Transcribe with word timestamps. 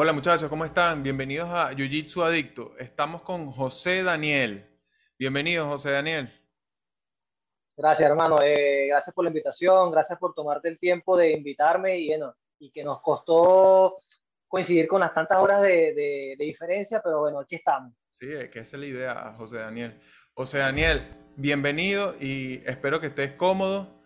Hola 0.00 0.12
muchachos, 0.12 0.48
¿cómo 0.48 0.64
están? 0.64 1.02
Bienvenidos 1.02 1.48
a 1.50 1.70
Jiu 1.70 1.88
Jitsu 1.88 2.22
Adicto. 2.22 2.70
Estamos 2.78 3.20
con 3.22 3.50
José 3.50 4.04
Daniel. 4.04 4.64
Bienvenido, 5.18 5.68
José 5.68 5.90
Daniel. 5.90 6.32
Gracias, 7.76 8.08
hermano. 8.08 8.36
Eh, 8.40 8.86
gracias 8.86 9.12
por 9.12 9.24
la 9.24 9.30
invitación, 9.30 9.90
gracias 9.90 10.16
por 10.16 10.34
tomarte 10.34 10.68
el 10.68 10.78
tiempo 10.78 11.16
de 11.16 11.32
invitarme 11.32 11.98
y, 11.98 12.10
bueno, 12.10 12.32
y 12.60 12.70
que 12.70 12.84
nos 12.84 13.02
costó 13.02 13.98
coincidir 14.46 14.86
con 14.86 15.00
las 15.00 15.12
tantas 15.12 15.38
horas 15.38 15.62
de, 15.62 15.92
de, 15.92 16.36
de 16.38 16.44
diferencia, 16.44 17.02
pero 17.02 17.18
bueno, 17.18 17.40
aquí 17.40 17.56
estamos. 17.56 17.92
Sí, 18.08 18.32
es 18.32 18.50
que 18.50 18.60
esa 18.60 18.76
es 18.76 18.80
la 18.80 18.86
idea, 18.86 19.34
José 19.36 19.56
Daniel. 19.56 20.00
José 20.32 20.58
Daniel, 20.58 21.08
bienvenido 21.34 22.14
y 22.20 22.62
espero 22.66 23.00
que 23.00 23.08
estés 23.08 23.32
cómodo. 23.32 24.00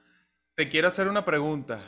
Te 0.54 0.70
quiero 0.70 0.88
hacer 0.88 1.06
una 1.06 1.26
pregunta. 1.26 1.82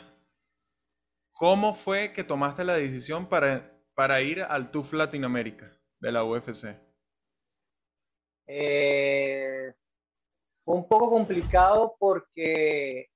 ¿Cómo 1.32 1.72
fue 1.72 2.12
que 2.12 2.22
tomaste 2.22 2.64
la 2.64 2.74
decisión 2.74 3.30
para 3.30 3.73
para 3.94 4.20
ir 4.20 4.42
al 4.42 4.70
TUF 4.70 4.92
Latinoamérica 4.92 5.72
de 6.00 6.12
la 6.12 6.24
UFC? 6.24 6.76
Eh, 8.46 9.72
fue 10.64 10.74
un 10.74 10.88
poco 10.88 11.10
complicado 11.10 11.96
porque 11.98 13.10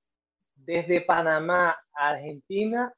desde 0.54 1.00
Panamá 1.00 1.76
a 1.92 2.10
Argentina 2.10 2.92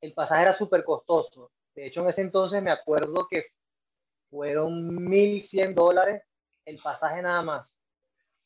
el 0.00 0.12
pasaje 0.12 0.42
era 0.42 0.54
súper 0.54 0.84
costoso. 0.84 1.50
De 1.74 1.86
hecho, 1.86 2.02
en 2.02 2.08
ese 2.08 2.20
entonces 2.20 2.62
me 2.62 2.70
acuerdo 2.70 3.26
que 3.28 3.46
fueron 4.30 4.88
1.100 4.96 5.74
dólares 5.74 6.22
el 6.64 6.78
pasaje 6.78 7.22
nada 7.22 7.42
más. 7.42 7.74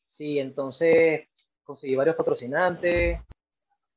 Sí, 0.07 0.39
entonces 0.39 1.27
conseguí 1.63 1.95
varios 1.95 2.15
patrocinantes. 2.15 3.19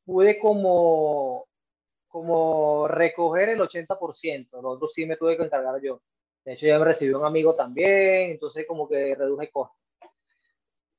Pude 0.04 0.38
como 0.38 1.46
como 2.12 2.86
recoger 2.88 3.48
el 3.48 3.60
80%, 3.60 4.60
lo 4.60 4.68
otro 4.68 4.86
sí 4.86 5.06
me 5.06 5.16
tuve 5.16 5.36
que 5.36 5.44
encargar 5.44 5.80
yo. 5.82 6.02
De 6.44 6.52
hecho, 6.52 6.66
ya 6.66 6.78
me 6.78 6.84
recibió 6.84 7.18
un 7.18 7.24
amigo 7.24 7.54
también, 7.54 8.32
entonces 8.32 8.66
como 8.68 8.86
que 8.86 9.14
reduje 9.14 9.50
costos. 9.50 9.78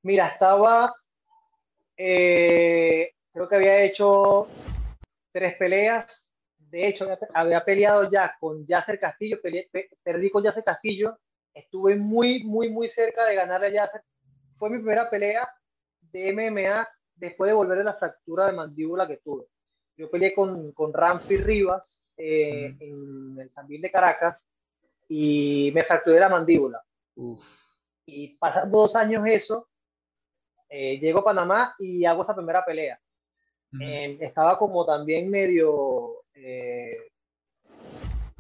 Mira, 0.02 0.28
estaba, 0.28 0.94
eh, 1.96 3.12
creo 3.32 3.48
que 3.48 3.56
había 3.56 3.84
hecho 3.84 4.48
tres 5.32 5.56
peleas. 5.56 6.26
De 6.58 6.88
hecho, 6.88 7.08
había 7.36 7.64
peleado 7.64 8.10
ya 8.10 8.36
con 8.40 8.66
Yasser 8.66 9.00
Castillo, 9.00 9.38
perdí 10.04 10.32
con 10.32 10.44
Yasser 10.44 10.64
Castillo. 10.64 11.20
Estuve 11.54 11.96
muy, 11.96 12.44
muy, 12.44 12.70
muy 12.70 12.88
cerca 12.88 13.26
de 13.26 13.36
ganarle 13.36 13.68
a 13.68 13.72
Yasser. 13.72 14.02
Fue 14.58 14.72
mi 14.72 14.78
primera 14.78 15.08
pelea 15.08 15.48
de 16.02 16.34
MMA 16.34 16.88
después 17.16 17.50
de 17.50 17.54
volver 17.54 17.78
de 17.78 17.84
la 17.84 17.94
fractura 17.94 18.48
de 18.48 18.54
mandíbula 18.54 19.08
que 19.08 19.18
tuve. 19.18 19.46
Yo 19.96 20.10
peleé 20.10 20.34
con, 20.34 20.72
con 20.72 20.94
Ramfi 20.94 21.38
Rivas 21.38 22.04
eh, 22.18 22.76
en 22.80 23.38
el 23.40 23.50
San 23.50 23.68
de 23.68 23.92
Caracas 23.92 24.42
y 25.08 25.72
me 25.74 25.84
fracturé 25.84 26.20
la 26.20 26.30
mandíbula. 26.30 26.84
Y 28.06 28.38
pasan 28.38 28.70
dos 28.70 28.96
años 28.96 29.26
eso, 29.28 29.70
eh, 30.70 31.00
llego 31.00 31.20
a 31.20 31.24
Panamá 31.24 31.76
y 31.78 32.06
hago 32.06 32.22
esa 32.22 32.36
primera 32.36 32.66
pelea. 32.66 33.00
Eh, 33.82 34.18
estaba 34.22 34.58
como 34.60 34.86
también 34.86 35.30
medio, 35.30 36.24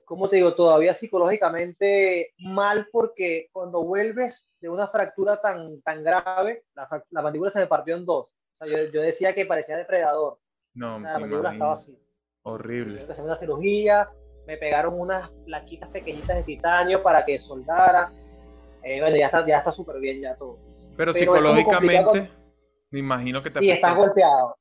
¿cómo 0.06 0.30
te 0.30 0.36
digo? 0.36 0.54
Todavía 0.54 0.94
psicológicamente 0.94 2.34
mal 2.38 2.88
porque 2.92 3.50
cuando 3.52 3.84
vuelves 3.84 4.48
de 4.60 4.70
una 4.70 4.88
fractura 4.88 5.42
tan, 5.42 5.82
tan 5.82 6.04
grave, 6.04 6.66
la, 6.76 6.88
la 7.10 7.22
mandíbula 7.22 7.50
se 7.50 7.60
me 7.60 7.68
partió 7.68 7.96
en 7.96 8.06
dos. 8.06 8.30
O 8.30 8.66
sea, 8.66 8.68
yo, 8.68 8.92
yo, 8.92 9.02
decía 9.02 9.34
que 9.34 9.46
parecía 9.46 9.76
depredador. 9.76 10.38
No, 10.74 11.00
la 11.00 11.20
mandíbula 11.20 11.54
estaba 11.54 11.74
así. 11.74 11.98
Horrible. 12.44 13.06
Hice 13.10 13.22
una 13.22 13.36
cirugía, 13.36 14.10
me 14.46 14.58
pegaron 14.58 15.00
unas 15.00 15.30
plaquitas 15.46 15.90
pequeñitas 15.90 16.38
de 16.38 16.44
titanio 16.44 17.02
para 17.02 17.24
que 17.24 17.38
soldara. 17.38 18.12
Eh, 18.84 19.00
bueno, 19.00 19.16
ya 19.16 19.28
está, 19.28 19.46
ya 19.46 19.60
está 19.60 19.72
súper 19.72 20.00
bien 20.00 20.22
ya 20.22 20.36
todo. 20.36 20.60
Pero, 20.98 21.14
psicológicamente, 21.14 22.30
me 22.92 23.00
imagino 23.00 23.42
que 23.42 23.50
te 23.50 23.60
Sí, 23.60 23.72
estás 23.72 23.96
golpeado. 23.96 24.58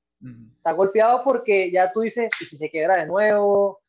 Estás 0.57 0.77
golpeado 0.77 1.25
porque 1.25 1.71
ya 1.71 1.93
tú 1.93 2.03
dices, 2.03 2.31
y 2.41 2.45
si 2.45 2.57
se 2.57 2.71
quedara 2.71 2.99
de 2.99 3.07
nuevo, 3.07 3.81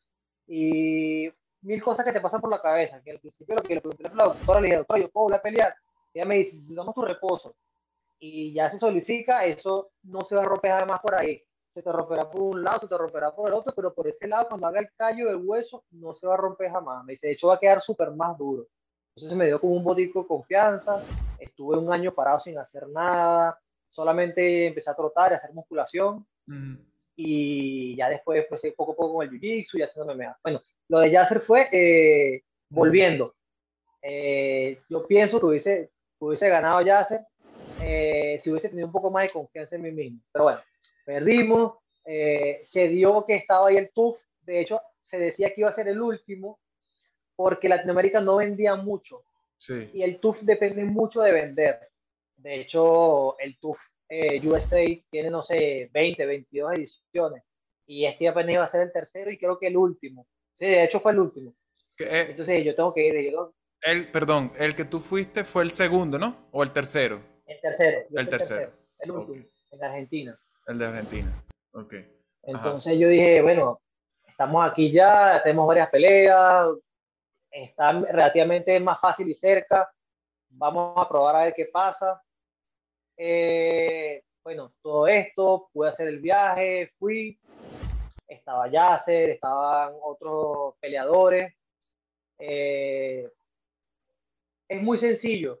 y 0.48 1.30
mil 1.62 1.82
cosas 1.82 2.04
que 2.04 2.12
te 2.12 2.20
pasan 2.20 2.40
por 2.40 2.50
la 2.50 2.60
cabeza. 2.60 3.00
Que 3.02 3.12
al 3.12 3.20
principio 3.20 3.54
lo 3.54 3.62
que 3.62 3.76
le 3.76 3.80
pregunté 3.80 4.08
a 4.08 4.14
la 4.14 4.24
doctora, 4.24 4.60
le 4.60 4.66
dije, 4.66 4.78
doctora, 4.78 5.00
yo 5.00 5.10
puedo 5.10 5.24
volver 5.24 5.38
a 5.38 5.42
pelear. 5.42 5.76
ella 6.12 6.26
me 6.26 6.36
dice, 6.36 6.58
si 6.58 6.74
damos 6.74 6.94
tu 6.94 7.02
reposo 7.02 7.54
y 8.18 8.52
ya 8.52 8.68
se 8.68 8.78
solidifica, 8.78 9.44
eso 9.44 9.92
no 10.02 10.22
se 10.22 10.34
va 10.34 10.42
a 10.42 10.46
romper 10.46 10.72
además 10.72 10.98
por 11.00 11.14
ahí 11.14 11.40
se 11.74 11.82
te 11.82 11.90
romperá 11.90 12.30
por 12.30 12.40
un 12.40 12.62
lado, 12.62 12.78
se 12.78 12.86
te 12.86 12.96
romperá 12.96 13.34
por 13.34 13.48
el 13.48 13.54
otro, 13.54 13.72
pero 13.74 13.92
por 13.92 14.06
ese 14.06 14.28
lado, 14.28 14.46
cuando 14.48 14.68
haga 14.68 14.78
el 14.78 14.92
callo 14.96 15.26
del 15.26 15.44
hueso, 15.44 15.84
no 15.90 16.12
se 16.12 16.24
va 16.24 16.34
a 16.34 16.36
romper 16.36 16.70
jamás. 16.70 17.04
Me 17.04 17.14
dice, 17.14 17.26
de 17.26 17.32
hecho, 17.32 17.48
va 17.48 17.54
a 17.54 17.58
quedar 17.58 17.80
súper 17.80 18.12
más 18.12 18.38
duro. 18.38 18.68
Entonces 19.16 19.36
me 19.36 19.46
dio 19.46 19.60
como 19.60 19.74
un 19.74 19.82
botico 19.82 20.22
de 20.22 20.28
confianza. 20.28 21.02
Estuve 21.38 21.76
un 21.76 21.92
año 21.92 22.14
parado 22.14 22.38
sin 22.38 22.56
hacer 22.58 22.88
nada. 22.88 23.58
Solamente 23.90 24.66
empecé 24.66 24.88
a 24.88 24.94
trotar 24.94 25.32
y 25.32 25.34
a 25.34 25.36
hacer 25.36 25.52
musculación. 25.52 26.24
Y 27.16 27.96
ya 27.96 28.08
después 28.08 28.44
empecé 28.44 28.72
poco 28.72 28.92
a 28.92 28.96
poco 28.96 29.14
con 29.14 29.26
el 29.26 29.32
jiu-jitsu 29.32 29.78
y 29.78 29.82
haciendo 29.82 30.14
MMA. 30.14 30.38
Bueno, 30.44 30.62
lo 30.88 31.00
de 31.00 31.10
Yasser 31.10 31.40
fue 31.40 31.68
eh, 31.72 32.44
volviendo. 32.68 33.34
Eh, 34.00 34.80
yo 34.88 35.06
pienso 35.06 35.40
que 35.40 35.46
hubiese, 35.46 35.90
hubiese 36.20 36.48
ganado 36.48 36.82
Yasser 36.82 37.26
eh, 37.82 38.38
si 38.40 38.50
hubiese 38.50 38.68
tenido 38.68 38.86
un 38.86 38.92
poco 38.92 39.10
más 39.10 39.24
de 39.24 39.30
confianza 39.30 39.76
en 39.76 39.82
mí 39.82 39.92
mismo. 39.92 40.20
Pero 40.32 40.44
bueno, 40.44 40.60
Perdimos, 41.04 41.78
eh, 42.04 42.58
se 42.62 42.88
dio 42.88 43.24
que 43.24 43.34
estaba 43.34 43.68
ahí 43.68 43.76
el 43.76 43.90
TUF, 43.90 44.18
de 44.42 44.60
hecho 44.60 44.80
se 44.98 45.18
decía 45.18 45.52
que 45.54 45.60
iba 45.60 45.70
a 45.70 45.74
ser 45.74 45.88
el 45.88 46.00
último 46.00 46.60
porque 47.36 47.68
Latinoamérica 47.68 48.20
no 48.20 48.36
vendía 48.36 48.74
mucho 48.76 49.24
sí. 49.56 49.90
y 49.92 50.02
el 50.02 50.18
TUF 50.18 50.40
depende 50.42 50.84
mucho 50.84 51.20
de 51.20 51.32
vender. 51.32 51.90
De 52.36 52.60
hecho, 52.60 53.38
el 53.38 53.58
TUF 53.58 53.78
eh, 54.08 54.40
USA 54.46 54.84
tiene, 55.10 55.30
no 55.30 55.40
sé, 55.40 55.90
20, 55.92 56.26
22 56.26 56.72
ediciones 56.74 57.42
y 57.86 58.04
este 58.04 58.28
apenas 58.28 58.52
iba 58.52 58.64
a 58.64 58.70
ser 58.70 58.82
el 58.82 58.92
tercero 58.92 59.30
y 59.30 59.38
creo 59.38 59.58
que 59.58 59.68
el 59.68 59.76
último. 59.76 60.26
Sí, 60.52 60.66
de 60.66 60.84
hecho 60.84 61.00
fue 61.00 61.12
el 61.12 61.20
último. 61.20 61.54
Eh, 61.98 62.26
Entonces 62.30 62.64
yo 62.64 62.74
tengo 62.74 62.92
que 62.92 63.06
ir. 63.06 63.34
el, 63.82 64.10
perdón, 64.10 64.52
el 64.58 64.74
que 64.74 64.84
tú 64.84 65.00
fuiste 65.00 65.44
fue 65.44 65.62
el 65.62 65.70
segundo, 65.70 66.18
¿no? 66.18 66.48
¿O 66.52 66.62
el 66.62 66.72
tercero? 66.72 67.20
El 67.46 67.60
tercero. 67.60 68.06
El 68.10 68.28
tercero. 68.28 68.72
El 68.98 69.10
último, 69.10 69.44
en 69.70 69.84
Argentina. 69.84 70.40
El 70.66 70.78
de 70.78 70.86
Argentina. 70.86 71.44
Ok. 71.72 71.94
Entonces 72.42 72.98
yo 72.98 73.08
dije, 73.08 73.42
bueno, 73.42 73.80
estamos 74.26 74.64
aquí 74.66 74.90
ya, 74.90 75.42
tenemos 75.42 75.66
varias 75.66 75.88
peleas, 75.90 76.68
está 77.50 77.92
relativamente 77.92 78.78
más 78.80 79.00
fácil 79.00 79.28
y 79.28 79.34
cerca, 79.34 79.90
vamos 80.50 80.94
a 80.96 81.08
probar 81.08 81.36
a 81.36 81.44
ver 81.44 81.54
qué 81.54 81.66
pasa. 81.66 82.22
Eh, 83.16 84.22
bueno, 84.42 84.74
todo 84.82 85.06
esto, 85.06 85.70
pude 85.72 85.88
hacer 85.88 86.08
el 86.08 86.18
viaje, 86.18 86.88
fui, 86.98 87.38
estaba 88.28 88.68
Yasser, 88.68 89.30
estaban 89.30 89.94
otros 90.02 90.74
peleadores. 90.80 91.54
Eh, 92.38 93.30
es 94.68 94.82
muy 94.82 94.96
sencillo. 94.96 95.60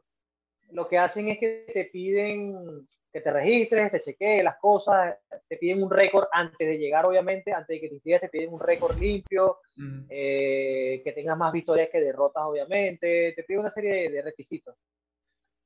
Lo 0.70 0.88
que 0.88 0.98
hacen 0.98 1.28
es 1.28 1.38
que 1.38 1.66
te 1.72 1.84
piden 1.86 2.86
que 3.14 3.20
te 3.20 3.30
registres, 3.30 3.92
te 3.92 4.00
chequees 4.00 4.42
las 4.42 4.56
cosas, 4.58 5.16
te 5.48 5.56
piden 5.56 5.84
un 5.84 5.88
récord 5.88 6.26
antes 6.32 6.66
de 6.66 6.76
llegar, 6.76 7.06
obviamente, 7.06 7.52
antes 7.52 7.68
de 7.68 7.80
que 7.80 7.88
te 7.88 7.94
inscribas, 7.94 8.22
te 8.22 8.28
piden 8.28 8.52
un 8.52 8.58
récord 8.58 8.98
limpio, 8.98 9.60
eh, 10.08 11.00
que 11.04 11.12
tengas 11.12 11.38
más 11.38 11.52
victorias 11.52 11.90
que 11.92 12.00
derrotas, 12.00 12.42
obviamente, 12.44 13.32
te 13.36 13.44
piden 13.44 13.60
una 13.60 13.70
serie 13.70 14.10
de, 14.10 14.20
requisitos. 14.20 14.74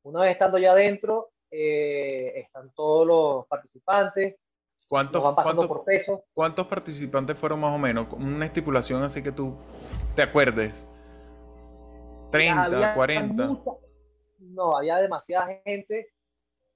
Una 0.02 0.20
vez 0.20 0.32
estando 0.32 0.58
ya 0.58 0.72
adentro, 0.72 1.30
eh, 1.50 2.34
están 2.36 2.70
todos 2.74 3.06
los 3.06 3.46
participantes. 3.46 4.36
¿Cuántos, 4.86 5.22
van 5.22 5.34
pasando 5.34 5.66
por 5.66 5.84
peso. 5.84 6.24
¿Cuántos 6.34 6.66
participantes 6.66 7.34
fueron 7.38 7.60
más 7.60 7.74
o 7.74 7.78
menos? 7.78 8.12
Una 8.12 8.44
estipulación 8.44 9.02
así 9.02 9.22
que 9.22 9.32
tú 9.32 9.56
te 10.14 10.20
acuerdes. 10.20 10.86
30, 12.30 12.92
40. 12.92 13.58
no, 14.40 14.76
había 14.76 14.98
demasiada 14.98 15.62
gente 15.64 16.12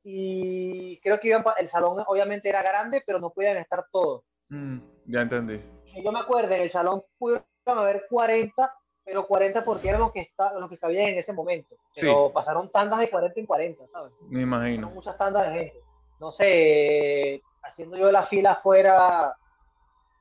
y 0.05 1.01
creo 1.01 1.19
que 1.19 1.29
iban, 1.29 1.45
el 1.59 1.69
salón 1.69 2.03
obviamente 2.07 2.49
era 2.49 2.63
grande, 2.63 3.03
pero 3.07 3.19
no 3.19 3.31
podían 3.31 3.57
estar 3.57 3.87
todos. 3.91 4.25
Mm, 4.49 4.79
ya 5.07 5.23
entendí. 5.23 5.61
Yo 6.03 6.11
me 6.11 6.21
acuerdo, 6.21 6.55
en 6.55 6.63
el 6.63 6.71
salón 6.71 7.05
pudieron 7.19 7.45
haber 7.67 8.07
40, 8.09 8.75
pero 9.05 9.27
40 9.27 9.63
porque 9.65 9.89
eran 9.89 10.01
los 10.01 10.13
que, 10.13 10.21
está, 10.21 10.53
los 10.55 10.69
que 10.69 10.79
cabían 10.79 11.09
en 11.09 11.19
ese 11.19 11.33
momento. 11.33 11.77
Pero 11.95 12.29
sí. 12.29 12.33
pasaron 12.35 12.71
tandas 12.71 12.99
de 12.99 13.11
40 13.11 13.41
en 13.41 13.47
40, 13.47 13.87
¿sabes? 13.87 14.13
Me 14.29 14.43
imagino. 14.43 14.91
muchas 14.91 15.17
tandas 15.17 15.47
de 15.47 15.59
gente. 15.59 15.81
No 16.19 16.31
sé, 16.31 17.43
haciendo 17.63 17.97
yo 17.97 18.11
la 18.11 18.23
fila 18.23 18.57
fuera 18.57 19.37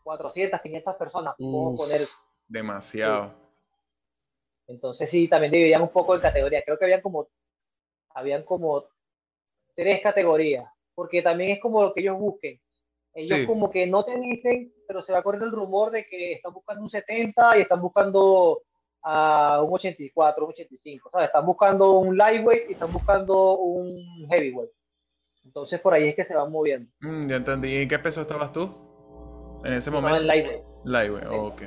400, 0.04 0.62
500 0.62 0.96
personas, 0.96 1.36
puedo 1.38 1.78
poner. 1.78 2.08
Demasiado. 2.48 3.34
Entonces 4.68 5.10
sí, 5.10 5.28
también 5.28 5.52
dividían 5.52 5.82
un 5.82 5.90
poco 5.90 6.16
en 6.16 6.22
categorías. 6.22 6.64
Creo 6.66 6.78
que 6.78 6.86
habían 6.86 7.02
como, 7.02 7.28
habían 8.14 8.44
como 8.44 8.86
tres 9.76 10.02
categorías, 10.02 10.66
porque 10.94 11.22
también 11.22 11.52
es 11.52 11.60
como 11.60 11.82
lo 11.82 11.94
que 11.94 12.02
ellos 12.02 12.18
busquen. 12.18 12.60
Ellos 13.14 13.46
como 13.46 13.70
que 13.70 13.86
no 13.88 14.04
te 14.04 14.18
dicen, 14.18 14.74
pero 14.88 15.02
se 15.02 15.12
va 15.12 15.22
corriendo 15.22 15.46
el 15.46 15.52
rumor 15.52 15.92
de 15.92 16.06
que 16.06 16.34
están 16.34 16.54
buscando 16.54 16.82
un 16.82 16.88
70 16.88 17.58
y 17.58 17.62
están 17.62 17.82
buscando 17.82 18.64
a 19.04 19.62
un 19.62 19.74
84, 19.74 20.46
un 20.46 20.52
85, 20.52 21.10
¿sabes? 21.10 21.28
Están 21.28 21.46
buscando 21.46 22.00
un 22.00 22.16
lightweight 22.16 22.70
y 22.70 22.74
están 22.74 22.92
buscando 22.94 23.58
un 23.58 24.28
heavyweight. 24.30 24.72
Entonces 25.44 25.80
por 25.82 25.94
ahí 25.94 26.10
es 26.10 26.16
que 26.16 26.24
se 26.24 26.36
van 26.36 26.52
moviendo. 26.52 26.90
Mm, 27.02 27.28
ya 27.28 27.36
entendí. 27.38 27.70
¿Y 27.70 27.82
en 27.82 27.90
qué 27.90 28.00
peso 28.00 28.22
estabas 28.22 28.54
tú? 28.54 28.72
En 29.66 29.74
ese 29.74 29.92
momento. 29.92 30.18
en 30.18 30.28
lightweight. 30.28 30.64
Lightweight, 30.86 31.28
ok. 31.28 31.62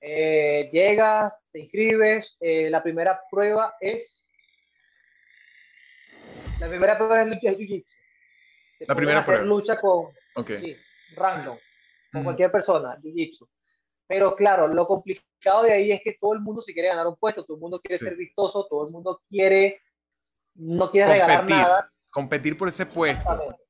Eh, 0.00 0.68
llegas, 0.72 1.32
te 1.50 1.60
inscribes. 1.60 2.36
Eh, 2.40 2.70
la 2.70 2.82
primera 2.82 3.20
prueba 3.30 3.74
es. 3.80 4.27
La 6.60 6.68
primera 6.68 6.96
prueba 6.96 7.22
es 7.22 7.28
jiu-jitsu. 7.40 7.94
La 8.80 8.94
primera 8.94 9.18
hacer 9.20 9.34
prueba. 9.34 9.46
lucha 9.46 9.80
con. 9.80 10.06
Ok. 10.36 10.50
Sí, 10.60 10.76
random. 11.16 11.58
Con 12.12 12.24
cualquier 12.24 12.50
persona, 12.50 12.96
jiu-jitsu. 13.02 13.48
Pero 14.06 14.34
claro, 14.34 14.66
lo 14.68 14.86
complicado 14.86 15.62
de 15.64 15.72
ahí 15.72 15.92
es 15.92 16.00
que 16.02 16.16
todo 16.18 16.32
el 16.32 16.40
mundo 16.40 16.60
se 16.62 16.72
quiere 16.72 16.88
ganar 16.88 17.06
un 17.06 17.16
puesto, 17.16 17.44
todo 17.44 17.56
el 17.56 17.60
mundo 17.60 17.80
quiere 17.80 17.98
Sí. 17.98 18.04
ser 18.04 18.16
vistoso, 18.16 18.66
todo 18.68 18.86
el 18.86 18.92
mundo 18.92 19.20
quiere. 19.28 19.82
No 20.54 20.88
quiere 20.88 21.12
regalar 21.12 21.48
nada. 21.48 21.92
Competir 22.10 22.56
por 22.56 22.68
ese 22.68 22.86
puesto. 22.86 23.20
Exactamente. 23.20 23.62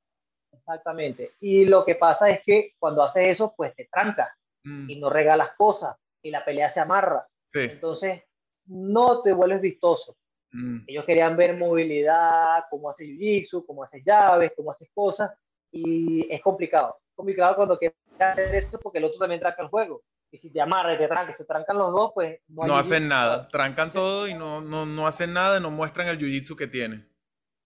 Exactamente. 0.51 1.31
Y 1.39 1.65
lo 1.65 1.83
que 1.85 1.95
pasa 1.95 2.29
es 2.29 2.41
que 2.43 2.73
cuando 2.79 3.03
haces 3.03 3.27
eso, 3.27 3.53
pues 3.55 3.75
te 3.75 3.87
trancas 3.91 4.29
Mm, 4.63 4.89
y 4.89 4.99
no 4.99 5.09
regalas 5.09 5.51
cosas 5.57 5.95
y 6.21 6.31
la 6.31 6.43
pelea 6.43 6.67
se 6.67 6.81
amarra. 6.81 7.25
Sí. 7.45 7.59
Entonces, 7.61 8.23
no 8.65 9.21
te 9.21 9.31
vuelves 9.31 9.61
vistoso. 9.61 10.17
Mm, 10.51 10.79
Ellos 10.87 11.05
querían 11.05 11.37
ver 11.37 11.55
movilidad, 11.55 12.65
cómo 12.69 12.89
haces 12.89 13.07
jiu-jitsu, 13.07 13.65
cómo 13.65 13.83
haces 13.83 14.03
llaves, 14.03 14.51
cómo 14.55 14.71
haces 14.71 14.89
cosas, 14.93 15.31
y 15.71 16.27
es 16.33 16.41
complicado. 16.41 16.97
Es 17.07 17.15
complicado 17.15 17.55
cuando 17.55 17.77
quieres 17.77 17.97
hacer 18.19 18.55
esto 18.55 18.79
porque 18.79 18.97
el 18.97 19.05
otro 19.05 19.19
también 19.19 19.39
tranca 19.39 19.61
el 19.61 19.69
juego. 19.69 20.01
Y 20.31 20.37
si 20.37 20.51
te 20.51 20.61
amarra 20.61 20.93
y 20.93 20.97
te 20.97 21.07
tranca, 21.07 21.33
se 21.33 21.43
trancan 21.43 21.77
los 21.77 21.91
dos, 21.91 22.11
pues 22.13 22.39
no, 22.47 22.65
No 22.65 22.77
hacen 22.77 23.07
nada. 23.07 23.47
Trancan 23.47 23.91
todo 23.91 24.27
y 24.27 24.33
no, 24.33 24.61
no, 24.61 24.85
no 24.85 25.07
hacen 25.07 25.33
nada 25.33 25.59
no 25.59 25.71
muestran 25.71 26.07
el 26.07 26.19
jiu-jitsu 26.19 26.55
que 26.55 26.67
tienen. 26.67 27.07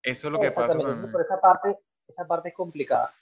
Eso 0.02 0.28
es 0.28 0.32
lo 0.32 0.40
que 0.40 0.52
pasa. 0.52 0.78
Por 0.78 1.22
esa 1.22 1.40
parte, 1.40 1.78
esa 2.08 2.26
parte 2.26 2.50
es 2.50 2.56
complicada. 2.56 3.14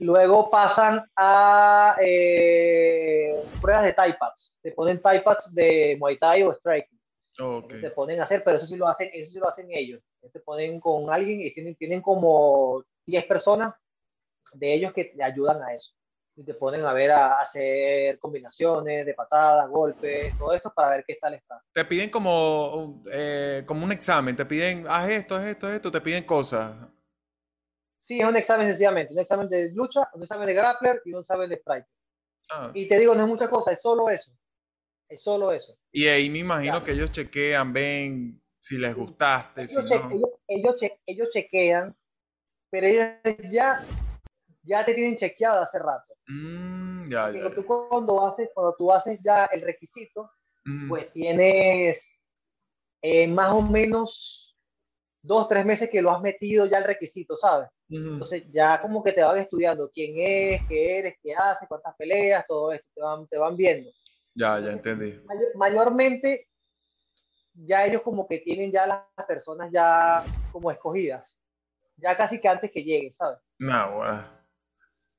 Luego 0.00 0.48
pasan 0.48 1.04
a 1.16 1.96
eh, 2.00 3.32
pruebas 3.60 3.84
de 3.84 3.92
Thai 3.92 4.16
pads. 4.16 4.54
Te 4.62 4.70
ponen 4.72 5.00
Thai 5.00 5.24
pads 5.24 5.52
de 5.52 5.96
Muay 5.98 6.18
Thai 6.18 6.44
o 6.44 6.52
Striking. 6.52 6.97
Ok. 7.40 7.74
Se 7.80 7.90
ponen 7.90 8.20
a 8.20 8.24
hacer, 8.24 8.42
pero 8.42 8.56
eso 8.56 8.66
sí 8.66 8.76
lo 8.76 8.88
hacen, 8.88 9.10
eso 9.12 9.32
sí 9.32 9.38
lo 9.38 9.48
hacen 9.48 9.66
ellos. 9.70 10.02
Se 10.32 10.40
ponen 10.40 10.80
con 10.80 11.10
alguien 11.10 11.40
y 11.40 11.52
tienen, 11.52 11.76
tienen 11.76 12.02
como 12.02 12.84
10 13.06 13.24
personas 13.26 13.74
de 14.52 14.74
ellos 14.74 14.92
que 14.92 15.04
te 15.04 15.22
ayudan 15.22 15.62
a 15.62 15.72
eso. 15.72 15.92
Y 16.36 16.44
te 16.44 16.54
ponen 16.54 16.84
a 16.84 16.92
ver 16.92 17.10
a, 17.10 17.38
hacer 17.38 18.18
combinaciones 18.18 19.04
de 19.04 19.14
patadas, 19.14 19.68
golpes, 19.68 20.36
todo 20.38 20.52
eso 20.52 20.72
para 20.74 20.90
ver 20.90 21.04
qué 21.06 21.16
tal 21.20 21.34
está. 21.34 21.60
Te 21.72 21.84
piden 21.84 22.10
como, 22.10 23.02
eh, 23.10 23.64
como 23.66 23.84
un 23.84 23.92
examen. 23.92 24.36
Te 24.36 24.46
piden, 24.46 24.86
haz 24.88 25.10
esto, 25.10 25.34
haz 25.36 25.46
esto, 25.46 25.66
haz 25.66 25.74
esto. 25.74 25.90
Te 25.90 26.00
piden 26.00 26.24
cosas. 26.24 26.76
Sí, 27.98 28.20
es 28.20 28.26
un 28.26 28.36
examen 28.36 28.66
sencillamente, 28.66 29.12
un 29.12 29.20
examen 29.20 29.48
de 29.48 29.70
lucha, 29.72 30.08
un 30.14 30.22
examen 30.22 30.46
de 30.46 30.54
grappler 30.54 31.02
y 31.04 31.12
un 31.12 31.20
examen 31.20 31.48
de 31.50 31.56
strike. 31.56 31.86
Ah, 32.50 32.70
Y 32.72 32.88
te 32.88 32.98
digo, 32.98 33.14
no 33.14 33.24
es 33.24 33.28
mucha 33.28 33.48
cosa, 33.48 33.72
es 33.72 33.82
solo 33.82 34.08
eso. 34.08 34.30
Es 35.08 35.22
solo 35.22 35.52
eso. 35.52 35.76
Y 35.90 36.06
ahí 36.06 36.28
me 36.28 36.38
imagino 36.40 36.82
que 36.84 36.92
ellos 36.92 37.10
chequean, 37.10 37.72
ven 37.72 38.42
si 38.60 38.76
les 38.78 38.94
gustaste, 38.94 39.66
si 39.66 39.74
Ellos, 39.76 39.88
che- 39.88 39.96
no. 39.96 40.10
ellos, 40.10 40.30
ellos, 40.48 40.80
che- 40.80 41.00
ellos 41.06 41.32
chequean, 41.32 41.96
pero 42.70 42.86
ellos 42.86 43.06
ya, 43.50 43.78
ya 44.62 44.84
te 44.84 44.92
tienen 44.94 45.16
chequeado 45.16 45.62
hace 45.62 45.78
rato. 45.78 46.14
Mm, 46.28 47.10
ya, 47.10 47.30
Pero 47.32 47.48
ya. 47.48 47.54
tú 47.54 47.64
cuando 47.64 48.26
haces, 48.26 48.50
cuando 48.54 48.74
tú 48.76 48.92
haces 48.92 49.18
ya 49.24 49.46
el 49.46 49.62
requisito, 49.62 50.30
Mm, 50.66 50.88
pues 50.88 51.10
tienes 51.12 52.14
eh, 53.00 53.26
más 53.26 53.52
o 53.52 53.62
menos 53.62 54.56
dos, 55.22 55.48
tres 55.48 55.64
meses 55.64 55.88
que 55.90 56.02
lo 56.02 56.10
has 56.10 56.20
metido 56.20 56.66
ya 56.66 56.78
el 56.78 56.84
requisito, 56.84 57.36
¿sabes? 57.36 57.68
Entonces 57.88 58.44
ya 58.52 58.80
como 58.82 59.02
que 59.02 59.12
te 59.12 59.22
van 59.22 59.38
estudiando 59.38 59.90
quién 59.90 60.14
es, 60.18 60.62
qué 60.68 60.98
eres, 60.98 61.14
qué 61.22 61.34
haces, 61.34 61.66
cuántas 61.68 61.94
peleas, 61.96 62.44
todo 62.46 62.72
esto, 62.72 62.86
te 62.94 63.00
van, 63.00 63.26
te 63.28 63.38
van 63.38 63.56
viendo. 63.56 63.90
Ya, 64.38 64.60
ya 64.60 64.70
entendí. 64.70 65.20
Mayor- 65.26 65.56
mayormente 65.56 66.48
ya 67.54 67.84
ellos 67.86 68.02
como 68.02 68.26
que 68.28 68.38
tienen 68.38 68.70
ya 68.70 68.86
las 68.86 69.26
personas 69.26 69.68
ya 69.72 70.22
como 70.52 70.70
escogidas, 70.70 71.36
ya 71.96 72.14
casi 72.14 72.40
que 72.40 72.46
antes 72.48 72.70
que 72.70 72.84
lleguen, 72.84 73.10
¿sabes? 73.10 73.52
No, 73.58 73.96
bueno. 73.96 74.24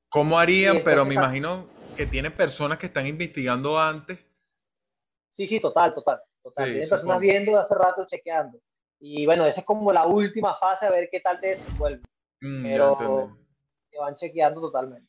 ¿Cómo 0.08 0.38
harían? 0.38 0.82
Pero 0.82 1.04
me 1.04 1.14
imagino 1.14 1.68
que 1.96 2.06
tienen 2.06 2.32
personas 2.34 2.78
que 2.78 2.86
están 2.86 3.06
investigando 3.06 3.78
antes. 3.78 4.18
Sí, 5.36 5.46
sí, 5.46 5.60
total, 5.60 5.92
total. 5.94 6.20
total. 6.42 6.64
Sí, 6.66 6.70
Tienen 6.72 6.84
supongo. 6.88 7.02
personas 7.02 7.20
viendo 7.20 7.58
hace 7.60 7.74
rato, 7.74 8.06
chequeando. 8.06 8.58
Y 8.98 9.26
bueno, 9.26 9.44
esa 9.46 9.60
es 9.60 9.66
como 9.66 9.92
la 9.92 10.06
última 10.06 10.54
fase, 10.54 10.86
a 10.86 10.90
ver 10.90 11.08
qué 11.12 11.20
tal 11.20 11.38
te 11.40 11.48
desenvuelve. 11.48 12.02
Mm, 12.40 12.62
Pero-. 12.62 13.36
Te 13.90 13.98
van 13.98 14.14
chequeando 14.14 14.60
totalmente. 14.60 15.08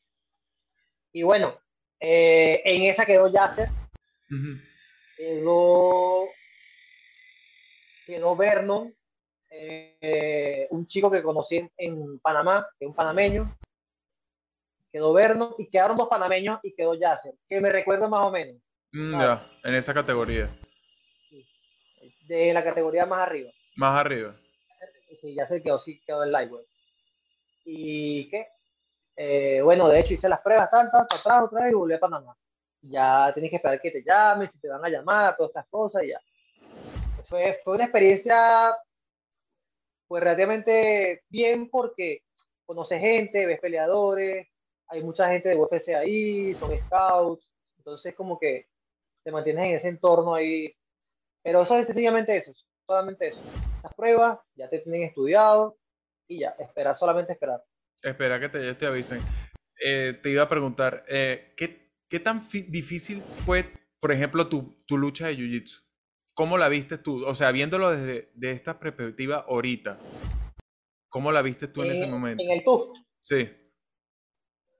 Y 1.13 1.23
bueno, 1.23 1.57
eh, 1.99 2.61
en 2.65 2.83
esa 2.83 3.05
quedó 3.05 3.27
Yasser, 3.27 3.69
Quedó, 5.17 6.27
quedó 8.05 8.35
Vernon, 8.35 8.95
eh, 9.49 10.67
un 10.71 10.85
chico 10.85 11.09
que 11.11 11.21
conocí 11.21 11.57
en, 11.57 11.71
en 11.77 12.19
Panamá, 12.19 12.67
que 12.79 12.85
es 12.85 12.89
un 12.89 12.95
panameño. 12.95 13.57
Quedó 14.91 15.13
Vernon 15.13 15.55
y 15.57 15.69
quedaron 15.69 15.95
dos 15.95 16.09
panameños 16.09 16.59
y 16.63 16.73
quedó 16.73 16.95
Yasser, 16.95 17.33
que 17.47 17.61
me 17.61 17.69
recuerdo 17.69 18.09
más 18.09 18.25
o 18.25 18.31
menos, 18.31 18.61
Mm, 18.93 19.15
Ah. 19.15 19.41
ya, 19.63 19.69
en 19.69 19.75
esa 19.75 19.93
categoría. 19.93 20.49
de 22.27 22.53
la 22.53 22.63
categoría 22.63 23.05
más 23.05 23.23
arriba. 23.23 23.51
Más 23.75 23.99
arriba. 23.99 24.33
Sí, 25.19 25.33
Yasser 25.35 25.61
quedó, 25.61 25.77
sí, 25.77 25.99
quedó 26.05 26.23
en 26.23 26.31
Lightweight. 26.31 26.65
¿Y 27.65 28.29
qué? 28.29 28.47
Eh, 29.17 29.61
bueno, 29.61 29.87
de 29.89 29.99
hecho 29.99 30.13
hice 30.13 30.29
las 30.29 30.39
pruebas, 30.41 30.69
tal, 30.71 30.89
tal, 30.91 31.05
para 31.07 31.19
atrás, 31.19 31.43
otra 31.43 31.63
vez 31.63 31.71
y 31.73 31.75
volví 31.75 31.93
a 31.93 31.99
Panamá. 31.99 32.35
Ya 32.81 33.31
tienes 33.33 33.49
que 33.49 33.57
esperar 33.57 33.81
que 33.81 33.91
te 33.91 34.03
llamen, 34.03 34.47
si 34.47 34.59
te 34.59 34.67
van 34.67 34.83
a 34.83 34.89
llamar, 34.89 35.35
todas 35.35 35.51
estas 35.51 35.67
cosas 35.67 36.03
y 36.03 36.09
ya. 36.09 36.19
Fue, 37.27 37.59
fue 37.63 37.75
una 37.75 37.85
experiencia 37.85 38.75
pues 40.07 40.23
relativamente 40.23 41.23
bien 41.29 41.69
porque 41.69 42.23
conoces 42.65 42.99
gente, 42.99 43.45
ves 43.45 43.59
peleadores, 43.61 44.47
hay 44.87 45.03
mucha 45.03 45.29
gente 45.29 45.49
de 45.49 45.55
UFC 45.55 45.95
ahí, 45.95 46.53
son 46.53 46.77
scouts, 46.77 47.49
entonces 47.77 48.13
como 48.13 48.37
que 48.37 48.67
te 49.23 49.31
mantienes 49.31 49.65
en 49.65 49.71
ese 49.75 49.87
entorno 49.87 50.35
ahí. 50.35 50.75
Pero 51.41 51.61
eso 51.61 51.77
es 51.77 51.85
sencillamente 51.85 52.35
eso, 52.35 52.51
solamente 52.85 53.27
eso. 53.27 53.39
Esas 53.79 53.93
pruebas 53.95 54.39
ya 54.55 54.69
te 54.69 54.79
tienen 54.79 55.03
estudiado 55.03 55.77
y 56.27 56.39
ya, 56.39 56.55
esperar, 56.59 56.93
solamente 56.93 57.31
esperar. 57.33 57.63
Espera 58.01 58.39
que 58.39 58.49
te, 58.49 58.75
te 58.75 58.85
avisen. 58.85 59.21
Eh, 59.83 60.19
te 60.21 60.29
iba 60.29 60.43
a 60.43 60.49
preguntar, 60.49 61.03
eh, 61.07 61.53
¿qué, 61.55 61.77
qué 62.11 62.19
tan 62.19 62.45
difícil 62.67 63.21
fue, 63.45 63.71
por 64.01 64.11
ejemplo, 64.11 64.49
tu, 64.49 64.83
tu 64.85 64.97
lucha 64.97 65.27
de 65.27 65.37
Jiu-Jitsu? 65.37 65.81
¿Cómo 66.33 66.57
la 66.57 66.67
viste 66.67 66.97
tú? 66.97 67.25
O 67.25 67.35
sea, 67.35 67.53
viéndolo 67.53 67.89
desde 67.89 68.31
de 68.35 68.51
esta 68.51 68.79
perspectiva 68.79 69.45
ahorita, 69.47 69.97
¿cómo 71.09 71.31
la 71.31 71.41
viste 71.41 71.69
tú 71.69 71.83
en 71.83 71.91
ese 71.91 72.03
Eh, 72.03 72.07
momento? 72.07 72.43
En 72.43 72.51
el 72.51 72.63
TUF, 72.65 72.89
Sí. 73.21 73.49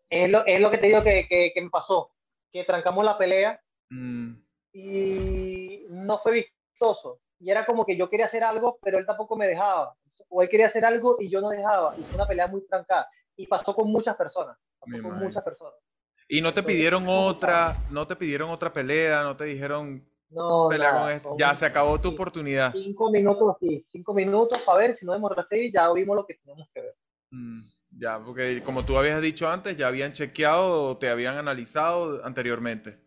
es 0.10 0.30
lo, 0.30 0.46
es 0.46 0.60
lo 0.60 0.70
que 0.70 0.78
te 0.78 0.88
digo 0.88 1.04
que, 1.04 1.26
que, 1.30 1.52
que 1.54 1.62
me 1.62 1.70
pasó, 1.70 2.12
que 2.52 2.66
trancamos 2.66 3.06
la 3.06 3.18
pelea 3.18 3.60
Mm, 3.90 4.42
y 4.74 5.86
no 5.90 6.18
fue 6.20 6.46
vistoso. 6.72 7.22
Y 7.40 7.50
era 7.52 7.66
como 7.66 7.86
que 7.86 7.98
yo 7.98 8.10
quería 8.10 8.26
hacer 8.26 8.42
algo, 8.42 8.80
pero 8.82 9.00
él 9.00 9.06
tampoco 9.06 9.36
me 9.36 9.46
dejaba. 9.48 9.98
O 10.30 10.42
él 10.42 10.48
quería 10.48 10.68
hacer 10.68 10.86
algo 10.86 11.18
y 11.20 11.30
yo 11.30 11.42
no 11.42 11.50
dejaba. 11.50 11.94
Y 11.98 12.04
fue 12.04 12.16
una 12.16 12.26
pelea 12.26 12.48
muy 12.48 12.66
trancada. 12.68 13.10
Y 13.36 13.48
pasó 13.48 13.76
con 13.76 13.92
muchas 13.92 14.16
personas. 14.16 14.58
Pasó 14.80 14.92
Me 14.98 15.02
con 15.02 15.18
muchas 15.20 15.44
personas. 15.44 15.74
Y 16.34 16.42
no 16.42 16.54
te 16.54 16.62
Entonces, 16.62 16.78
pidieron 16.78 17.06
¿cómo 17.06 17.26
otra, 17.28 17.76
no 17.92 18.08
te 18.08 18.16
pidieron 18.16 18.50
otra 18.52 18.72
pelea, 18.72 19.22
no 19.24 19.36
te 19.36 19.44
dijeron 19.46 20.02
No, 20.30 20.70
pelea 20.70 20.92
con 20.94 21.02
nada, 21.02 21.20
son 21.20 21.38
Ya 21.38 21.54
se 21.54 21.66
acabó 21.66 22.00
tu 22.00 22.08
oportunidad. 22.08 22.72
Cinco 22.72 23.12
minutos, 23.12 23.58
sí, 23.60 23.86
cinco 23.92 24.14
minutos 24.14 24.62
para 24.66 24.80
ver 24.80 24.96
si 24.96 25.06
no 25.06 25.12
demostraste 25.12 25.66
y 25.66 25.72
ya 25.74 25.92
vimos 25.92 26.16
lo 26.16 26.26
que 26.26 26.36
teníamos 26.36 26.70
que 26.74 26.82
ver. 26.82 26.96
Mm, 27.32 27.60
ya, 28.00 28.24
porque 28.24 28.62
como 28.64 28.86
tú 28.86 28.98
habías 28.98 29.22
dicho 29.22 29.50
antes, 29.50 29.76
ya 29.76 29.88
habían 29.90 30.14
chequeado 30.14 30.84
o 30.92 30.98
te 30.98 31.10
habían 31.10 31.38
analizado 31.38 32.24
anteriormente. 32.26 32.98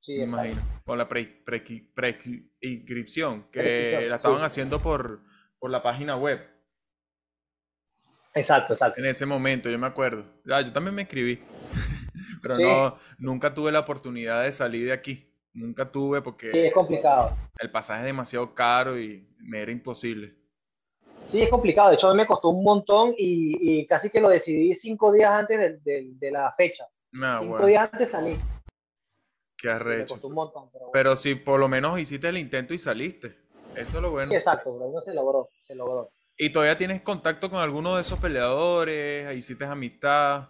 Sí, 0.00 0.16
Me 0.16 0.24
imagino. 0.24 0.62
Con 0.86 0.96
la 0.96 1.06
pre- 1.06 1.42
pre- 1.44 1.60
prescripción, 1.94 3.42
que 3.50 3.60
Prescripción, 3.60 4.08
la 4.08 4.16
estaban 4.16 4.38
sí. 4.40 4.44
haciendo 4.46 4.80
por, 4.80 5.20
por 5.58 5.70
la 5.70 5.82
página 5.82 6.16
web 6.16 6.40
Exacto, 8.38 8.72
exacto. 8.72 9.00
en 9.00 9.06
ese 9.06 9.26
momento, 9.26 9.68
yo 9.70 9.78
me 9.78 9.86
acuerdo. 9.86 10.24
Ah, 10.50 10.60
yo 10.60 10.72
también 10.72 10.94
me 10.94 11.02
escribí, 11.02 11.40
pero 12.42 12.56
Sí. 12.56 12.62
no, 12.62 12.96
nunca 13.18 13.52
tuve 13.54 13.72
la 13.72 13.80
oportunidad 13.80 14.42
de 14.42 14.52
salir 14.52 14.86
de 14.86 14.92
aquí. 14.92 15.24
Nunca 15.52 15.90
tuve 15.90 16.22
porque 16.22 16.52
Sí, 16.52 16.58
es 16.58 16.72
complicado. 16.72 17.36
el 17.58 17.70
pasaje 17.70 18.00
es 18.00 18.06
demasiado 18.06 18.54
caro 18.54 18.98
y 18.98 19.26
me 19.38 19.60
era 19.60 19.72
imposible. 19.72 20.34
Sí, 21.30 21.42
es 21.42 21.50
complicado. 21.50 21.88
De 21.90 21.94
hecho, 21.96 22.08
a 22.08 22.12
mí 22.12 22.16
me 22.16 22.26
costó 22.26 22.48
un 22.50 22.62
montón 22.62 23.12
y, 23.18 23.80
y 23.80 23.86
casi 23.86 24.08
que 24.08 24.20
lo 24.20 24.28
decidí 24.28 24.72
cinco 24.74 25.12
días 25.12 25.30
antes 25.30 25.82
de, 25.84 26.30
la 26.30 26.54
fecha. 26.56 26.84
Ah, 27.20 27.38
cinco 27.40 27.52
bueno. 27.52 27.66
días 27.66 27.88
antes 27.92 28.08
salí. 28.08 28.36
Qué 29.56 29.68
arrecho. 29.68 29.98
Me 30.00 30.06
costó 30.06 30.28
un 30.28 30.34
montón, 30.34 30.70
pero, 30.72 30.90
pero 30.92 31.16
si 31.16 31.34
por 31.34 31.58
lo 31.58 31.68
menos 31.68 31.98
hiciste 31.98 32.28
el 32.28 32.38
intento 32.38 32.72
y 32.72 32.78
saliste. 32.78 33.36
Eso 33.74 33.96
es 33.96 34.02
lo 34.02 34.10
bueno. 34.10 34.32
exacto, 34.32 34.76
pero 34.78 34.90
no 34.90 35.00
se 35.02 35.12
logró, 35.12 35.48
se 35.66 35.74
logró. 35.74 36.08
¿Y 36.40 36.50
todavía 36.50 36.78
tienes 36.78 37.02
contacto 37.02 37.50
con 37.50 37.58
alguno 37.58 37.96
de 37.96 38.02
esos 38.02 38.20
peleadores? 38.20 39.36
¿Hiciste 39.36 39.64
amistad? 39.64 40.48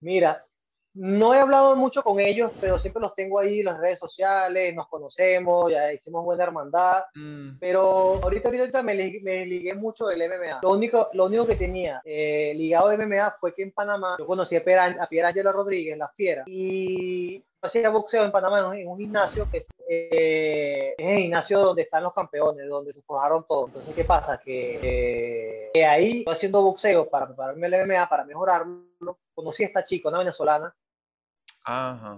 Mira, 0.00 0.46
no 0.94 1.34
he 1.34 1.40
hablado 1.40 1.74
mucho 1.74 2.02
con 2.02 2.20
ellos, 2.20 2.52
pero 2.60 2.78
siempre 2.78 3.02
los 3.02 3.14
tengo 3.14 3.40
ahí 3.40 3.60
en 3.60 3.66
las 3.66 3.78
redes 3.78 3.98
sociales, 3.98 4.74
nos 4.74 4.88
conocemos, 4.88 5.70
ya 5.70 5.92
hicimos 5.92 6.24
buena 6.24 6.44
hermandad. 6.44 7.04
Mm. 7.14 7.58
Pero 7.58 8.20
ahorita, 8.22 8.48
ahorita 8.48 8.82
me, 8.82 8.94
me, 9.22 9.44
ligué 9.44 9.74
mucho 9.74 10.06
del 10.06 10.28
MMA. 10.28 10.60
Lo 10.62 10.70
único, 10.70 11.10
lo 11.12 11.26
único 11.26 11.46
que 11.46 11.56
tenía 11.56 12.00
eh, 12.04 12.52
ligado 12.54 12.88
de 12.88 12.98
MMA 12.98 13.36
fue 13.40 13.52
que 13.54 13.62
en 13.62 13.72
Panamá 13.72 14.16
yo 14.18 14.26
conocí 14.26 14.54
a 14.56 14.64
Pierre, 14.64 14.96
a 15.00 15.06
Pierre 15.08 15.28
Angelo 15.28 15.52
Rodríguez, 15.52 15.98
la 15.98 16.08
fiera, 16.08 16.44
y 16.46 17.44
hacía 17.60 17.90
boxeo 17.90 18.24
en 18.24 18.30
Panamá 18.32 18.58
en 18.76 18.86
un 18.86 18.98
gimnasio 18.98 19.48
que 19.50 19.66
eh, 19.88 20.94
es 20.96 21.08
el 21.08 21.18
gimnasio 21.18 21.60
donde 21.60 21.82
están 21.82 22.02
los 22.02 22.14
campeones, 22.14 22.68
donde 22.68 22.92
se 22.92 23.02
forjaron 23.02 23.44
todos. 23.48 23.68
Entonces, 23.68 23.94
¿qué 23.94 24.04
pasa? 24.04 24.38
Que, 24.42 25.70
eh, 25.74 25.84
ahí 25.84 26.18
estoy 26.20 26.32
haciendo 26.32 26.62
boxeo 26.62 27.08
para 27.08 27.26
prepararme 27.26 27.66
el 27.66 27.86
MMA, 27.86 28.08
para 28.08 28.24
mejorarlo. 28.24 29.18
Conocí 29.34 29.64
a 29.64 29.66
esta 29.66 29.82
chica, 29.82 30.08
una 30.08 30.18
venezolana, 30.18 30.74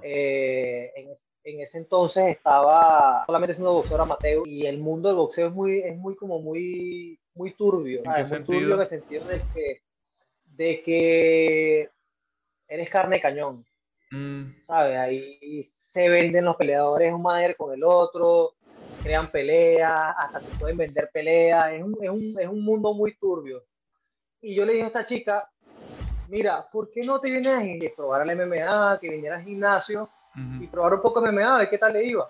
eh, 0.03 0.93
en, 1.45 1.61
ese 1.61 1.79
entonces 1.79 2.27
estaba 2.27 3.25
solamente 3.27 3.55
siendo 3.55 3.73
boxeador 3.73 4.01
amateur 4.01 4.43
y 4.47 4.67
el 4.67 4.79
mundo 4.79 5.09
del 5.09 5.17
boxeo 5.17 5.49
es 5.49 5.55
muy, 5.55 5.79
es 5.79 5.97
muy 5.97 6.17
como 6.17 6.41
muy, 6.41 7.21
muy 7.35 7.53
turbio. 7.53 8.03
¿En 8.05 8.15
qué 8.15 8.25
sentido? 8.25 8.59
turbio 8.59 8.75
en 8.75 8.81
el 8.81 8.87
sentido 8.87 9.25
de 9.27 9.43
que, 9.55 9.83
de 10.45 10.83
que 10.83 11.91
eres 12.67 12.91
carne 12.91 13.17
de 13.17 13.23
cañón. 13.23 13.65
Mm. 14.11 14.61
¿Sabes? 14.61 14.99
Ahí 14.99 15.63
se 15.63 16.09
venden 16.09 16.45
los 16.45 16.57
peleadores 16.57 17.13
un 17.13 17.23
madre 17.23 17.55
con 17.55 17.73
el 17.73 17.85
otro, 17.85 18.55
crean 19.03 19.31
peleas, 19.31 20.15
hasta 20.19 20.41
te 20.41 20.59
pueden 20.59 20.77
vender 20.77 21.11
peleas. 21.13 21.73
Es 21.73 21.83
un, 21.83 21.97
es 22.03 22.11
un, 22.11 22.37
es 22.41 22.49
un 22.49 22.65
mundo 22.65 22.93
muy 22.93 23.17
turbio. 23.17 23.65
Y 24.41 24.55
yo 24.55 24.65
le 24.65 24.73
dije 24.73 24.85
a 24.85 24.89
esta 24.89 25.05
chica, 25.05 25.51
mira, 26.29 26.67
¿por 26.71 26.91
qué 26.91 27.05
no 27.05 27.21
te 27.21 27.31
vienes 27.31 27.91
a 27.93 27.97
probar 27.97 28.29
el 28.29 28.37
MMA, 28.37 28.99
que 29.01 29.11
viniera 29.11 29.37
al 29.37 29.45
gimnasio 29.45 30.09
y 30.61 30.67
probar 30.67 30.95
un 30.95 31.03
poco 31.03 31.21
MMA, 31.21 31.55
a 31.55 31.59
ver 31.59 31.71
qué 31.71 31.79
tal 31.79 31.93
le 31.93 32.05
iba? 32.05 32.29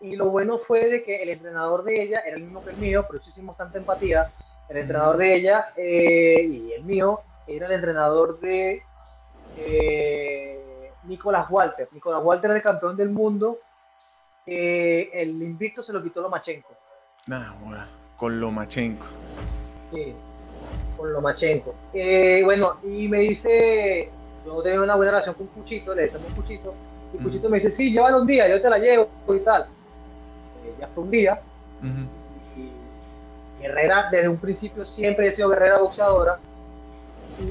Y 0.00 0.16
lo 0.16 0.26
bueno 0.30 0.56
fue 0.56 0.88
de 0.88 1.02
que 1.02 1.22
el 1.22 1.28
entrenador 1.28 1.82
de 1.82 2.02
ella 2.02 2.20
era 2.20 2.36
el 2.36 2.44
mismo 2.44 2.62
que 2.62 2.70
el 2.70 2.76
mío, 2.76 3.06
por 3.06 3.16
eso 3.16 3.28
hicimos 3.28 3.56
tanta 3.56 3.78
empatía. 3.78 4.30
El 4.68 4.76
entrenador 4.76 5.16
de 5.16 5.34
ella 5.34 5.72
eh, 5.76 6.42
y 6.42 6.72
el 6.72 6.84
mío 6.84 7.20
era 7.46 7.66
el 7.66 7.72
entrenador 7.72 8.38
de 8.38 8.82
eh, 9.56 10.92
Nicolás 11.04 11.46
Walter. 11.50 11.88
Nicolás 11.92 12.22
Walter 12.22 12.50
era 12.50 12.56
el 12.56 12.62
campeón 12.62 12.96
del 12.96 13.10
mundo. 13.10 13.58
el 14.46 15.42
invicto 15.42 15.82
se 15.82 15.92
lo 15.92 16.02
quitó 16.02 16.20
Lomachenko. 16.20 16.74
Nah, 17.26 17.52
con 18.16 18.40
Lomachenko. 18.40 19.06
Sí 19.92 20.14
con 20.98 21.12
Lomachenko. 21.12 21.74
Eh, 21.94 22.42
bueno, 22.44 22.76
y 22.82 23.08
me 23.08 23.20
dice, 23.20 24.10
yo 24.44 24.60
tengo 24.62 24.82
una 24.82 24.96
buena 24.96 25.12
relación 25.12 25.34
con 25.36 25.46
Puchito, 25.46 25.94
le 25.94 26.02
decimos 26.02 26.30
Puchito, 26.34 26.74
y 27.14 27.18
Puchito 27.18 27.48
me 27.48 27.58
dice, 27.58 27.70
sí, 27.70 27.92
llévalo 27.92 28.20
un 28.20 28.26
día, 28.26 28.48
yo 28.48 28.60
te 28.60 28.68
la 28.68 28.78
llevo 28.78 29.08
y 29.28 29.38
tal. 29.38 29.62
Eh, 29.62 30.74
ya 30.80 30.88
fue 30.88 31.04
un 31.04 31.10
día. 31.10 31.40
y 32.56 33.62
Guerrera, 33.62 34.08
desde 34.10 34.28
un 34.28 34.36
principio 34.36 34.84
siempre 34.84 35.28
he 35.28 35.30
sido 35.30 35.48
guerrera 35.48 35.78
boxeadora. 35.78 36.38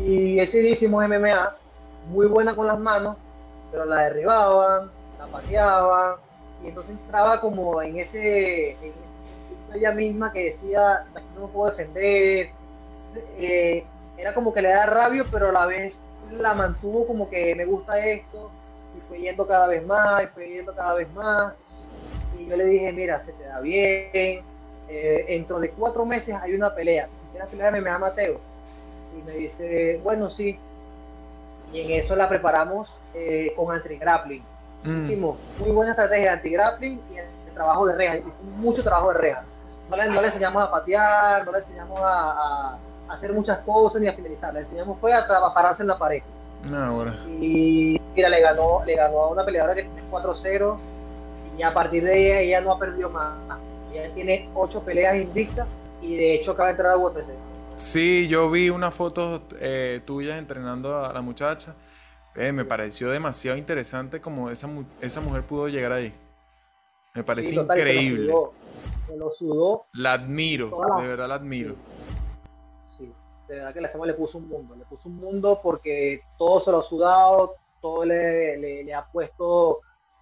Y 0.05 0.39
ese 0.39 0.59
hicimos 0.59 1.07
MMA, 1.07 1.55
muy 2.11 2.27
buena 2.27 2.55
con 2.55 2.67
las 2.67 2.77
manos, 2.77 3.17
pero 3.71 3.85
la 3.85 4.03
derribaban, 4.03 4.91
la 5.17 5.25
pateaban, 5.27 6.15
y 6.63 6.67
entonces 6.67 6.91
entraba 6.91 7.39
como 7.39 7.81
en 7.81 7.97
ese, 7.97 8.71
en 8.71 8.93
ella 9.73 9.91
misma 9.91 10.31
que 10.31 10.45
decía, 10.45 11.05
no 11.35 11.47
me 11.47 11.53
puedo 11.53 11.71
defender, 11.71 12.49
eh, 13.37 13.85
era 14.17 14.33
como 14.33 14.53
que 14.53 14.61
le 14.61 14.69
da 14.69 14.85
rabia, 14.85 15.25
pero 15.31 15.49
a 15.49 15.51
la 15.51 15.65
vez 15.65 15.95
la 16.31 16.53
mantuvo 16.53 17.07
como 17.07 17.29
que 17.29 17.55
me 17.55 17.65
gusta 17.65 17.99
esto, 17.99 18.49
y 18.97 19.01
fue 19.07 19.19
yendo 19.19 19.45
cada 19.45 19.67
vez 19.67 19.85
más, 19.85 20.23
y 20.23 20.27
fue 20.27 20.49
yendo 20.49 20.75
cada 20.75 20.93
vez 20.95 21.11
más. 21.13 21.53
Y 22.37 22.47
yo 22.47 22.57
le 22.57 22.65
dije, 22.65 22.91
mira, 22.91 23.21
se 23.23 23.31
te 23.33 23.43
da 23.43 23.59
bien, 23.61 24.43
eh, 24.89 25.25
dentro 25.27 25.59
de 25.59 25.69
cuatro 25.69 26.05
meses 26.05 26.35
hay 26.35 26.53
una 26.53 26.73
pelea, 26.73 27.07
quisiera 27.25 27.45
pelearme, 27.45 27.81
me 27.81 27.89
da 27.89 27.97
Mateo. 27.99 28.39
Y 29.17 29.21
me 29.23 29.33
dice, 29.33 29.99
bueno, 30.03 30.29
sí. 30.29 30.59
Y 31.73 31.81
en 31.81 31.91
eso 31.91 32.15
la 32.15 32.29
preparamos 32.29 32.95
eh, 33.13 33.53
con 33.55 33.75
anti-grappling. 33.75 34.43
Mm. 34.83 35.05
Hicimos 35.05 35.37
muy 35.59 35.71
buena 35.71 35.91
estrategia 35.91 36.25
de 36.25 36.29
anti-grappling 36.29 37.01
y 37.13 37.17
el 37.17 37.53
trabajo 37.53 37.87
de 37.87 37.95
reja. 37.95 38.17
Hicimos 38.17 38.35
mucho 38.57 38.83
trabajo 38.83 39.09
de 39.09 39.17
reja. 39.19 39.43
No 39.89 39.95
le, 39.95 40.07
no 40.07 40.21
le 40.21 40.27
enseñamos 40.27 40.63
a 40.63 40.71
patear, 40.71 41.45
no 41.45 41.51
le 41.51 41.59
enseñamos 41.59 41.99
a 42.03 42.77
hacer 43.09 43.33
muchas 43.33 43.59
cosas 43.59 44.01
ni 44.01 44.07
a 44.07 44.13
finalizar. 44.13 44.53
Le 44.53 44.61
enseñamos 44.61 44.97
fue 44.99 45.13
a 45.13 45.25
pararse 45.53 45.83
en 45.83 45.87
la 45.87 45.97
pared. 45.97 46.21
No, 46.69 47.05
Y 47.39 48.01
mira, 48.15 48.29
le 48.29 48.41
ganó, 48.41 48.83
le 48.85 48.95
ganó 48.95 49.19
a 49.19 49.29
una 49.29 49.45
peleadora 49.45 49.75
que 49.75 49.83
tiene 49.83 50.01
4-0 50.09 50.77
y 51.57 51.63
a 51.63 51.73
partir 51.73 52.03
de 52.03 52.13
ahí 52.13 52.47
ella 52.47 52.61
no 52.61 52.71
ha 52.71 52.79
perdido 52.79 53.09
más. 53.09 53.33
Ella 53.93 54.13
tiene 54.13 54.49
8 54.53 54.81
peleas 54.81 55.15
invictas 55.15 55.67
y 56.01 56.15
de 56.15 56.35
hecho 56.35 56.51
acaba 56.51 56.67
de 56.67 56.71
entrar 56.71 56.93
a 56.93 56.97
UFC. 56.97 57.29
Sí, 57.75 58.27
yo 58.27 58.49
vi 58.49 58.69
una 58.69 58.91
foto 58.91 59.43
eh, 59.59 60.01
tuya 60.05 60.37
entrenando 60.37 61.05
a 61.05 61.13
la 61.13 61.21
muchacha. 61.21 61.73
Eh, 62.35 62.51
me 62.51 62.65
pareció 62.65 63.09
demasiado 63.09 63.57
interesante 63.57 64.19
como 64.19 64.49
esa, 64.49 64.67
esa 65.01 65.21
mujer 65.21 65.43
pudo 65.43 65.67
llegar 65.67 65.91
ahí. 65.91 66.13
Me 67.13 67.23
parece 67.23 67.55
increíble. 67.55 68.33
Se 69.07 69.15
lo, 69.15 69.31
sudó, 69.31 69.85
La 69.93 70.13
admiro, 70.13 70.69
de 70.99 71.07
verdad 71.07 71.29
la 71.29 71.35
admiro 71.35 71.75
de 73.47 73.55
verdad 73.55 73.73
que 73.73 73.81
la 73.81 73.89
semana 73.89 74.11
le 74.11 74.17
puso 74.17 74.37
un 74.37 74.47
mundo, 74.47 74.75
le 74.75 74.85
puso 74.85 75.07
un 75.09 75.17
mundo 75.17 75.59
porque 75.61 76.21
todo 76.37 76.59
se 76.59 76.71
lo 76.71 76.77
ha 76.77 76.81
sudado, 76.81 77.55
todo 77.81 78.05
le, 78.05 78.57
le, 78.57 78.93
ha 78.93 79.05
puesto 79.05 79.81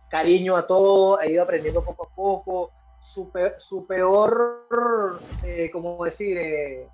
cariño 0.10 0.56
a 0.56 0.68
todo, 0.68 1.20
ha 1.20 1.26
ido 1.26 1.44
aprendiendo 1.44 1.84
poco 1.84 2.06
a 2.06 2.16
poco. 2.16 2.72
Su, 3.00 3.32
su 3.58 3.86
peor, 3.86 5.20
eh, 5.44 5.70
como 5.72 6.04
decir, 6.04 6.38
eh, 6.38 6.88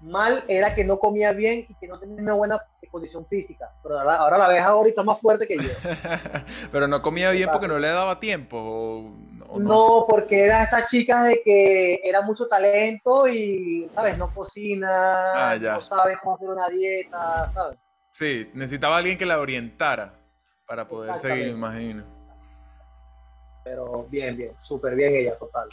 mal 0.00 0.44
era 0.46 0.74
que 0.74 0.84
no 0.84 0.98
comía 0.98 1.32
bien 1.32 1.66
y 1.68 1.74
que 1.74 1.88
no 1.88 1.98
tenía 1.98 2.22
una 2.22 2.34
buena 2.34 2.62
condición 2.90 3.26
física. 3.26 3.72
Pero 3.82 3.98
ahora, 3.98 4.38
la 4.38 4.48
ves 4.48 4.62
ahorita 4.62 5.02
más 5.02 5.20
fuerte 5.20 5.46
que 5.46 5.56
yo. 5.56 5.70
Pero 6.72 6.86
no 6.86 7.02
comía 7.02 7.30
bien 7.30 7.48
porque 7.52 7.68
no 7.68 7.78
le 7.78 7.88
daba 7.88 8.20
tiempo 8.20 9.12
no, 9.56 10.04
porque 10.06 10.44
era 10.44 10.64
esta 10.64 10.84
chica 10.84 11.22
de 11.22 11.40
que 11.42 12.00
era 12.04 12.20
mucho 12.20 12.46
talento 12.46 13.26
y, 13.26 13.88
¿sabes? 13.94 14.18
No 14.18 14.32
cocina, 14.32 15.52
ah, 15.52 15.58
no 15.58 15.80
sabe 15.80 16.18
cómo 16.22 16.36
hacer 16.36 16.48
una 16.48 16.68
dieta, 16.68 17.48
¿sabes? 17.52 17.78
Sí, 18.10 18.50
necesitaba 18.54 18.96
alguien 18.98 19.16
que 19.16 19.26
la 19.26 19.38
orientara 19.38 20.14
para 20.66 20.86
poder 20.86 21.16
seguir, 21.18 21.46
me 21.46 21.52
imagino. 21.52 22.04
Pero 23.64 24.06
bien, 24.10 24.36
bien, 24.36 24.52
súper 24.60 24.94
bien 24.94 25.14
ella, 25.14 25.36
total. 25.38 25.68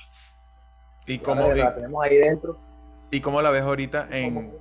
¿Y 1.06 1.20
cómo, 1.20 1.52
la 1.54 1.76
tenemos 1.76 2.04
ahí 2.04 2.18
dentro. 2.18 2.58
¿Y 3.12 3.22
cómo 3.22 3.42
la 3.42 3.50
ves 3.50 3.62
ahorita 3.62 4.08
en, 4.12 4.52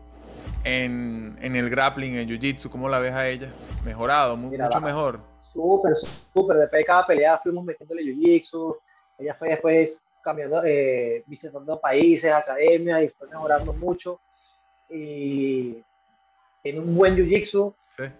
en, 0.64 1.38
en 1.40 1.56
el 1.56 1.71
grappling, 1.71 2.16
en 2.16 2.28
jiu-jitsu? 2.28 2.68
¿Cómo 2.68 2.88
la 2.88 2.99
ves 2.99 3.12
a 3.12 3.28
ella? 3.28 3.49
Mejorado, 3.85 4.37
mucho 4.37 4.80
mejor. 4.80 5.21
Súper, 5.52 5.94
súper. 6.33 6.59
Después 6.59 6.80
de 6.80 6.85
cada 6.85 7.06
pelea 7.06 7.38
fuimos 7.42 7.64
metiéndole 7.64 8.02
jiu-jitsu 8.02 8.76
ella 9.18 9.35
fue 9.35 9.50
después 9.50 9.94
cambiando, 10.23 10.62
eh, 10.64 11.23
visitando 11.26 11.78
países, 11.78 12.33
academias 12.33 13.02
y 13.02 13.09
fue 13.09 13.28
mejorando 13.28 13.73
mucho. 13.73 14.21
Y 14.88 15.83
tiene 16.62 16.80
un 16.80 16.97
buen 16.97 17.14
jiu-jitsu. 17.14 17.75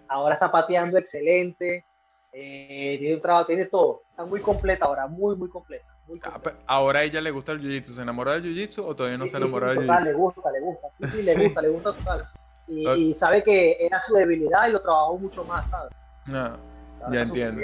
Ahora 0.07 0.35
está 0.35 0.51
pateando 0.51 0.97
excelente. 0.97 1.83
Eh, 2.31 2.97
tiene 2.99 3.15
un 3.15 3.21
trabajo, 3.21 3.47
tiene 3.47 3.65
todo. 3.65 4.03
Está 4.09 4.25
muy 4.25 4.39
completa 4.41 4.85
ahora, 4.85 5.07
muy, 5.07 5.35
muy 5.35 5.49
completa. 5.49 5.85
Ah, 6.23 6.39
ahora 6.67 6.99
a 6.99 7.03
ella 7.03 7.19
le 7.19 7.31
gusta 7.31 7.51
el 7.51 7.61
jiu-jitsu. 7.61 7.93
¿Se 7.93 8.01
enamoró 8.01 8.31
del 8.31 8.43
jiu-jitsu 8.43 8.85
o 8.85 8.95
todavía 8.95 9.17
no 9.17 9.27
se 9.27 9.37
enamoró 9.37 9.69
del 9.69 9.79
jiu-jitsu? 9.79 10.03
Le 10.03 10.13
gusta, 10.13 10.51
le 10.51 10.59
gusta. 10.59 10.87
Sí, 11.11 11.23
le 11.23 11.35
gusta, 11.43 11.61
le 11.61 11.69
gusta 11.69 11.93
total. 11.93 12.27
Y, 12.67 13.13
sabe 13.13 13.43
que 13.43 13.77
era 13.79 13.99
su 13.99 14.13
debilidad 14.13 14.67
y 14.67 14.71
lo 14.71 14.81
trabajó 14.81 15.17
mucho 15.17 15.43
más, 15.43 15.67
¿sabes? 15.69 15.91
No, 16.25 16.57
ya 17.11 17.21
entiendo. 17.21 17.61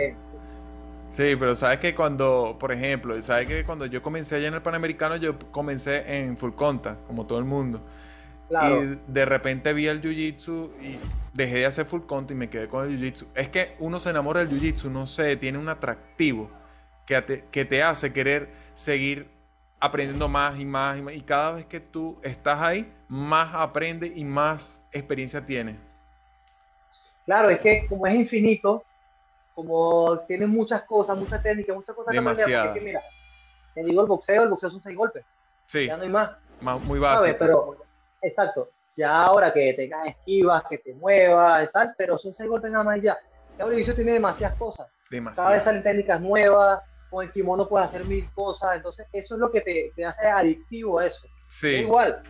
Sí, 1.11 1.35
pero 1.35 1.57
sabes 1.57 1.79
que 1.79 1.93
cuando, 1.93 2.55
por 2.57 2.71
ejemplo, 2.71 3.21
sabes 3.21 3.45
que 3.45 3.65
cuando 3.65 3.85
yo 3.85 4.01
comencé 4.01 4.37
allá 4.37 4.47
en 4.47 4.53
el 4.53 4.61
Panamericano, 4.61 5.17
yo 5.17 5.37
comencé 5.51 6.19
en 6.19 6.37
full 6.37 6.53
contact, 6.53 7.05
como 7.05 7.27
todo 7.27 7.37
el 7.37 7.43
mundo. 7.43 7.81
Y 8.49 8.97
de 9.11 9.25
repente 9.25 9.73
vi 9.73 9.87
el 9.87 10.01
jiu-jitsu 10.01 10.71
y 10.81 10.97
dejé 11.33 11.59
de 11.59 11.65
hacer 11.65 11.85
full 11.85 12.03
contact 12.03 12.31
y 12.31 12.35
me 12.35 12.49
quedé 12.49 12.69
con 12.69 12.89
el 12.89 12.97
jiu-jitsu. 12.97 13.27
Es 13.35 13.49
que 13.49 13.75
uno 13.79 13.99
se 13.99 14.09
enamora 14.09 14.39
del 14.39 14.49
jiu-jitsu, 14.49 14.89
no 14.89 15.05
sé, 15.05 15.35
tiene 15.35 15.57
un 15.57 15.67
atractivo 15.67 16.49
que 17.05 17.21
te, 17.21 17.43
que 17.51 17.65
te 17.65 17.83
hace 17.83 18.13
querer 18.13 18.49
seguir 18.73 19.27
aprendiendo 19.81 20.29
más 20.29 20.57
y 20.61 20.63
más 20.63 20.97
y 20.97 21.01
más. 21.01 21.13
Y 21.13 21.21
cada 21.21 21.51
vez 21.51 21.65
que 21.65 21.81
tú 21.81 22.19
estás 22.23 22.61
ahí, 22.61 22.89
más 23.09 23.53
aprendes 23.53 24.15
y 24.15 24.23
más 24.23 24.81
experiencia 24.93 25.45
tienes. 25.45 25.75
Claro, 27.25 27.49
es 27.49 27.59
que 27.59 27.85
como 27.87 28.07
es 28.07 28.15
infinito, 28.15 28.85
como 29.61 30.19
tiene 30.27 30.47
muchas 30.47 30.83
cosas, 30.83 31.17
muchas 31.17 31.41
técnicas, 31.43 31.75
muchas 31.75 31.95
cosas 31.95 32.13
Demasiado. 32.13 32.73
que 32.73 32.81
mira, 32.81 33.01
te 33.73 33.83
digo 33.83 34.01
el 34.01 34.07
boxeo, 34.07 34.43
el 34.43 34.49
boxeo 34.49 34.69
son 34.69 34.79
seis 34.79 34.97
golpes. 34.97 35.23
Sí. 35.67 35.87
Ya 35.87 35.97
no 35.97 36.03
hay 36.03 36.09
más. 36.09 36.31
muy 36.83 36.99
básico. 36.99 37.35
Pero, 37.39 37.77
exacto. 38.21 38.69
Ya 38.97 39.23
ahora 39.23 39.53
que 39.53 39.73
tengas 39.73 40.07
esquivas, 40.07 40.63
que 40.69 40.77
te 40.79 40.93
muevas 40.93 41.63
y 41.63 41.71
tal, 41.71 41.93
pero 41.97 42.17
son 42.17 42.33
seis 42.33 42.49
golpes 42.49 42.71
nada 42.71 42.83
más 42.83 43.01
ya. 43.01 43.17
Ya 43.57 43.65
el 43.65 43.95
tiene 43.95 44.13
demasiadas 44.13 44.57
cosas. 44.57 44.87
Demasiado. 45.09 45.47
Cada 45.47 45.55
vez 45.55 45.63
salen 45.63 45.83
técnicas 45.83 46.19
nuevas, 46.19 46.81
con 47.09 47.25
el 47.25 47.31
kimono 47.31 47.67
puedes 47.67 47.89
hacer 47.89 48.05
mil 48.05 48.27
cosas, 48.33 48.75
entonces 48.75 49.05
eso 49.11 49.35
es 49.35 49.39
lo 49.39 49.51
que 49.51 49.61
te, 49.61 49.91
te 49.95 50.05
hace 50.05 50.27
adictivo 50.27 50.99
a 50.99 51.05
eso. 51.05 51.21
Sí. 51.47 51.67
igual, 51.67 52.23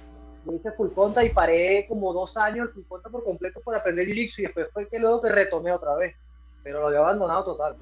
yo 0.46 0.54
hice 0.54 0.72
full 0.72 0.90
conta 0.94 1.24
y 1.24 1.30
paré 1.30 1.86
como 1.88 2.12
dos 2.12 2.36
años 2.36 2.68
el 2.68 2.74
full 2.74 2.84
conta 2.88 3.10
por 3.10 3.24
completo 3.24 3.62
por 3.62 3.76
aprender 3.76 4.10
el 4.10 4.18
y 4.18 4.28
después 4.28 4.68
fue 4.74 4.90
que 4.90 5.00
luego 5.00 5.20
te 5.20 5.32
retomé 5.32 5.72
otra 5.72 5.96
vez, 5.96 6.16
pero 6.64 6.80
lo 6.80 6.88
había 6.88 7.00
abandonado 7.00 7.44
total. 7.44 7.76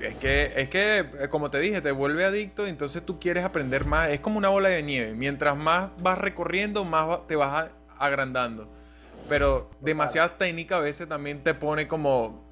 Es 0.00 0.14
que, 0.14 0.52
es 0.54 0.68
que, 0.68 0.98
eh, 0.98 1.28
como 1.28 1.50
te 1.50 1.58
dije, 1.58 1.80
te 1.80 1.90
vuelve 1.90 2.24
adicto 2.24 2.66
y 2.66 2.70
entonces 2.70 3.04
tú 3.04 3.18
quieres 3.18 3.44
aprender 3.44 3.84
más. 3.84 4.10
Es 4.10 4.20
como 4.20 4.38
una 4.38 4.48
bola 4.48 4.68
de 4.68 4.82
nieve. 4.82 5.14
Mientras 5.14 5.56
más 5.56 5.90
vas 6.00 6.18
recorriendo, 6.18 6.84
más 6.84 7.26
te 7.26 7.34
vas 7.34 7.72
agrandando. 7.96 8.68
Pero 9.28 9.70
demasiada 9.80 10.38
técnica 10.38 10.76
a 10.76 10.80
veces 10.80 11.08
también 11.08 11.42
te 11.42 11.54
pone 11.54 11.88
como... 11.88 12.46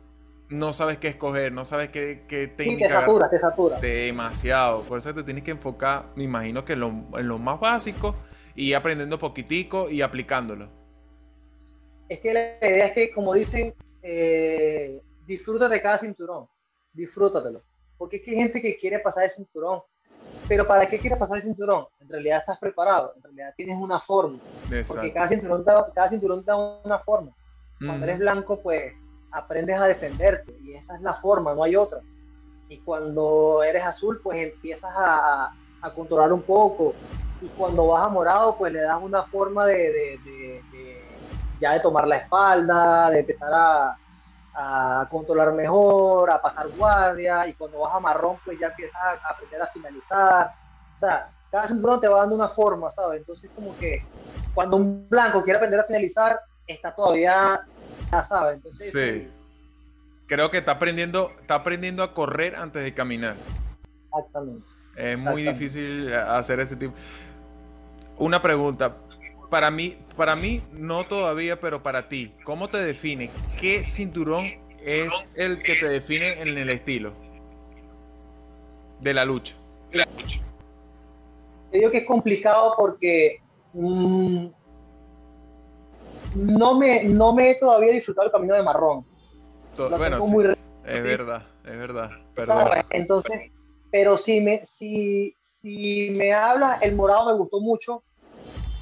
No 0.48 0.72
sabes 0.72 0.98
qué 0.98 1.08
escoger, 1.08 1.50
no 1.50 1.64
sabes 1.64 1.88
qué, 1.88 2.24
qué 2.28 2.46
técnica... 2.46 2.86
Sí, 2.86 2.92
te 2.92 3.00
satura, 3.00 3.30
te 3.30 3.38
satura. 3.38 3.80
Demasiado. 3.80 4.82
Por 4.82 4.98
eso 4.98 5.12
te 5.12 5.24
tienes 5.24 5.42
que 5.42 5.50
enfocar, 5.52 6.06
me 6.14 6.22
imagino 6.22 6.64
que 6.64 6.74
en 6.74 6.80
lo, 6.80 6.88
en 7.18 7.28
lo 7.28 7.38
más 7.38 7.58
básico 7.58 8.14
y 8.54 8.72
aprendiendo 8.72 9.18
poquitico 9.18 9.90
y 9.90 10.02
aplicándolo. 10.02 10.68
Es 12.08 12.20
que 12.20 12.32
la 12.32 12.40
idea 12.60 12.86
es 12.86 12.92
que, 12.92 13.10
como 13.10 13.34
dicen, 13.34 13.74
eh, 14.02 15.02
disfruta 15.26 15.68
de 15.68 15.80
cada 15.80 15.98
cinturón 15.98 16.48
disfrútatelo. 16.96 17.62
Porque 17.98 18.16
es 18.16 18.22
que 18.22 18.30
hay 18.32 18.36
gente 18.38 18.60
que 18.60 18.76
quiere 18.76 18.98
pasar 18.98 19.24
el 19.24 19.30
cinturón. 19.30 19.82
Pero 20.48 20.66
¿para 20.66 20.88
qué 20.88 20.98
quieres 20.98 21.18
pasar 21.18 21.36
el 21.36 21.42
cinturón? 21.42 21.86
En 22.00 22.08
realidad 22.08 22.40
estás 22.40 22.58
preparado, 22.58 23.12
en 23.16 23.22
realidad 23.22 23.54
tienes 23.56 23.78
una 23.78 24.00
forma. 24.00 24.38
Porque 24.88 25.12
cada 25.12 25.28
cinturón, 25.28 25.64
da, 25.64 25.90
cada 25.94 26.08
cinturón 26.08 26.44
da 26.44 26.56
una 26.56 26.98
forma. 26.98 27.32
Cuando 27.78 28.06
eres 28.06 28.18
blanco, 28.18 28.58
pues 28.60 28.94
aprendes 29.30 29.78
a 29.78 29.86
defenderte 29.86 30.56
y 30.62 30.74
esa 30.74 30.96
es 30.96 31.02
la 31.02 31.14
forma, 31.14 31.54
no 31.54 31.62
hay 31.62 31.76
otra. 31.76 32.00
Y 32.68 32.78
cuando 32.78 33.62
eres 33.62 33.84
azul, 33.84 34.20
pues 34.22 34.40
empiezas 34.40 34.90
a, 34.96 35.52
a 35.82 35.94
controlar 35.94 36.32
un 36.32 36.42
poco. 36.42 36.94
Y 37.42 37.48
cuando 37.48 37.88
vas 37.88 38.06
a 38.06 38.08
morado, 38.08 38.56
pues 38.56 38.72
le 38.72 38.80
das 38.80 39.00
una 39.00 39.24
forma 39.24 39.66
de, 39.66 39.76
de, 39.76 40.20
de 40.72 41.02
ya 41.60 41.72
de 41.72 41.80
tomar 41.80 42.06
la 42.06 42.16
espalda, 42.16 43.10
de 43.10 43.20
empezar 43.20 43.50
a, 43.52 43.98
a 44.58 45.06
controlar 45.10 45.52
mejor, 45.52 46.30
a 46.30 46.40
pasar 46.40 46.66
guardia, 46.68 47.46
y 47.46 47.52
cuando 47.52 47.80
vas 47.80 47.94
a 47.94 48.00
marrón, 48.00 48.38
pues 48.42 48.58
ya 48.58 48.68
empiezas 48.68 48.96
a 48.96 49.30
aprender 49.30 49.60
a 49.60 49.66
finalizar. 49.66 50.54
O 50.96 50.98
sea, 50.98 51.30
cada 51.50 51.68
cinturón 51.68 52.00
te 52.00 52.08
va 52.08 52.20
dando 52.20 52.36
una 52.36 52.48
forma, 52.48 52.90
¿sabes? 52.90 53.20
Entonces, 53.20 53.50
como 53.54 53.76
que 53.76 54.02
cuando 54.54 54.76
un 54.76 55.06
blanco 55.10 55.42
quiere 55.44 55.58
aprender 55.58 55.80
a 55.80 55.84
finalizar, 55.84 56.40
está 56.66 56.94
todavía, 56.94 57.60
ya 58.10 58.22
sabes. 58.22 58.56
Entonces, 58.56 58.92
sí. 58.92 59.30
Creo 60.26 60.50
que 60.50 60.58
está 60.58 60.72
aprendiendo, 60.72 61.32
está 61.38 61.56
aprendiendo 61.56 62.02
a 62.02 62.14
correr 62.14 62.56
antes 62.56 62.82
de 62.82 62.94
caminar. 62.94 63.36
Exactamente. 64.06 64.66
Es 64.96 65.22
muy 65.22 65.42
difícil 65.42 66.12
hacer 66.14 66.60
ese 66.60 66.76
tipo. 66.76 66.94
Una 68.16 68.40
pregunta, 68.40 68.96
para 69.50 69.70
mí, 69.70 69.96
para 70.16 70.36
mí 70.36 70.62
no 70.72 71.06
todavía, 71.06 71.60
pero 71.60 71.82
para 71.82 72.08
ti, 72.08 72.32
¿cómo 72.44 72.68
te 72.68 72.78
define? 72.78 73.30
¿Qué 73.60 73.86
cinturón 73.86 74.46
es 74.80 75.12
el 75.34 75.62
que 75.62 75.76
te 75.76 75.88
define 75.88 76.40
en 76.40 76.58
el 76.58 76.70
estilo 76.70 77.12
de 79.00 79.14
la 79.14 79.24
lucha? 79.24 79.54
Te 81.70 81.78
digo 81.78 81.90
que 81.90 81.98
es 81.98 82.06
complicado 82.06 82.74
porque 82.76 83.40
mm, 83.72 84.46
no, 86.34 86.78
me, 86.78 87.04
no 87.04 87.34
me 87.34 87.50
he 87.50 87.58
todavía 87.58 87.92
disfrutado 87.92 88.26
el 88.26 88.32
camino 88.32 88.54
de 88.54 88.62
marrón. 88.62 89.04
bueno, 89.76 90.18
es 90.84 91.02
verdad, 91.02 91.42
es 91.64 91.78
verdad. 91.78 92.10
Perdón. 92.34 92.68
Entonces, 92.90 93.50
pero 93.90 94.16
si 94.16 94.40
me, 94.40 94.64
si, 94.64 95.34
si 95.40 96.10
me 96.10 96.32
habla, 96.32 96.78
el 96.80 96.94
morado 96.94 97.26
me 97.26 97.38
gustó 97.38 97.60
mucho 97.60 98.02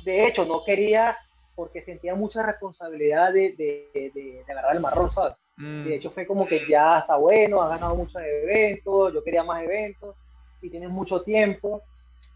de 0.05 0.27
hecho, 0.27 0.45
no 0.45 0.64
quería 0.64 1.17
porque 1.55 1.83
sentía 1.83 2.14
mucha 2.14 2.43
responsabilidad 2.43 3.33
de, 3.33 3.55
de, 3.57 4.45
agarrar 4.49 4.75
el 4.75 4.83
marrón, 4.83 5.11
¿sabes? 5.11 5.37
Mm. 5.57 5.85
De 5.85 5.97
hecho, 5.97 6.11
fue 6.11 6.27
como 6.27 6.47
que 6.47 6.67
ya 6.69 6.99
está 6.99 7.17
bueno, 7.17 7.62
has 7.62 7.71
ganado 7.71 7.95
muchos 7.95 8.21
eventos, 8.21 9.14
yo 9.14 9.23
quería 9.23 9.45
más 9.45 9.62
eventos 9.62 10.17
y 10.61 10.71
tienes 10.71 10.90
mucho 10.90 11.23
tiempo. 11.23 11.83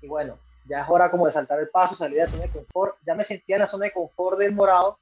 Y 0.01 0.07
bueno, 0.07 0.39
ya 0.69 0.83
es 0.83 0.87
hora 0.89 1.11
como 1.11 1.27
de 1.27 1.33
saltar 1.33 1.59
el 1.59 1.69
paso, 1.69 1.95
salir 1.95 2.19
de 2.19 2.25
la 2.25 2.31
zona 2.31 2.43
de 2.45 2.51
confort. 2.51 2.97
Ya 3.05 3.15
me 3.15 3.25
sentía 3.25 3.57
en 3.57 3.63
la 3.63 3.67
zona 3.67 3.87
de 3.87 3.93
confort 3.93 4.39
del 4.39 4.53
morado 4.53 4.99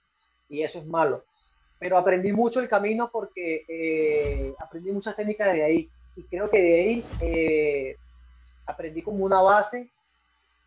y 0.48 0.62
eso 0.62 0.78
es 0.78 0.86
malo. 0.86 1.24
Pero 1.78 1.98
aprendí 1.98 2.32
mucho 2.32 2.60
el 2.60 2.68
camino 2.68 3.10
porque 3.12 3.64
eh, 3.68 4.54
aprendí 4.58 4.92
muchas 4.92 5.14
técnicas 5.14 5.52
de 5.52 5.62
ahí. 5.62 5.90
Y 6.16 6.22
creo 6.22 6.48
que 6.48 6.62
de 6.62 6.80
ahí 6.80 7.04
eh, 7.20 7.96
aprendí 8.64 9.02
como 9.02 9.22
una 9.24 9.42
base 9.42 9.90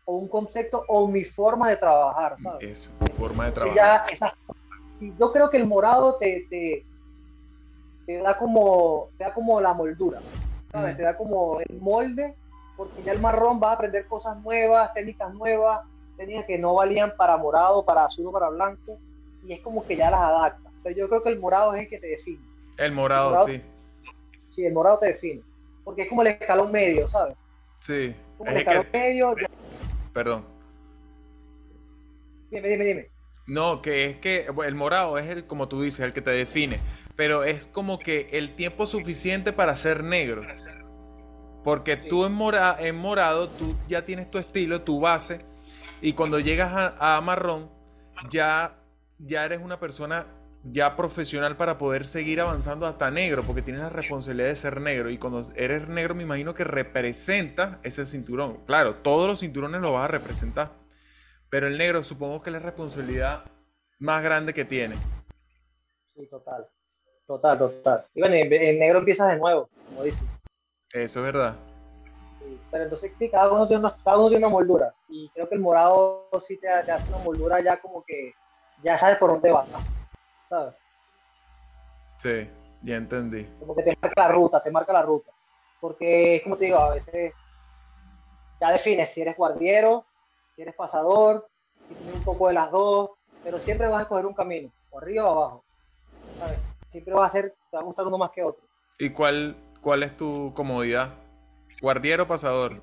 un 0.06 0.28
concepto 0.28 0.84
o 0.88 1.06
mi 1.06 1.24
forma 1.24 1.68
de 1.68 1.76
trabajar, 1.76 2.36
¿sabes? 2.42 2.70
Eso, 2.70 2.90
forma 3.16 3.46
de 3.46 3.52
trabajar. 3.52 4.34
yo 5.18 5.32
creo 5.32 5.50
que 5.50 5.56
el 5.56 5.66
morado 5.66 6.16
te, 6.16 6.46
te, 6.48 6.84
te, 8.06 8.18
da 8.18 8.36
como, 8.36 9.10
te 9.16 9.24
da 9.24 9.34
como 9.34 9.60
la 9.60 9.72
moldura, 9.72 10.20
¿sabes? 10.70 10.94
Mm. 10.94 10.96
Te 10.96 11.02
da 11.02 11.16
como 11.16 11.60
el 11.60 11.80
molde, 11.80 12.34
porque 12.76 13.02
ya 13.02 13.12
el 13.12 13.20
marrón 13.20 13.60
va 13.62 13.70
a 13.70 13.74
aprender 13.74 14.06
cosas 14.06 14.36
nuevas, 14.38 14.92
técnicas 14.94 15.32
nuevas, 15.34 15.86
técnicas 16.16 16.46
que 16.46 16.58
no 16.58 16.74
valían 16.74 17.14
para 17.16 17.36
morado, 17.36 17.84
para 17.84 18.04
azul 18.04 18.26
o 18.26 18.32
para 18.32 18.48
blanco, 18.48 18.98
y 19.44 19.52
es 19.52 19.60
como 19.60 19.86
que 19.86 19.96
ya 19.96 20.10
las 20.10 20.20
adapta. 20.20 20.70
Pero 20.82 20.96
yo 20.96 21.08
creo 21.08 21.22
que 21.22 21.28
el 21.28 21.38
morado 21.38 21.74
es 21.74 21.82
el 21.82 21.88
que 21.88 21.98
te 21.98 22.08
define. 22.08 22.40
El 22.78 22.92
morado, 22.92 23.46
sí. 23.46 23.62
Sí, 24.54 24.64
el 24.64 24.72
morado 24.72 24.98
te 24.98 25.08
define, 25.08 25.42
porque 25.84 26.02
es 26.02 26.08
como 26.08 26.22
el 26.22 26.28
escalón 26.28 26.72
medio, 26.72 27.06
¿sabes? 27.06 27.36
Sí. 27.78 28.14
Como 28.36 28.50
el 28.50 28.56
escalón 28.56 28.86
medio, 28.92 29.34
Perdón. 30.12 30.46
Dime, 32.50 32.68
dime, 32.68 32.84
dime. 32.84 33.10
No, 33.46 33.82
que 33.82 34.06
es 34.06 34.16
que 34.18 34.46
el 34.66 34.74
morado 34.74 35.18
es 35.18 35.28
el, 35.28 35.46
como 35.46 35.68
tú 35.68 35.82
dices, 35.82 36.00
el 36.00 36.12
que 36.12 36.22
te 36.22 36.30
define. 36.30 36.80
Pero 37.16 37.44
es 37.44 37.66
como 37.66 37.98
que 37.98 38.28
el 38.32 38.54
tiempo 38.54 38.86
suficiente 38.86 39.52
para 39.52 39.74
ser 39.76 40.04
negro. 40.04 40.46
Porque 41.64 41.96
tú 41.96 42.24
en, 42.24 42.38
en 42.78 42.96
morado, 42.96 43.48
tú 43.50 43.76
ya 43.88 44.04
tienes 44.04 44.30
tu 44.30 44.38
estilo, 44.38 44.82
tu 44.82 45.00
base. 45.00 45.44
Y 46.00 46.14
cuando 46.14 46.40
llegas 46.40 46.72
a, 46.72 47.16
a 47.16 47.20
marrón, 47.20 47.70
ya, 48.30 48.78
ya 49.18 49.44
eres 49.44 49.60
una 49.62 49.78
persona 49.78 50.26
ya 50.62 50.96
profesional 50.96 51.56
para 51.56 51.78
poder 51.78 52.04
seguir 52.04 52.40
avanzando 52.40 52.86
hasta 52.86 53.10
negro, 53.10 53.42
porque 53.42 53.62
tienes 53.62 53.82
la 53.82 53.88
responsabilidad 53.88 54.48
de 54.48 54.56
ser 54.56 54.80
negro. 54.80 55.10
Y 55.10 55.18
cuando 55.18 55.42
eres 55.56 55.88
negro, 55.88 56.14
me 56.14 56.22
imagino 56.22 56.54
que 56.54 56.64
representa 56.64 57.80
ese 57.82 58.04
cinturón. 58.04 58.58
Claro, 58.66 58.96
todos 58.96 59.26
los 59.26 59.40
cinturones 59.40 59.80
lo 59.80 59.92
vas 59.92 60.04
a 60.04 60.08
representar. 60.08 60.72
Pero 61.48 61.66
el 61.66 61.78
negro 61.78 62.02
supongo 62.02 62.42
que 62.42 62.50
es 62.50 62.54
la 62.54 62.60
responsabilidad 62.60 63.44
más 63.98 64.22
grande 64.22 64.54
que 64.54 64.64
tiene. 64.64 64.96
Sí, 66.14 66.26
total. 66.26 66.68
Total, 67.26 67.58
total. 67.58 68.06
Y 68.14 68.20
bueno, 68.20 68.34
el 68.36 68.78
negro 68.78 68.98
empieza 68.98 69.26
de 69.28 69.38
nuevo, 69.38 69.68
como 69.88 70.02
dices. 70.02 70.20
Eso 70.92 71.20
es 71.20 71.32
verdad. 71.32 71.54
pero 72.70 72.84
entonces 72.84 73.12
sí, 73.18 73.28
cada 73.30 73.52
uno, 73.52 73.66
tiene 73.66 73.84
una, 73.84 73.94
cada 74.04 74.18
uno 74.18 74.28
tiene 74.28 74.44
una 74.44 74.52
moldura. 74.52 74.94
Y 75.08 75.28
creo 75.30 75.48
que 75.48 75.54
el 75.54 75.60
morado 75.60 76.28
sí 76.46 76.56
te, 76.56 76.66
te 76.84 76.92
hace 76.92 77.08
una 77.08 77.22
moldura 77.24 77.60
ya 77.60 77.80
como 77.80 78.04
que 78.04 78.34
ya 78.82 78.96
sabes 78.96 79.18
por 79.18 79.30
dónde 79.30 79.50
vas. 79.52 79.68
¿Sabes? 80.50 80.74
Sí, 82.18 82.50
ya 82.82 82.96
entendí. 82.96 83.44
Como 83.60 83.74
que 83.74 83.82
te 83.82 83.96
marca 84.02 84.22
la 84.22 84.28
ruta, 84.28 84.62
te 84.62 84.70
marca 84.70 84.92
la 84.92 85.02
ruta. 85.02 85.30
Porque, 85.80 86.40
como 86.42 86.56
te 86.56 86.66
digo, 86.66 86.78
a 86.78 86.90
veces 86.90 87.32
ya 88.60 88.72
defines 88.72 89.08
si 89.08 89.22
eres 89.22 89.36
guardiero, 89.36 90.04
si 90.54 90.62
eres 90.62 90.74
pasador, 90.74 91.48
si 91.88 91.94
tienes 91.94 92.16
un 92.16 92.24
poco 92.24 92.48
de 92.48 92.54
las 92.54 92.70
dos, 92.70 93.12
pero 93.42 93.56
siempre 93.56 93.88
vas 93.88 94.00
a 94.00 94.02
escoger 94.02 94.26
un 94.26 94.34
camino, 94.34 94.70
o 94.90 94.98
arriba 94.98 95.30
o 95.30 95.30
abajo. 95.30 95.64
¿sabes? 96.38 96.58
Siempre 96.90 97.14
va 97.14 97.24
a 97.24 97.30
ser, 97.30 97.54
te 97.70 97.76
va 97.76 97.82
a 97.82 97.86
gustar 97.86 98.06
uno 98.06 98.18
más 98.18 98.32
que 98.32 98.42
otro. 98.42 98.62
¿Y 98.98 99.10
cuál, 99.10 99.56
cuál 99.80 100.02
es 100.02 100.14
tu 100.16 100.52
comodidad? 100.54 101.14
¿Guardiero 101.80 102.24
o 102.24 102.26
pasador? 102.26 102.82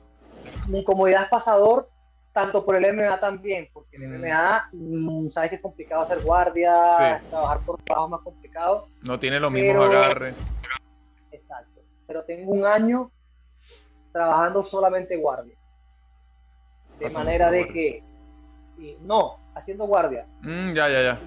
Mi 0.68 0.84
comodidad 0.84 1.24
es 1.24 1.30
pasador, 1.30 1.90
tanto 2.38 2.64
por 2.64 2.76
el 2.76 2.94
MMA 2.94 3.20
también, 3.20 3.68
porque 3.74 3.98
el 3.98 4.08
MMA, 4.08 4.70
mm. 4.72 5.28
sabes 5.28 5.50
que 5.50 5.56
es 5.56 5.62
complicado 5.62 6.04
hacer 6.04 6.20
guardia, 6.20 6.86
trabajar 7.32 7.62
por 7.66 7.82
trabajo 7.82 8.10
más 8.10 8.22
complicado. 8.22 8.88
No 9.02 9.18
tiene 9.18 9.40
lo 9.40 9.50
mismo 9.50 9.82
agarre. 9.82 10.36
Exacto. 11.32 11.82
Pero 12.06 12.24
tengo 12.26 12.52
un 12.52 12.64
año 12.64 13.10
trabajando 14.12 14.62
solamente 14.62 15.18
guardia. 15.18 15.56
De 17.00 17.10
manera 17.10 17.50
de 17.50 17.68
que. 17.70 18.04
no, 19.02 19.40
haciendo 19.56 19.86
guardia. 19.86 20.28
Mm, 20.42 20.74
ya, 20.74 20.90
ya, 20.90 21.02
ya. 21.02 21.20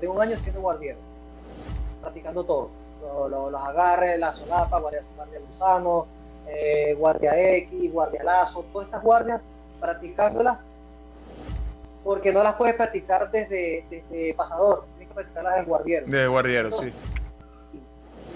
Tengo 0.00 0.14
un 0.14 0.22
año 0.22 0.36
haciendo 0.36 0.60
guardia. 0.60 0.96
Practicando 2.00 2.42
todo. 2.42 2.70
los, 3.28 3.62
agarres, 3.62 4.18
la 4.18 4.32
solapa, 4.32 4.80
guardia, 4.80 5.04
guardia 5.14 5.38
gusano, 5.38 6.06
eh, 6.48 6.96
guardia 6.98 7.38
X, 7.58 7.92
guardia 7.92 8.24
lazo, 8.24 8.64
todas 8.72 8.86
estas 8.88 9.04
guardias, 9.04 9.40
practicándolas, 9.84 10.58
porque 12.02 12.32
no 12.32 12.42
las 12.42 12.54
puedes 12.54 12.74
practicar 12.74 13.30
desde, 13.30 13.84
desde 13.90 14.32
pasador, 14.32 14.86
tienes 14.96 15.08
que 15.08 15.14
practicarlas 15.14 15.56
desde 15.56 15.68
guardiero. 15.68 16.06
De 16.06 16.26
guardiero, 16.26 16.72
sí. 16.72 16.90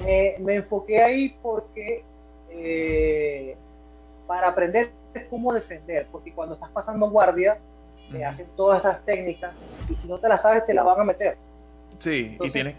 Me, 0.04 0.54
enfoqué 0.54 1.02
ahí 1.02 1.37
porque 1.42 2.04
eh, 2.50 3.56
para 4.26 4.48
aprender 4.48 4.90
cómo 5.30 5.54
defender, 5.54 6.06
porque 6.12 6.32
cuando 6.34 6.54
estás 6.54 6.68
pasando 6.68 7.08
guardia, 7.08 7.58
te 8.12 8.24
hacen 8.24 8.46
todas 8.54 8.78
estas 8.78 9.02
técnicas 9.06 9.54
y 9.88 9.94
si 9.94 10.06
no 10.06 10.18
te 10.18 10.28
las 10.28 10.42
sabes, 10.42 10.66
te 10.66 10.74
las 10.74 10.84
van 10.84 11.00
a 11.00 11.04
meter. 11.04 11.38
Sí, 11.98 12.37
y 12.38 12.50
tienes. 12.50 12.74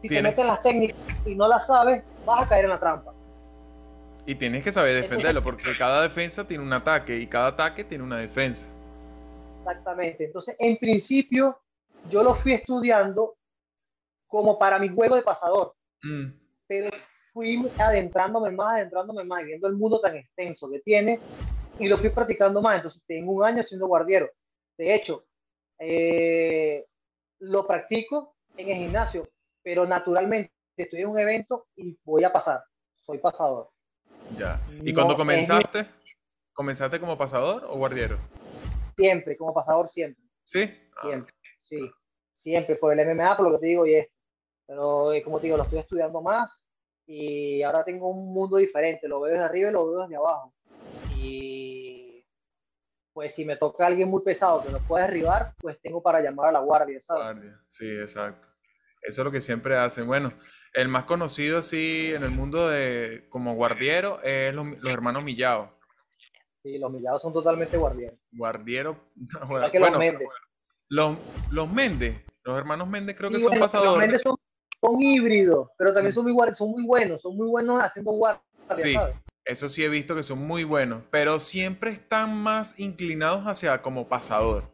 Si 0.00 0.08
te 0.08 0.22
meten 0.22 0.46
las 0.46 0.62
técnicas 0.62 0.96
y 1.26 1.34
no 1.34 1.46
las 1.46 1.66
sabes, 1.66 2.02
vas 2.24 2.42
a 2.42 2.48
caer 2.48 2.64
en 2.64 2.70
la 2.70 2.80
trampa. 2.80 3.12
Y 4.30 4.36
tienes 4.36 4.62
que 4.62 4.70
saber 4.70 4.94
defenderlo, 4.94 5.42
porque 5.42 5.76
cada 5.76 6.02
defensa 6.02 6.46
tiene 6.46 6.62
un 6.62 6.72
ataque 6.72 7.18
y 7.18 7.26
cada 7.26 7.48
ataque 7.48 7.82
tiene 7.82 8.04
una 8.04 8.16
defensa. 8.16 8.68
Exactamente. 9.58 10.26
Entonces, 10.26 10.54
en 10.60 10.76
principio, 10.76 11.60
yo 12.08 12.22
lo 12.22 12.34
fui 12.34 12.52
estudiando 12.52 13.34
como 14.28 14.56
para 14.56 14.78
mi 14.78 14.88
juego 14.88 15.16
de 15.16 15.22
pasador. 15.22 15.74
Mm. 16.04 16.26
Pero 16.68 16.90
fui 17.32 17.68
adentrándome 17.76 18.52
más, 18.52 18.74
adentrándome 18.74 19.24
más, 19.24 19.44
viendo 19.44 19.66
el 19.66 19.74
mundo 19.74 20.00
tan 20.00 20.14
extenso 20.14 20.70
que 20.70 20.78
tiene 20.78 21.18
y 21.80 21.88
lo 21.88 21.98
fui 21.98 22.10
practicando 22.10 22.62
más. 22.62 22.76
Entonces, 22.76 23.02
tengo 23.08 23.32
un 23.32 23.42
año 23.42 23.64
siendo 23.64 23.88
guardiero. 23.88 24.30
De 24.78 24.94
hecho, 24.94 25.24
eh, 25.80 26.86
lo 27.40 27.66
practico 27.66 28.36
en 28.56 28.68
el 28.68 28.76
gimnasio, 28.76 29.28
pero 29.60 29.84
naturalmente 29.86 30.52
estoy 30.76 31.00
en 31.00 31.08
un 31.08 31.18
evento 31.18 31.66
y 31.74 31.98
voy 32.04 32.22
a 32.22 32.30
pasar. 32.30 32.62
Soy 32.94 33.18
pasador. 33.18 33.70
Ya. 34.38 34.60
¿Y 34.82 34.92
cuando 34.92 35.16
comenzaste? 35.16 35.86
¿Comenzaste 36.52 37.00
como 37.00 37.16
pasador 37.16 37.64
o 37.64 37.76
guardiero? 37.76 38.18
Siempre, 38.96 39.36
como 39.36 39.54
pasador 39.54 39.88
siempre. 39.88 40.22
¿Sí? 40.44 40.70
Siempre, 41.00 41.34
sí. 41.58 41.90
Siempre, 42.36 42.76
por 42.76 42.92
el 42.92 43.06
MMA, 43.06 43.36
por 43.36 43.46
lo 43.46 43.52
que 43.52 43.60
te 43.60 43.66
digo 43.66 43.86
y 43.86 43.94
esto. 43.94 44.14
Pero 44.66 45.12
como 45.24 45.38
te 45.40 45.46
digo, 45.46 45.56
lo 45.56 45.64
estoy 45.64 45.80
estudiando 45.80 46.20
más 46.20 46.50
y 47.06 47.62
ahora 47.62 47.82
tengo 47.82 48.08
un 48.08 48.32
mundo 48.32 48.56
diferente. 48.56 49.08
Lo 49.08 49.20
veo 49.20 49.32
desde 49.32 49.44
arriba 49.44 49.70
y 49.70 49.72
lo 49.72 49.90
veo 49.90 50.02
desde 50.02 50.16
abajo. 50.16 50.54
Y 51.16 52.24
pues 53.12 53.34
si 53.34 53.44
me 53.44 53.56
toca 53.56 53.86
alguien 53.86 54.08
muy 54.08 54.22
pesado 54.22 54.62
que 54.62 54.70
no 54.70 54.78
puede 54.78 55.06
derribar, 55.06 55.54
pues 55.58 55.80
tengo 55.80 56.02
para 56.02 56.20
llamar 56.20 56.48
a 56.48 56.52
la 56.52 56.60
guardia, 56.60 57.00
¿sabes? 57.00 57.24
Guardia, 57.24 57.60
sí, 57.66 57.90
exacto. 58.00 58.48
Eso 59.02 59.22
es 59.22 59.24
lo 59.24 59.30
que 59.30 59.40
siempre 59.40 59.76
hacen. 59.76 60.06
Bueno, 60.06 60.32
el 60.74 60.88
más 60.88 61.04
conocido 61.04 61.58
así 61.58 62.12
en 62.14 62.22
el 62.22 62.30
mundo 62.30 62.68
de 62.68 63.26
como 63.28 63.54
guardiero 63.54 64.22
es 64.22 64.54
los, 64.54 64.66
hermanos 64.84 65.24
Millao. 65.24 65.72
Sí, 66.62 66.78
los 66.78 66.92
Millados 66.92 67.22
son 67.22 67.32
totalmente 67.32 67.76
guardieros. 67.76 68.18
Guardiero. 68.32 68.96
Bueno, 69.48 69.68
los 69.72 69.98
Méndez. 69.98 70.28
Los, 70.88 71.16
los 71.50 71.72
Méndez, 71.72 72.24
los 72.44 72.58
hermanos 72.58 72.88
Méndez 72.88 73.16
creo 73.16 73.30
que 73.30 73.40
son 73.40 73.58
pasadores. 73.58 73.92
Los 73.92 73.98
Méndez 73.98 74.22
son, 74.22 74.36
híbridos, 75.00 75.68
pero 75.78 75.92
también 75.92 76.12
son 76.12 76.24
muy, 76.24 76.54
son 76.54 76.70
muy 76.70 76.82
buenos, 76.84 77.20
son 77.20 77.36
muy 77.36 77.48
buenos 77.48 77.82
haciendo 77.82 78.12
guardia. 78.12 78.42
Sí, 78.74 78.96
eso 79.44 79.68
sí 79.68 79.84
he 79.84 79.88
visto 79.88 80.14
que 80.14 80.22
son 80.22 80.38
muy 80.38 80.64
buenos, 80.64 81.02
pero 81.10 81.38
siempre 81.40 81.90
están 81.90 82.34
más 82.36 82.78
inclinados 82.78 83.44
hacia 83.44 83.82
como 83.82 84.08
pasador. 84.08 84.70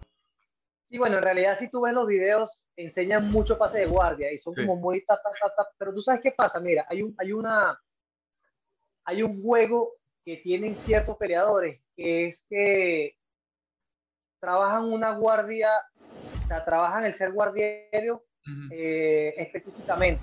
Sí, 0.89 0.99
bueno, 0.99 1.17
en 1.17 1.23
realidad 1.23 1.59
si 1.59 1.69
tú 1.69 1.81
ves 1.81 1.93
los 1.93 2.07
videos, 2.07 2.63
enseñan 2.77 3.31
mucho 3.31 3.59
pase 3.59 3.79
de 3.79 3.87
guardia 3.87 4.33
y 4.33 4.39
son 4.39 4.55
como 4.55 4.77
muy 4.77 5.05
ta, 5.05 5.21
ta, 5.21 5.31
ta, 5.41 5.55
ta, 5.55 5.69
pero 5.77 5.93
tú 5.93 6.01
sabes 6.01 6.21
qué 6.21 6.31
pasa, 6.31 6.61
mira, 6.61 6.87
hay 6.89 7.03
un, 7.03 7.15
hay 7.19 7.33
una, 7.33 7.81
hay 9.05 9.23
un 9.23 9.43
juego 9.43 9.95
que 10.25 10.37
tienen 10.37 10.77
ciertos 10.77 11.17
peleadores, 11.17 11.81
que 11.97 12.29
es 12.29 12.45
que 12.49 13.17
trabajan 14.39 14.85
una 14.85 15.11
guardia, 15.17 15.71
o 16.45 16.49
sea, 16.49 16.65
trabajan 16.65 17.05
el 17.05 17.15
ser 17.15 17.33
guardiero 17.33 18.25
eh, 18.71 19.35
específicamente. 19.39 20.23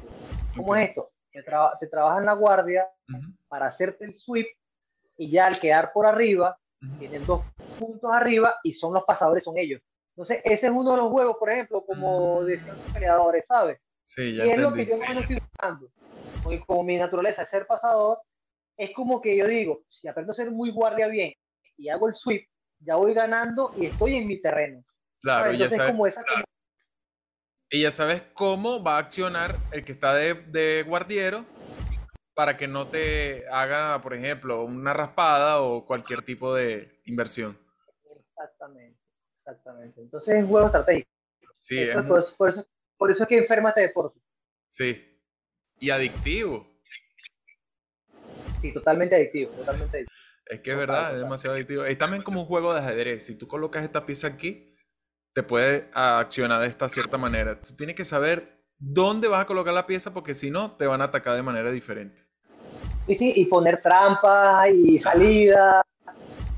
¿Cómo 0.55 0.75
es 0.75 0.89
esto? 0.89 1.11
Te, 1.31 1.41
te 1.41 1.87
trabajan 1.87 2.25
la 2.25 2.33
guardia 2.33 2.87
para 3.49 3.65
hacerte 3.65 4.05
el 4.05 4.13
sweep 4.13 4.47
y 5.17 5.29
ya 5.29 5.47
al 5.47 5.59
quedar 5.59 5.91
por 5.91 6.05
arriba, 6.05 6.57
tienen 6.99 7.25
dos 7.25 7.41
puntos 7.79 8.11
arriba 8.11 8.55
y 8.63 8.71
son 8.71 8.93
los 8.93 9.03
pasadores, 9.03 9.43
son 9.43 9.57
ellos. 9.57 9.81
Entonces, 10.15 10.41
ese 10.43 10.67
es 10.67 10.71
uno 10.71 10.91
de 10.91 10.97
los 10.97 11.09
juegos, 11.09 11.37
por 11.39 11.49
ejemplo, 11.49 11.83
como 11.83 12.41
mm. 12.41 12.45
decían 12.45 12.77
los 12.77 12.93
peleadores, 12.93 13.45
¿sabes? 13.47 13.79
Sí, 14.03 14.35
ya 14.35 14.45
y 14.45 14.49
es 14.51 14.59
lo 14.59 14.73
que 14.73 14.85
yo 14.85 14.97
no 14.97 15.19
estoy 15.19 15.39
buscando. 15.39 15.89
Porque 16.43 16.63
como 16.65 16.83
mi 16.83 16.97
naturaleza 16.97 17.41
es 17.41 17.49
ser 17.49 17.65
pasador, 17.65 18.19
es 18.77 18.91
como 18.91 19.21
que 19.21 19.35
yo 19.35 19.47
digo, 19.47 19.83
si 19.87 20.07
aprendo 20.07 20.31
a 20.31 20.35
ser 20.35 20.51
muy 20.51 20.71
guardia 20.71 21.07
bien 21.07 21.33
y 21.77 21.89
hago 21.89 22.07
el 22.07 22.13
sweep, 22.13 22.47
ya 22.79 22.95
voy 22.95 23.13
ganando 23.13 23.71
y 23.77 23.87
estoy 23.87 24.15
en 24.15 24.27
mi 24.27 24.39
terreno. 24.39 24.83
Claro, 25.21 25.51
ya 25.53 25.69
sabes, 25.69 25.91
como 25.91 26.05
esa, 26.05 26.21
Y 27.71 27.81
ya 27.81 27.91
sabes 27.91 28.21
cómo 28.33 28.83
va 28.83 28.97
a 28.97 28.99
accionar 28.99 29.55
el 29.71 29.83
que 29.83 29.93
está 29.93 30.13
de, 30.13 30.33
de 30.33 30.83
guardiero 30.83 31.45
para 32.35 32.57
que 32.57 32.67
no 32.67 32.87
te 32.87 33.47
haga, 33.49 34.01
por 34.01 34.13
ejemplo, 34.13 34.63
una 34.63 34.93
raspada 34.93 35.61
o 35.61 35.85
cualquier 35.85 36.23
tipo 36.23 36.53
de 36.53 36.99
inversión. 37.05 37.57
Exactamente. 38.29 39.02
Exactamente. 39.45 40.01
Entonces 40.01 40.35
es 40.35 40.43
un 40.43 40.49
juego 40.49 40.67
estratégico. 40.67 41.09
Sí, 41.59 41.79
es 41.79 41.95
por, 41.95 42.19
eso, 42.19 42.35
por, 42.97 43.09
eso, 43.11 43.23
es 43.23 43.29
que 43.29 43.37
enferma 43.37 43.69
este 43.69 43.81
deporte. 43.81 44.19
Sí. 44.67 45.19
Y 45.79 45.89
adictivo. 45.89 46.79
Sí, 48.61 48.73
totalmente 48.73 49.15
adictivo, 49.15 49.51
totalmente 49.51 49.97
adictivo. 49.97 50.17
Es 50.45 50.59
que 50.61 50.71
es 50.71 50.77
verdad, 50.77 51.13
es 51.13 51.19
demasiado 51.21 51.55
adictivo. 51.55 51.83
Es 51.85 51.97
también 51.97 52.23
como 52.23 52.41
un 52.41 52.45
juego 52.45 52.73
de 52.73 52.79
ajedrez. 52.79 53.25
Si 53.25 53.37
tú 53.37 53.47
colocas 53.47 53.83
esta 53.83 54.05
pieza 54.05 54.27
aquí, 54.27 54.75
te 55.33 55.43
puede 55.43 55.89
accionar 55.93 56.61
de 56.61 56.67
esta 56.67 56.87
cierta 56.89 57.17
manera. 57.17 57.59
Tú 57.61 57.75
tienes 57.75 57.95
que 57.95 58.05
saber 58.05 58.63
dónde 58.77 59.27
vas 59.27 59.41
a 59.41 59.45
colocar 59.45 59.73
la 59.73 59.87
pieza 59.87 60.13
porque 60.13 60.33
si 60.33 60.51
no, 60.51 60.75
te 60.75 60.85
van 60.85 61.01
a 61.01 61.05
atacar 61.05 61.35
de 61.35 61.43
manera 61.43 61.71
diferente. 61.71 62.25
Y 63.07 63.15
sí, 63.15 63.33
y 63.35 63.45
poner 63.45 63.81
trampas 63.81 64.69
y 64.69 64.97
salida. 64.97 65.81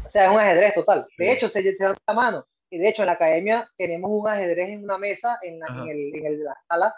O 0.03 0.07
sea, 0.07 0.25
es 0.25 0.31
un 0.31 0.39
ajedrez 0.39 0.73
total. 0.73 1.03
De 1.17 1.31
hecho, 1.31 1.47
se, 1.47 1.61
se 1.61 1.83
dan 1.83 1.95
la 2.07 2.13
mano. 2.13 2.45
Y 2.69 2.77
de 2.77 2.89
hecho, 2.89 3.03
en 3.03 3.07
la 3.07 3.13
academia 3.13 3.69
tenemos 3.77 4.11
un 4.11 4.27
ajedrez 4.27 4.69
en 4.69 4.83
una 4.83 4.97
mesa, 4.97 5.37
en 5.41 5.59
la, 5.59 5.67
en 5.67 5.89
el, 5.89 6.15
en 6.15 6.25
el, 6.25 6.43
la 6.43 6.57
sala, 6.67 6.95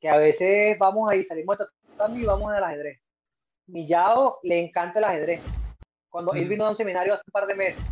que 0.00 0.08
a 0.08 0.16
veces 0.16 0.78
vamos 0.78 1.10
ahí, 1.10 1.22
salimos 1.22 1.58
de 1.58 1.64
y 2.16 2.24
vamos 2.24 2.52
al 2.52 2.62
ajedrez. 2.62 3.00
Millao 3.66 4.38
le 4.42 4.60
encanta 4.60 4.98
el 5.00 5.04
ajedrez. 5.04 5.42
Cuando 6.08 6.32
él 6.32 6.48
vino 6.48 6.64
a 6.64 6.70
un 6.70 6.76
seminario 6.76 7.14
hace 7.14 7.24
un 7.26 7.32
par 7.32 7.46
de 7.46 7.54
meses 7.54 7.82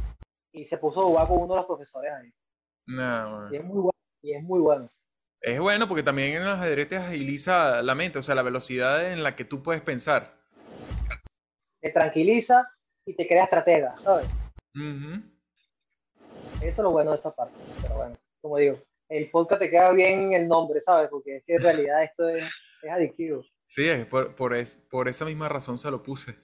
y 0.53 0.65
se 0.65 0.79
puso 0.79 1.01
a 1.01 1.05
jugar 1.05 1.29
con 1.29 1.39
uno 1.39 1.55
de 1.55 1.61
los 1.61 1.67
profesores 1.67 2.13
ahí. 2.13 2.33
No, 2.87 3.53
y 3.53 3.57
es 3.57 3.65
muy 3.65 3.79
bueno. 3.79 3.99
Y 4.23 4.33
es 4.33 4.43
muy 4.43 4.61
bueno. 4.61 4.91
Es 5.41 5.61
bueno 5.61 5.87
porque 5.87 6.03
también 6.03 6.35
en 6.35 6.43
el 6.43 6.49
ajedrez 6.49 6.89
te 6.89 6.97
agiliza 6.97 7.83
la 7.83 7.95
mente, 7.95 8.19
o 8.19 8.23
sea, 8.23 8.35
la 8.35 8.43
velocidad 8.43 9.13
en 9.13 9.23
la 9.23 9.37
que 9.37 9.45
tú 9.45 9.63
puedes 9.63 9.83
pensar. 9.83 10.39
Te 11.81 11.91
tranquiliza 11.91 12.69
y 13.05 13.15
te 13.15 13.27
crea 13.27 13.45
estratega, 13.45 13.97
¿sabes? 13.99 14.27
Eso 16.67 16.83
es 16.83 16.85
lo 16.85 16.91
bueno 16.91 17.11
de 17.11 17.17
esta 17.17 17.35
parte. 17.35 17.55
Pero 17.81 17.95
bueno, 17.95 18.17
como 18.41 18.57
digo, 18.59 18.79
el 19.09 19.31
podcast 19.31 19.61
te 19.61 19.71
queda 19.71 19.93
bien 19.93 20.33
el 20.33 20.49
nombre, 20.49 20.81
¿sabes? 20.81 21.09
Porque 21.09 21.37
es 21.37 21.45
que 21.45 21.55
en 21.55 21.63
realidad 21.63 22.03
esto 22.03 22.29
es, 22.29 22.45
adictivo. 22.91 23.45
Sí, 23.65 23.89
es 23.89 24.07
por, 24.07 24.35
por, 24.35 24.55
por 24.91 25.09
esa 25.09 25.25
misma 25.25 25.49
razón 25.49 25.79
se 25.79 25.91
lo 25.91 26.03
puse. 26.03 26.35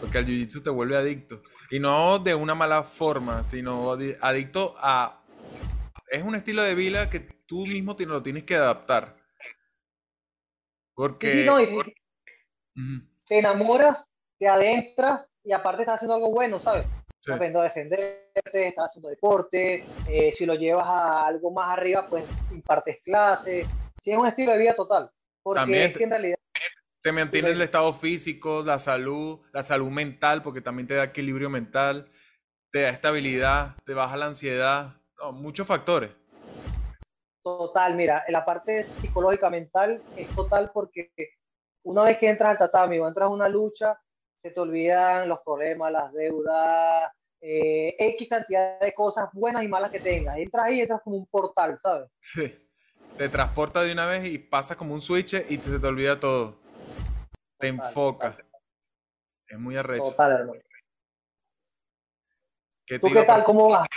Porque 0.00 0.18
el 0.18 0.26
jiu-jitsu 0.26 0.62
te 0.62 0.70
vuelve 0.70 0.96
adicto. 0.96 1.42
Y 1.70 1.78
no 1.78 2.18
de 2.18 2.34
una 2.34 2.54
mala 2.54 2.82
forma, 2.82 3.44
sino 3.44 3.92
adicto 3.92 4.74
a... 4.78 5.24
Es 6.08 6.22
un 6.22 6.34
estilo 6.34 6.62
de 6.62 6.74
vida 6.74 7.08
que 7.08 7.20
tú 7.20 7.66
mismo 7.66 7.96
te, 7.96 8.06
lo 8.06 8.22
tienes 8.22 8.44
que 8.44 8.56
adaptar. 8.56 9.16
Porque... 10.94 11.32
Sí, 11.32 11.44
no, 11.44 11.58
Te 13.28 13.38
enamoras, 13.38 14.04
te 14.38 14.48
adentras 14.48 15.26
y 15.42 15.52
aparte 15.52 15.82
estás 15.82 15.96
haciendo 15.96 16.14
algo 16.14 16.32
bueno, 16.32 16.58
¿sabes? 16.58 16.86
Estás 17.26 17.40
a 17.40 17.62
defenderte, 17.62 18.68
estás 18.68 18.90
haciendo 18.90 19.08
deporte, 19.08 19.82
eh, 20.06 20.30
si 20.30 20.44
lo 20.44 20.54
llevas 20.54 20.86
a 20.86 21.26
algo 21.26 21.50
más 21.50 21.70
arriba, 21.70 22.06
pues 22.06 22.22
impartes 22.50 22.98
clases. 23.02 23.66
Sí, 24.02 24.10
es 24.10 24.18
un 24.18 24.26
estilo 24.26 24.52
de 24.52 24.58
vida 24.58 24.74
total. 24.74 25.10
Porque 25.42 25.60
también 25.60 25.90
es 25.90 25.96
que 25.96 26.04
en 26.04 26.10
realidad... 26.10 26.36
Te 27.02 27.12
mantiene 27.12 27.48
el 27.48 27.62
estado 27.62 27.94
físico, 27.94 28.62
la 28.62 28.78
salud, 28.78 29.40
la 29.54 29.62
salud 29.62 29.88
mental, 29.88 30.42
porque 30.42 30.60
también 30.60 30.86
te 30.86 30.94
da 30.94 31.04
equilibrio 31.04 31.48
mental, 31.48 32.10
te 32.70 32.82
da 32.82 32.90
estabilidad, 32.90 33.74
te 33.86 33.94
baja 33.94 34.18
la 34.18 34.26
ansiedad, 34.26 34.94
muchos 35.32 35.66
factores. 35.66 36.10
Total, 37.42 37.94
mira, 37.94 38.22
la 38.28 38.44
parte 38.44 38.82
psicológica 38.82 39.48
mental 39.48 40.02
es 40.16 40.28
total 40.34 40.70
porque 40.74 41.10
una 41.84 42.04
vez 42.04 42.18
que 42.18 42.28
entras 42.28 42.50
al 42.50 42.58
tatami 42.58 42.98
o 42.98 43.08
entras 43.08 43.26
a 43.26 43.30
una 43.30 43.48
lucha, 43.48 43.98
se 44.44 44.50
te 44.50 44.60
olvidan 44.60 45.26
los 45.26 45.40
problemas, 45.40 45.90
las 45.90 46.12
deudas, 46.12 47.10
X 47.40 48.22
eh, 48.22 48.28
cantidad 48.28 48.78
de 48.78 48.92
cosas 48.92 49.30
buenas 49.32 49.64
y 49.64 49.68
malas 49.68 49.90
que 49.90 50.00
tengas. 50.00 50.36
Entras 50.36 50.66
ahí 50.66 50.76
y 50.76 50.80
entras 50.82 51.00
como 51.02 51.16
un 51.16 51.26
portal, 51.26 51.78
¿sabes? 51.82 52.10
Sí. 52.20 52.68
te 53.16 53.30
transporta 53.30 53.82
de 53.82 53.92
una 53.92 54.04
vez 54.04 54.26
y 54.26 54.36
pasa 54.36 54.76
como 54.76 54.92
un 54.92 55.00
switch 55.00 55.34
y 55.48 55.56
te, 55.56 55.78
te 55.78 55.86
olvida 55.86 56.20
todo. 56.20 56.58
Te 57.58 57.68
enfoca. 57.68 58.36
Es 59.48 59.58
muy 59.58 59.78
arrecho. 59.78 60.04
Total, 60.04 60.32
hermano. 60.32 60.60
¿Tú 63.00 63.10
qué 63.10 63.22
tal? 63.22 63.44
¿Cómo 63.44 63.70
vas? 63.70 63.88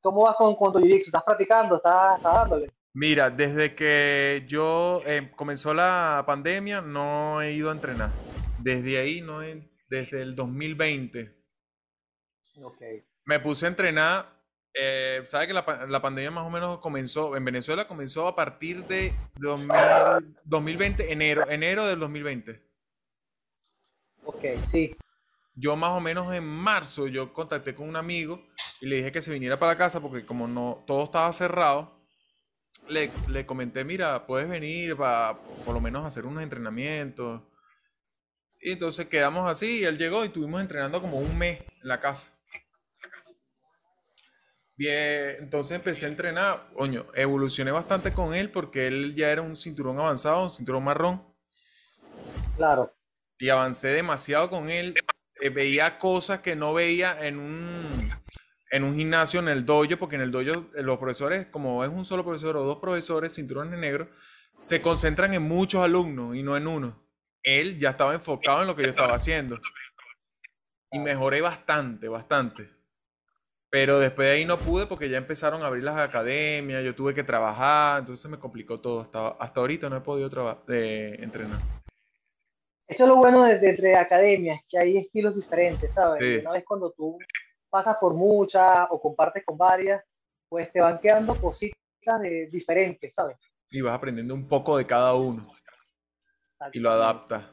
¿Cómo 0.00 0.22
vas 0.22 0.36
con, 0.36 0.54
con 0.54 0.72
tu 0.72 0.78
jiu 0.78 0.98
¿Estás 0.98 1.24
practicando? 1.24 1.78
¿Estás, 1.78 2.18
¿Estás, 2.18 2.32
dándole? 2.32 2.70
Mira, 2.94 3.28
desde 3.28 3.74
que 3.74 4.44
yo 4.46 5.02
eh, 5.04 5.32
comenzó 5.34 5.74
la 5.74 6.22
pandemia 6.24 6.80
no 6.80 7.42
he 7.42 7.54
ido 7.54 7.70
a 7.70 7.72
entrenar. 7.72 8.10
Desde 8.60 8.98
ahí, 8.98 9.20
no 9.20 9.42
he, 9.42 9.68
desde 9.88 10.22
el 10.22 10.34
2020. 10.34 11.36
Okay. 12.62 13.04
Me 13.24 13.40
puse 13.40 13.66
a 13.66 13.68
entrenar. 13.68 14.36
Eh, 14.78 15.22
¿Sabes 15.26 15.48
que 15.48 15.54
la, 15.54 15.86
la, 15.88 16.02
pandemia 16.02 16.30
más 16.30 16.44
o 16.44 16.50
menos 16.50 16.80
comenzó, 16.80 17.34
en 17.34 17.44
Venezuela 17.44 17.88
comenzó 17.88 18.28
a 18.28 18.36
partir 18.36 18.84
de 18.84 19.14
2020, 20.44 21.10
enero, 21.10 21.48
enero 21.48 21.86
del 21.86 21.98
2020? 21.98 22.62
Ok, 24.24 24.44
sí. 24.70 24.94
Yo 25.54 25.76
más 25.76 25.90
o 25.92 26.00
menos 26.00 26.34
en 26.34 26.44
marzo 26.44 27.06
yo 27.06 27.32
contacté 27.32 27.74
con 27.74 27.88
un 27.88 27.96
amigo 27.96 28.46
y 28.82 28.86
le 28.86 28.96
dije 28.96 29.12
que 29.12 29.22
se 29.22 29.32
viniera 29.32 29.58
para 29.58 29.72
la 29.72 29.78
casa 29.78 30.00
porque 30.00 30.26
como 30.26 30.46
no 30.46 30.84
todo 30.86 31.04
estaba 31.04 31.32
cerrado, 31.32 31.96
le, 32.86 33.10
le 33.28 33.46
comenté, 33.46 33.82
mira, 33.82 34.26
puedes 34.26 34.46
venir 34.46 34.94
para 34.96 35.38
por 35.64 35.72
lo 35.72 35.80
menos 35.80 36.04
hacer 36.04 36.26
unos 36.26 36.42
entrenamientos. 36.42 37.40
Y 38.60 38.72
entonces 38.72 39.06
quedamos 39.06 39.50
así 39.50 39.80
y 39.80 39.84
él 39.84 39.98
llegó 39.98 40.24
y 40.24 40.28
estuvimos 40.28 40.60
entrenando 40.60 41.00
como 41.00 41.18
un 41.18 41.36
mes 41.38 41.60
en 41.60 41.88
la 41.88 42.00
casa. 42.00 42.36
Bien, 44.78 45.36
entonces 45.38 45.74
empecé 45.74 46.04
a 46.04 46.08
entrenar, 46.08 46.68
coño, 46.74 47.06
evolucioné 47.14 47.70
bastante 47.70 48.12
con 48.12 48.34
él 48.34 48.50
porque 48.50 48.86
él 48.86 49.14
ya 49.14 49.30
era 49.30 49.40
un 49.40 49.56
cinturón 49.56 49.98
avanzado, 49.98 50.44
un 50.44 50.50
cinturón 50.50 50.84
marrón. 50.84 51.22
Claro. 52.56 52.94
Y 53.38 53.48
avancé 53.48 53.88
demasiado 53.88 54.50
con 54.50 54.68
él. 54.68 54.94
Eh, 55.40 55.48
veía 55.48 55.98
cosas 55.98 56.40
que 56.40 56.56
no 56.56 56.74
veía 56.74 57.26
en 57.26 57.38
un, 57.38 58.10
en 58.70 58.84
un 58.84 58.96
gimnasio, 58.96 59.40
en 59.40 59.48
el 59.48 59.64
dojo, 59.64 59.96
porque 59.98 60.16
en 60.16 60.22
el 60.22 60.30
dojo 60.30 60.68
eh, 60.74 60.82
los 60.82 60.98
profesores, 60.98 61.46
como 61.46 61.82
es 61.82 61.90
un 61.90 62.04
solo 62.04 62.24
profesor 62.24 62.56
o 62.56 62.64
dos 62.64 62.78
profesores, 62.78 63.34
cinturones 63.34 63.78
negros, 63.78 64.08
se 64.60 64.82
concentran 64.82 65.32
en 65.32 65.42
muchos 65.42 65.82
alumnos 65.82 66.36
y 66.36 66.42
no 66.42 66.56
en 66.56 66.66
uno. 66.66 67.05
Él 67.46 67.78
ya 67.78 67.90
estaba 67.90 68.12
enfocado 68.12 68.62
en 68.62 68.66
lo 68.66 68.74
que 68.74 68.82
yo 68.82 68.88
estaba 68.88 69.14
haciendo. 69.14 69.56
Y 70.90 70.98
mejoré 70.98 71.40
bastante, 71.40 72.08
bastante. 72.08 72.68
Pero 73.70 74.00
después 74.00 74.26
de 74.26 74.34
ahí 74.34 74.44
no 74.44 74.58
pude 74.58 74.86
porque 74.86 75.08
ya 75.08 75.18
empezaron 75.18 75.62
a 75.62 75.66
abrir 75.66 75.84
las 75.84 75.96
academias, 75.96 76.84
yo 76.84 76.94
tuve 76.94 77.14
que 77.14 77.22
trabajar, 77.22 78.00
entonces 78.00 78.30
me 78.30 78.38
complicó 78.38 78.80
todo. 78.80 79.00
Hasta, 79.00 79.28
hasta 79.28 79.60
ahorita 79.60 79.88
no 79.88 79.96
he 79.96 80.00
podido 80.00 80.64
eh, 80.68 81.16
entrenar. 81.20 81.60
Eso 82.88 83.04
es 83.04 83.08
lo 83.08 83.16
bueno 83.16 83.44
de, 83.44 83.54
entre 83.54 83.96
academias, 83.96 84.60
que 84.68 84.78
hay 84.78 84.96
estilos 84.96 85.34
diferentes, 85.34 85.92
¿sabes? 85.92 86.40
Una 86.40 86.52
vez 86.52 86.64
cuando 86.64 86.92
tú 86.92 87.18
pasas 87.70 87.96
por 88.00 88.14
muchas 88.14 88.86
o 88.90 89.00
compartes 89.00 89.44
con 89.44 89.56
varias, 89.56 90.02
pues 90.48 90.72
te 90.72 90.80
van 90.80 91.00
quedando 91.00 91.34
cositas 91.34 92.20
de, 92.20 92.46
diferentes, 92.46 93.14
¿sabes? 93.14 93.36
Y 93.70 93.80
vas 93.80 93.94
aprendiendo 93.94 94.34
un 94.34 94.46
poco 94.46 94.78
de 94.78 94.86
cada 94.86 95.14
uno. 95.14 95.55
Y 96.72 96.80
lo 96.80 96.90
adaptas. 96.90 97.44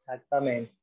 Exactamente. 0.00 0.74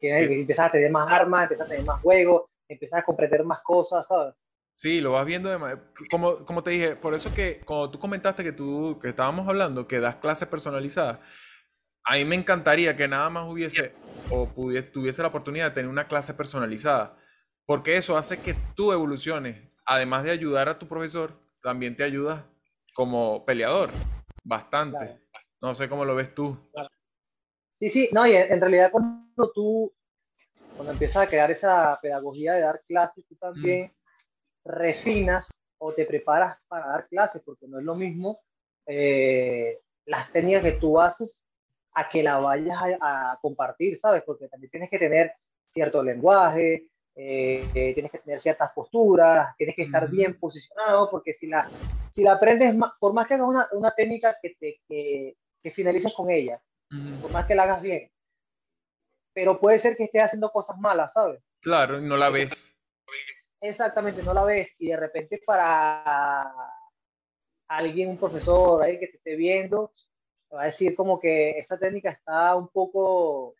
Que, 0.00 0.40
empiezas 0.40 0.68
a 0.68 0.72
tener 0.72 0.90
más 0.90 1.10
armas, 1.10 1.42
empiezas 1.42 1.66
a 1.66 1.70
tener 1.70 1.84
más 1.84 2.00
juegos, 2.02 2.44
empiezas 2.68 3.00
a 3.00 3.04
comprender 3.04 3.44
más 3.44 3.60
cosas, 3.62 4.06
¿sabes? 4.06 4.34
Sí, 4.76 5.00
lo 5.00 5.12
vas 5.12 5.24
viendo 5.24 5.50
de 5.50 5.78
como, 6.10 6.44
como 6.44 6.62
te 6.62 6.70
dije, 6.70 6.96
por 6.96 7.14
eso 7.14 7.32
que 7.32 7.60
cuando 7.64 7.90
tú 7.90 7.98
comentaste 8.00 8.42
que 8.42 8.52
tú, 8.52 8.98
que 9.00 9.08
estábamos 9.08 9.48
hablando, 9.48 9.86
que 9.86 10.00
das 10.00 10.16
clases 10.16 10.48
personalizadas, 10.48 11.20
a 12.04 12.14
mí 12.14 12.24
me 12.24 12.34
encantaría 12.34 12.96
que 12.96 13.08
nada 13.08 13.30
más 13.30 13.50
hubiese 13.50 13.94
o 14.30 14.48
pudiese, 14.48 14.88
tuviese 14.88 15.22
la 15.22 15.28
oportunidad 15.28 15.66
de 15.66 15.74
tener 15.74 15.90
una 15.90 16.08
clase 16.08 16.34
personalizada, 16.34 17.16
porque 17.66 17.96
eso 17.96 18.18
hace 18.18 18.40
que 18.40 18.54
tú 18.74 18.92
evoluciones. 18.92 19.70
Además 19.86 20.24
de 20.24 20.32
ayudar 20.32 20.68
a 20.68 20.78
tu 20.78 20.88
profesor, 20.88 21.38
también 21.62 21.96
te 21.96 22.04
ayuda 22.04 22.46
como 22.94 23.44
peleador, 23.44 23.90
bastante. 24.42 25.23
No 25.64 25.74
sé 25.74 25.88
cómo 25.88 26.04
lo 26.04 26.14
ves 26.14 26.34
tú. 26.34 26.58
Sí, 27.80 27.88
sí, 27.88 28.10
no, 28.12 28.26
y 28.26 28.36
en, 28.36 28.60
realidad 28.60 28.90
cuando 28.92 29.50
tú, 29.50 29.90
cuando 30.76 30.92
empiezas 30.92 31.22
a 31.22 31.26
crear 31.26 31.50
esa 31.50 31.98
pedagogía 32.02 32.52
de 32.52 32.60
dar 32.60 32.82
clases, 32.86 33.24
tú 33.26 33.34
también 33.36 33.86
mm. 33.86 34.68
refinas 34.68 35.48
o 35.78 35.94
te 35.94 36.04
preparas 36.04 36.58
para 36.68 36.88
dar 36.88 37.08
clases, 37.08 37.40
porque 37.42 37.66
no 37.66 37.78
es 37.78 37.84
lo 37.86 37.94
mismo 37.94 38.40
eh, 38.84 39.80
las 40.04 40.30
técnicas 40.32 40.64
que 40.64 40.72
tú 40.72 41.00
haces 41.00 41.40
a 41.94 42.10
que 42.10 42.22
la 42.22 42.36
vayas 42.36 42.76
a, 43.00 43.38
compartir, 43.40 43.98
¿sabes? 43.98 44.22
Porque 44.22 44.48
también 44.48 44.70
tienes 44.70 44.90
que 44.90 44.98
tener 44.98 45.32
cierto 45.68 46.02
lenguaje, 46.02 46.90
eh, 47.14 47.66
tienes 47.72 48.12
que 48.12 48.18
tener 48.18 48.38
ciertas 48.38 48.70
posturas, 48.72 49.56
tienes 49.56 49.74
que 49.74 49.84
estar 49.84 50.10
bien 50.10 50.38
posicionado, 50.38 51.10
porque 51.10 51.32
si 51.32 51.46
la, 51.46 51.66
si 52.10 52.22
la 52.22 52.34
aprendes, 52.34 52.74
por 53.00 53.14
más 53.14 53.26
que 53.26 53.32
hagas 53.32 53.48
una, 53.48 53.66
una 53.72 53.94
técnica 53.94 54.36
que, 54.42 54.56
te, 54.60 54.82
que, 54.86 55.38
que 55.64 55.70
finalices 55.70 56.12
con 56.12 56.28
ella, 56.28 56.60
por 57.22 57.32
más 57.32 57.46
que 57.46 57.54
la 57.54 57.62
hagas 57.62 57.80
bien, 57.80 58.12
pero 59.32 59.58
puede 59.58 59.78
ser 59.78 59.96
que 59.96 60.04
estés 60.04 60.24
haciendo 60.24 60.52
cosas 60.52 60.78
malas, 60.78 61.14
¿sabes? 61.14 61.42
Claro, 61.62 62.02
no 62.02 62.18
la 62.18 62.28
ves. 62.28 62.76
Exactamente, 63.62 64.22
no 64.22 64.34
la 64.34 64.44
ves 64.44 64.74
y 64.78 64.88
de 64.88 64.96
repente 64.98 65.40
para 65.46 66.52
alguien, 67.66 68.10
un 68.10 68.18
profesor 68.18 68.82
ahí 68.82 68.98
que 68.98 69.06
te 69.06 69.16
esté 69.16 69.36
viendo, 69.36 69.94
va 70.54 70.62
a 70.62 70.66
decir 70.66 70.94
como 70.94 71.18
que 71.18 71.58
esa 71.58 71.78
técnica 71.78 72.10
está 72.10 72.54
un 72.56 72.68
poco 72.68 73.54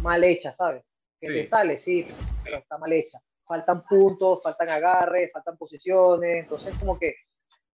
mal 0.00 0.24
hecha, 0.24 0.52
¿sabes? 0.52 0.82
Que 1.20 1.28
te 1.28 1.46
sale, 1.46 1.76
sí, 1.76 2.08
pero 2.42 2.58
está 2.58 2.76
mal 2.76 2.92
hecha. 2.92 3.22
Faltan 3.44 3.84
puntos, 3.84 4.42
faltan 4.42 4.68
agarres, 4.68 5.30
faltan 5.30 5.56
posiciones, 5.56 6.42
entonces 6.42 6.74
como 6.74 6.98
que 6.98 7.14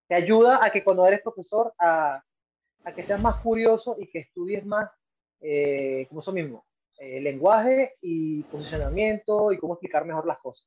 te 0.07 0.15
ayuda 0.15 0.63
a 0.63 0.71
que 0.71 0.85
cuando 0.85 1.07
eres 1.07 1.23
profesor 1.23 1.73
a, 1.79 2.23
a 2.85 2.93
que 2.93 3.03
seas 3.03 3.21
más 3.21 3.41
curioso 3.41 3.97
y 3.99 4.09
que 4.09 4.21
estudies 4.21 4.65
más, 4.65 4.91
eh, 5.41 6.07
como 6.09 6.21
eso 6.21 6.33
mismo, 6.33 6.67
eh, 6.99 7.21
lenguaje 7.21 7.97
y 8.01 8.43
posicionamiento 8.45 9.53
y 9.53 9.59
cómo 9.59 9.75
explicar 9.75 10.05
mejor 10.05 10.27
las 10.27 10.39
cosas. 10.39 10.67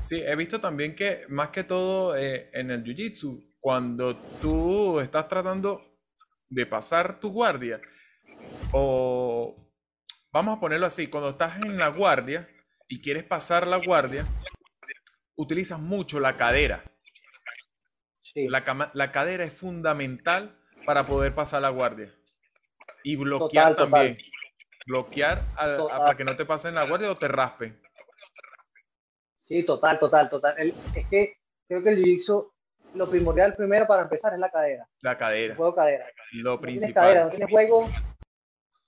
Sí, 0.00 0.20
he 0.20 0.34
visto 0.34 0.60
también 0.60 0.94
que 0.94 1.22
más 1.28 1.50
que 1.50 1.64
todo 1.64 2.16
eh, 2.16 2.50
en 2.52 2.70
el 2.70 2.82
Jiu-Jitsu, 2.82 3.54
cuando 3.60 4.16
tú 4.40 5.00
estás 5.00 5.28
tratando 5.28 5.98
de 6.48 6.66
pasar 6.66 7.20
tu 7.20 7.30
guardia, 7.30 7.80
o 8.72 9.56
vamos 10.32 10.56
a 10.56 10.60
ponerlo 10.60 10.86
así, 10.86 11.08
cuando 11.08 11.30
estás 11.30 11.56
en 11.58 11.78
la 11.78 11.88
guardia 11.88 12.48
y 12.88 13.00
quieres 13.00 13.24
pasar 13.24 13.66
la 13.66 13.76
guardia, 13.84 14.26
utilizas 15.36 15.78
mucho 15.78 16.20
la 16.20 16.36
cadera. 16.36 16.82
La, 18.34 18.90
la, 18.94 19.10
cadera 19.10 19.44
es 19.44 19.52
fundamental 19.52 20.57
para 20.88 21.04
poder 21.04 21.34
pasar 21.34 21.60
la 21.60 21.68
guardia. 21.68 22.10
Y 23.04 23.14
bloquear 23.14 23.74
también. 23.74 24.16
Bloquear 24.86 25.42
para 25.54 26.16
que 26.16 26.24
no 26.24 26.34
te 26.34 26.46
pasen 26.46 26.76
la 26.76 26.84
guardia 26.84 27.12
o 27.12 27.14
te 27.14 27.28
raspe. 27.28 27.78
Sí, 29.38 29.62
total, 29.64 29.98
total, 29.98 30.30
total. 30.30 30.54
es 30.58 31.06
que 31.10 31.36
creo 31.68 31.82
que 31.82 31.90
el 31.90 32.02
jiu 32.02 32.50
lo 32.94 33.06
primordial 33.06 33.54
primero 33.54 33.86
para 33.86 34.04
empezar 34.04 34.32
es 34.32 34.38
la 34.38 34.50
cadera. 34.50 34.88
La 35.02 35.18
cadera. 35.18 35.52
El 35.52 35.58
juego 35.58 35.74
cadera. 35.74 36.06
Lo 36.32 36.58
principal. 36.58 36.94
Tienes 36.94 36.94
cadera, 36.94 37.24
no 37.24 37.30
tienes 37.32 37.50
juego, 37.50 37.90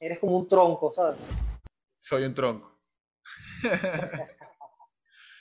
eres 0.00 0.18
como 0.20 0.38
un 0.38 0.48
tronco, 0.48 0.90
¿sabes? 0.92 1.18
Soy 1.98 2.24
un 2.24 2.34
tronco. 2.34 2.78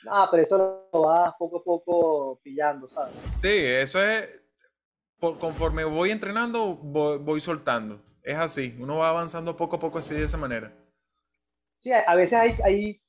no, 0.04 0.28
pero 0.32 0.44
eso 0.44 0.90
lo 0.92 1.02
vas 1.04 1.34
poco 1.40 1.60
a 1.60 1.64
poco 1.64 2.42
pillando, 2.44 2.86
¿sabes? 2.86 3.14
Sí, 3.32 3.48
eso 3.48 4.04
es. 4.04 4.49
Conforme 5.20 5.84
voy 5.84 6.12
entrenando, 6.12 6.76
voy, 6.76 7.40
soltando. 7.40 8.02
Es 8.24 8.38
así. 8.38 8.76
Uno 8.80 8.98
va 8.98 9.10
avanzando 9.10 9.56
poco 9.56 9.78
a 9.78 9.80
poco 9.80 10.00
así 10.00 10.14
de 10.14 10.24
esa 10.24 10.38
manera. 10.38 10.74
Sí, 11.80 11.92
a 11.92 12.16
veces 12.16 12.34
hay, 12.34 12.56
hay, 12.64 13.02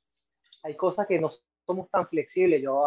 hay 0.63 0.75
cosas 0.75 1.05
que 1.07 1.19
no 1.19 1.27
somos 1.65 1.89
tan 1.89 2.07
flexibles. 2.07 2.61
Yo 2.61 2.85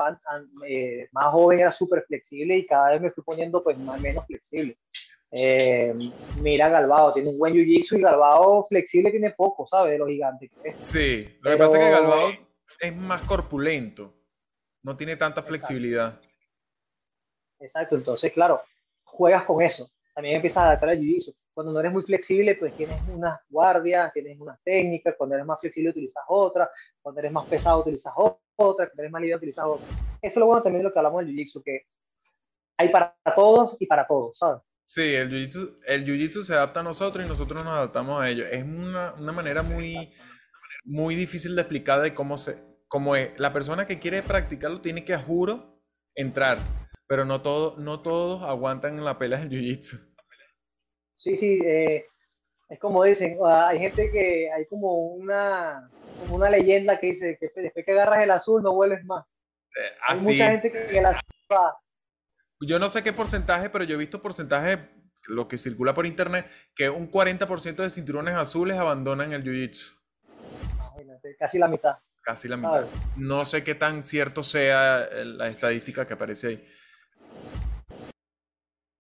eh, 0.67 1.09
más 1.13 1.27
joven 1.33 1.61
era 1.61 1.71
súper 1.71 2.05
flexible 2.07 2.57
y 2.57 2.67
cada 2.67 2.93
vez 2.93 3.01
me 3.01 3.11
fui 3.11 3.23
poniendo 3.25 3.63
pues 3.63 3.79
más 3.79 4.01
menos 4.01 4.27
flexible. 4.27 4.79
Eh, 5.37 5.93
mira 6.41 6.69
Galbao, 6.69 7.13
tiene 7.13 7.29
un 7.29 7.39
buen 7.39 7.55
jiu-jitsu 7.55 7.99
y 7.99 8.03
Galbao 8.03 8.65
flexible 8.69 9.11
tiene 9.11 9.33
poco, 9.33 9.67
¿sabes? 9.67 9.93
De 9.93 9.99
los 9.99 10.09
gigantes. 10.09 10.51
Sí, 10.79 11.39
lo 11.43 11.51
que 11.51 11.57
pasa 11.57 11.77
es 11.77 11.85
que 11.85 11.91
Galbao 11.91 12.31
es 12.79 12.97
más 12.97 13.23
corpulento, 13.23 14.15
no 14.83 14.97
tiene 14.97 15.17
tanta 15.17 15.43
flexibilidad. 15.43 16.21
Exacto, 17.59 17.97
entonces 17.97 18.33
claro, 18.33 18.63
juegas 19.15 19.45
con 19.45 19.63
eso. 19.63 19.91
También 20.15 20.37
empiezas 20.37 20.59
a 20.59 20.67
adaptar 20.67 20.91
al 20.91 20.99
jiu-jitsu. 20.99 21.35
Cuando 21.53 21.73
no 21.73 21.81
eres 21.81 21.93
muy 21.93 22.03
flexible, 22.03 22.55
pues 22.57 22.75
tienes 22.77 22.97
unas 23.09 23.41
guardias, 23.49 24.13
tienes 24.13 24.39
unas 24.41 24.59
técnicas. 24.63 25.15
Cuando 25.17 25.35
eres 25.35 25.47
más 25.47 25.61
flexible, 25.61 25.91
utilizas 25.91 26.23
otras. 26.29 26.69
Cuando 27.03 27.21
eres 27.21 27.33
más 27.33 27.47
pesado, 27.47 27.81
utilizas 27.81 28.13
otras. 28.17 28.89
Cuando 28.89 29.03
eres 29.03 29.13
más 29.13 29.23
libre, 29.23 29.37
utilizas 29.37 29.65
otras. 29.67 29.89
Eso 30.23 30.33
es 30.33 30.37
lo 30.37 30.47
bueno 30.47 30.63
también 30.63 30.83
de 30.83 30.89
lo 30.89 30.93
que 30.93 30.99
hablamos 30.99 31.25
del 31.25 31.35
jiu-jitsu, 31.35 31.63
que 31.65 31.87
hay 32.77 32.89
para 32.89 33.17
todos 33.35 33.77
y 33.79 33.87
para 33.87 34.07
todos, 34.07 34.37
¿sabes? 34.39 34.63
Sí, 34.87 35.15
el 35.15 35.31
jiu-jitsu, 35.31 35.79
el 35.87 36.05
jiu 36.05 36.43
se 36.43 36.55
adapta 36.55 36.81
a 36.81 36.85
nosotros 36.85 37.25
y 37.25 37.29
nosotros 37.29 37.65
nos 37.65 37.75
adaptamos 37.75 38.21
a 38.21 38.29
ellos. 38.29 38.47
Es 38.51 38.63
una, 38.63 39.15
una 39.15 39.33
manera 39.33 39.63
muy, 39.63 40.13
muy 40.85 41.15
difícil 41.15 41.55
de 41.57 41.63
explicar 41.63 42.01
de 42.01 42.15
cómo 42.15 42.39
se, 42.39 42.59
cómo 42.89 43.17
es. 43.17 43.39
La 43.39 43.53
persona 43.53 43.87
que 43.87 43.99
quiere 43.99 44.23
practicarlo 44.23 44.81
tiene 44.81 45.05
que, 45.05 45.15
a 45.15 45.19
juro, 45.19 45.83
entrar, 46.15 46.59
pero 47.07 47.25
no, 47.25 47.43
todo, 47.43 47.77
no 47.79 48.01
todos 48.01 48.43
aguantan 48.43 49.05
la 49.05 49.19
pelea 49.19 49.41
del 49.41 49.51
jiu-jitsu. 49.51 50.15
Sí, 51.17 51.37
sí, 51.37 51.59
eh, 51.65 52.07
es 52.69 52.79
como 52.79 53.05
dicen, 53.05 53.39
hay 53.45 53.79
gente 53.79 54.11
que 54.11 54.51
hay 54.53 54.67
como 54.67 55.07
una, 55.07 55.91
como 56.21 56.37
una 56.37 56.51
leyenda 56.51 56.99
que 56.99 57.09
dice 57.09 57.39
que 57.39 57.51
después 57.61 57.85
que 57.85 57.93
agarras 57.93 58.23
el 58.23 58.31
azul 58.31 58.63
no 58.63 58.75
vuelves 58.75 59.05
más. 59.05 59.25
Eh, 59.77 59.97
hay 60.07 60.21
mucha 60.21 60.51
gente 60.51 60.71
que 60.71 60.99
el 60.99 61.07
azul 61.07 61.23
va, 61.51 61.79
yo 62.67 62.79
no 62.79 62.89
sé 62.89 63.03
qué 63.03 63.13
porcentaje, 63.13 63.71
pero 63.71 63.85
yo 63.85 63.95
he 63.95 63.99
visto 63.99 64.23
porcentaje, 64.23 64.89
lo 65.27 65.49
que 65.49 65.59
circula 65.59 65.95
por 65.95 66.07
internet, 66.07 66.47
que 66.75 66.91
un 66.91 67.11
40% 67.11 67.77
de 67.77 67.91
cinturones 67.91 68.35
azules 68.35 68.77
abandonan 68.79 69.33
el 69.33 69.43
jiu-jitsu. 69.43 69.95
Casi 71.39 71.59
la 71.59 71.69
mitad. 71.69 71.97
Casi 72.23 72.49
la 72.49 72.57
mitad. 72.57 72.87
No 73.17 73.45
sé 73.45 73.65
qué 73.65 73.75
tan 73.75 74.05
cierto 74.05 74.43
sea 74.43 75.09
la 75.25 75.49
estadística 75.49 76.07
que 76.07 76.15
aparece 76.15 76.47
ahí. 76.47 76.69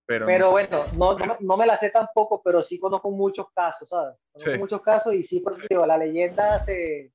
Pero, 0.06 0.50
bueno, 0.50 0.84
no, 0.96 1.16
no, 1.40 1.56
me 1.56 1.66
la 1.66 1.78
sé 1.78 1.88
tampoco, 1.88 2.42
pero 2.42 2.60
sí 2.60 2.78
conozco 2.78 3.10
muchos 3.10 3.46
casos, 3.54 3.88
¿sabes? 3.88 4.16
Conozco 4.32 4.60
muchos 4.60 4.82
casos 4.82 5.14
y 5.14 5.22
sí, 5.22 5.40
por 5.40 5.54
ejemplo, 5.54 5.86
la 5.86 5.96
leyenda 5.96 6.58
se, 6.58 7.10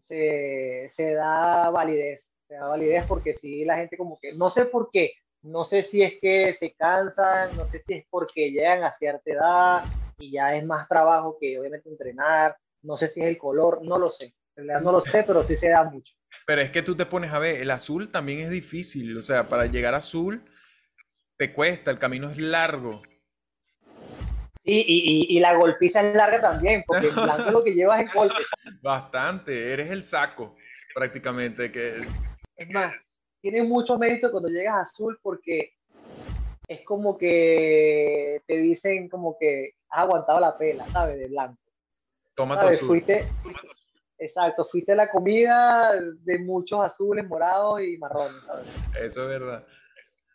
se, 0.00 0.86
se 0.88 1.12
da 1.14 1.70
validez. 1.70 2.24
Se 2.48 2.54
da 2.54 2.66
validez 2.66 3.04
porque 3.06 3.34
sí, 3.34 3.64
la 3.64 3.76
gente 3.76 3.96
como 3.96 4.18
que, 4.18 4.32
no 4.32 4.48
sé 4.48 4.66
por 4.66 4.90
qué, 4.90 5.12
no 5.42 5.62
sé 5.62 5.82
si 5.82 6.02
es 6.02 6.14
que 6.20 6.52
se 6.52 6.74
cansan, 6.74 7.56
no 7.56 7.64
sé 7.64 7.78
si 7.78 7.94
es 7.94 8.04
porque 8.10 8.50
llegan 8.50 8.82
a 8.82 8.90
cierta 8.90 9.30
edad 9.30 9.84
y 10.18 10.32
ya 10.32 10.56
es 10.56 10.64
más 10.64 10.88
trabajo 10.88 11.36
que 11.40 11.58
obviamente 11.58 11.88
entrenar, 11.88 12.56
no 12.82 12.96
sé 12.96 13.08
si 13.08 13.20
es 13.20 13.26
el 13.26 13.38
color, 13.38 13.80
no 13.82 13.98
lo 13.98 14.08
sé. 14.08 14.34
En 14.56 14.66
realidad 14.66 14.80
no 14.80 14.92
lo 14.92 15.00
sé, 15.00 15.24
pero 15.26 15.42
sí 15.42 15.54
se 15.54 15.68
da 15.68 15.84
mucho. 15.84 16.14
Pero 16.46 16.60
es 16.60 16.70
que 16.70 16.82
tú 16.82 16.96
te 16.96 17.06
pones 17.06 17.32
a 17.32 17.38
ver, 17.38 17.60
el 17.60 17.70
azul 17.70 18.08
también 18.08 18.40
es 18.40 18.50
difícil, 18.50 19.16
o 19.16 19.22
sea, 19.22 19.48
para 19.48 19.66
llegar 19.66 19.94
a 19.94 19.98
azul 19.98 20.42
te 21.36 21.52
cuesta, 21.52 21.90
el 21.90 21.98
camino 21.98 22.30
es 22.30 22.38
largo. 22.38 23.02
Y, 24.66 25.26
y, 25.28 25.40
la 25.40 25.54
golpiza 25.54 26.00
es 26.00 26.16
larga 26.16 26.40
también, 26.40 26.84
porque 26.86 27.08
el 27.08 27.12
blanco 27.12 27.50
lo 27.50 27.62
que 27.62 27.72
llevas 27.74 28.00
es 28.00 28.14
golpes. 28.14 28.46
Bastante, 28.80 29.72
eres 29.72 29.90
el 29.90 30.02
saco, 30.02 30.56
prácticamente. 30.94 31.70
Que... 31.70 31.96
Es 32.56 32.70
más, 32.70 32.94
tiene 33.42 33.62
mucho 33.62 33.98
mérito 33.98 34.30
cuando 34.30 34.48
llegas 34.48 34.74
a 34.74 34.80
azul 34.80 35.18
porque 35.22 35.74
es 36.66 36.80
como 36.86 37.18
que 37.18 38.40
te 38.46 38.56
dicen 38.56 39.10
como 39.10 39.36
que 39.38 39.74
has 39.90 40.04
aguantado 40.04 40.40
la 40.40 40.56
pela, 40.56 40.86
¿sabes? 40.86 41.18
De 41.18 41.26
blanco. 41.26 41.60
Toma 42.34 42.58
tu 42.58 42.66
azul. 42.68 42.88
Fuiste, 42.88 43.28
exacto, 44.16 44.64
fuiste 44.64 44.94
la 44.94 45.10
comida 45.10 45.92
de 46.00 46.38
muchos 46.38 46.80
azules, 46.80 47.28
morados 47.28 47.82
y 47.82 47.98
marrones, 47.98 48.40
¿sabes? 48.46 48.66
Eso 48.98 49.22
es 49.24 49.28
verdad. 49.28 49.66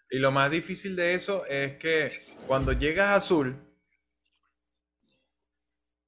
Y 0.09 0.19
lo 0.19 0.31
más 0.31 0.49
difícil 0.49 0.95
de 0.95 1.13
eso 1.13 1.45
es 1.45 1.77
que 1.77 2.21
cuando 2.47 2.73
llegas 2.73 3.09
a 3.09 3.15
azul, 3.15 3.57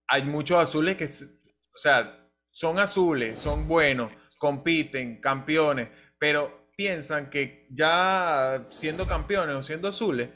hay 0.08 0.24
muchos 0.24 0.58
azules 0.58 0.98
que, 0.98 1.06
o 1.06 1.78
sea, 1.78 2.30
son 2.50 2.80
azules, 2.80 3.40
son 3.40 3.68
buenos, 3.68 4.12
compiten, 4.38 5.22
campeones, 5.22 5.90
pero 6.18 6.70
piensan 6.76 7.30
que 7.30 7.68
ya 7.70 8.68
siendo 8.70 9.08
campeones 9.08 9.56
o 9.56 9.64
siendo 9.64 9.88
azules, 9.88 10.30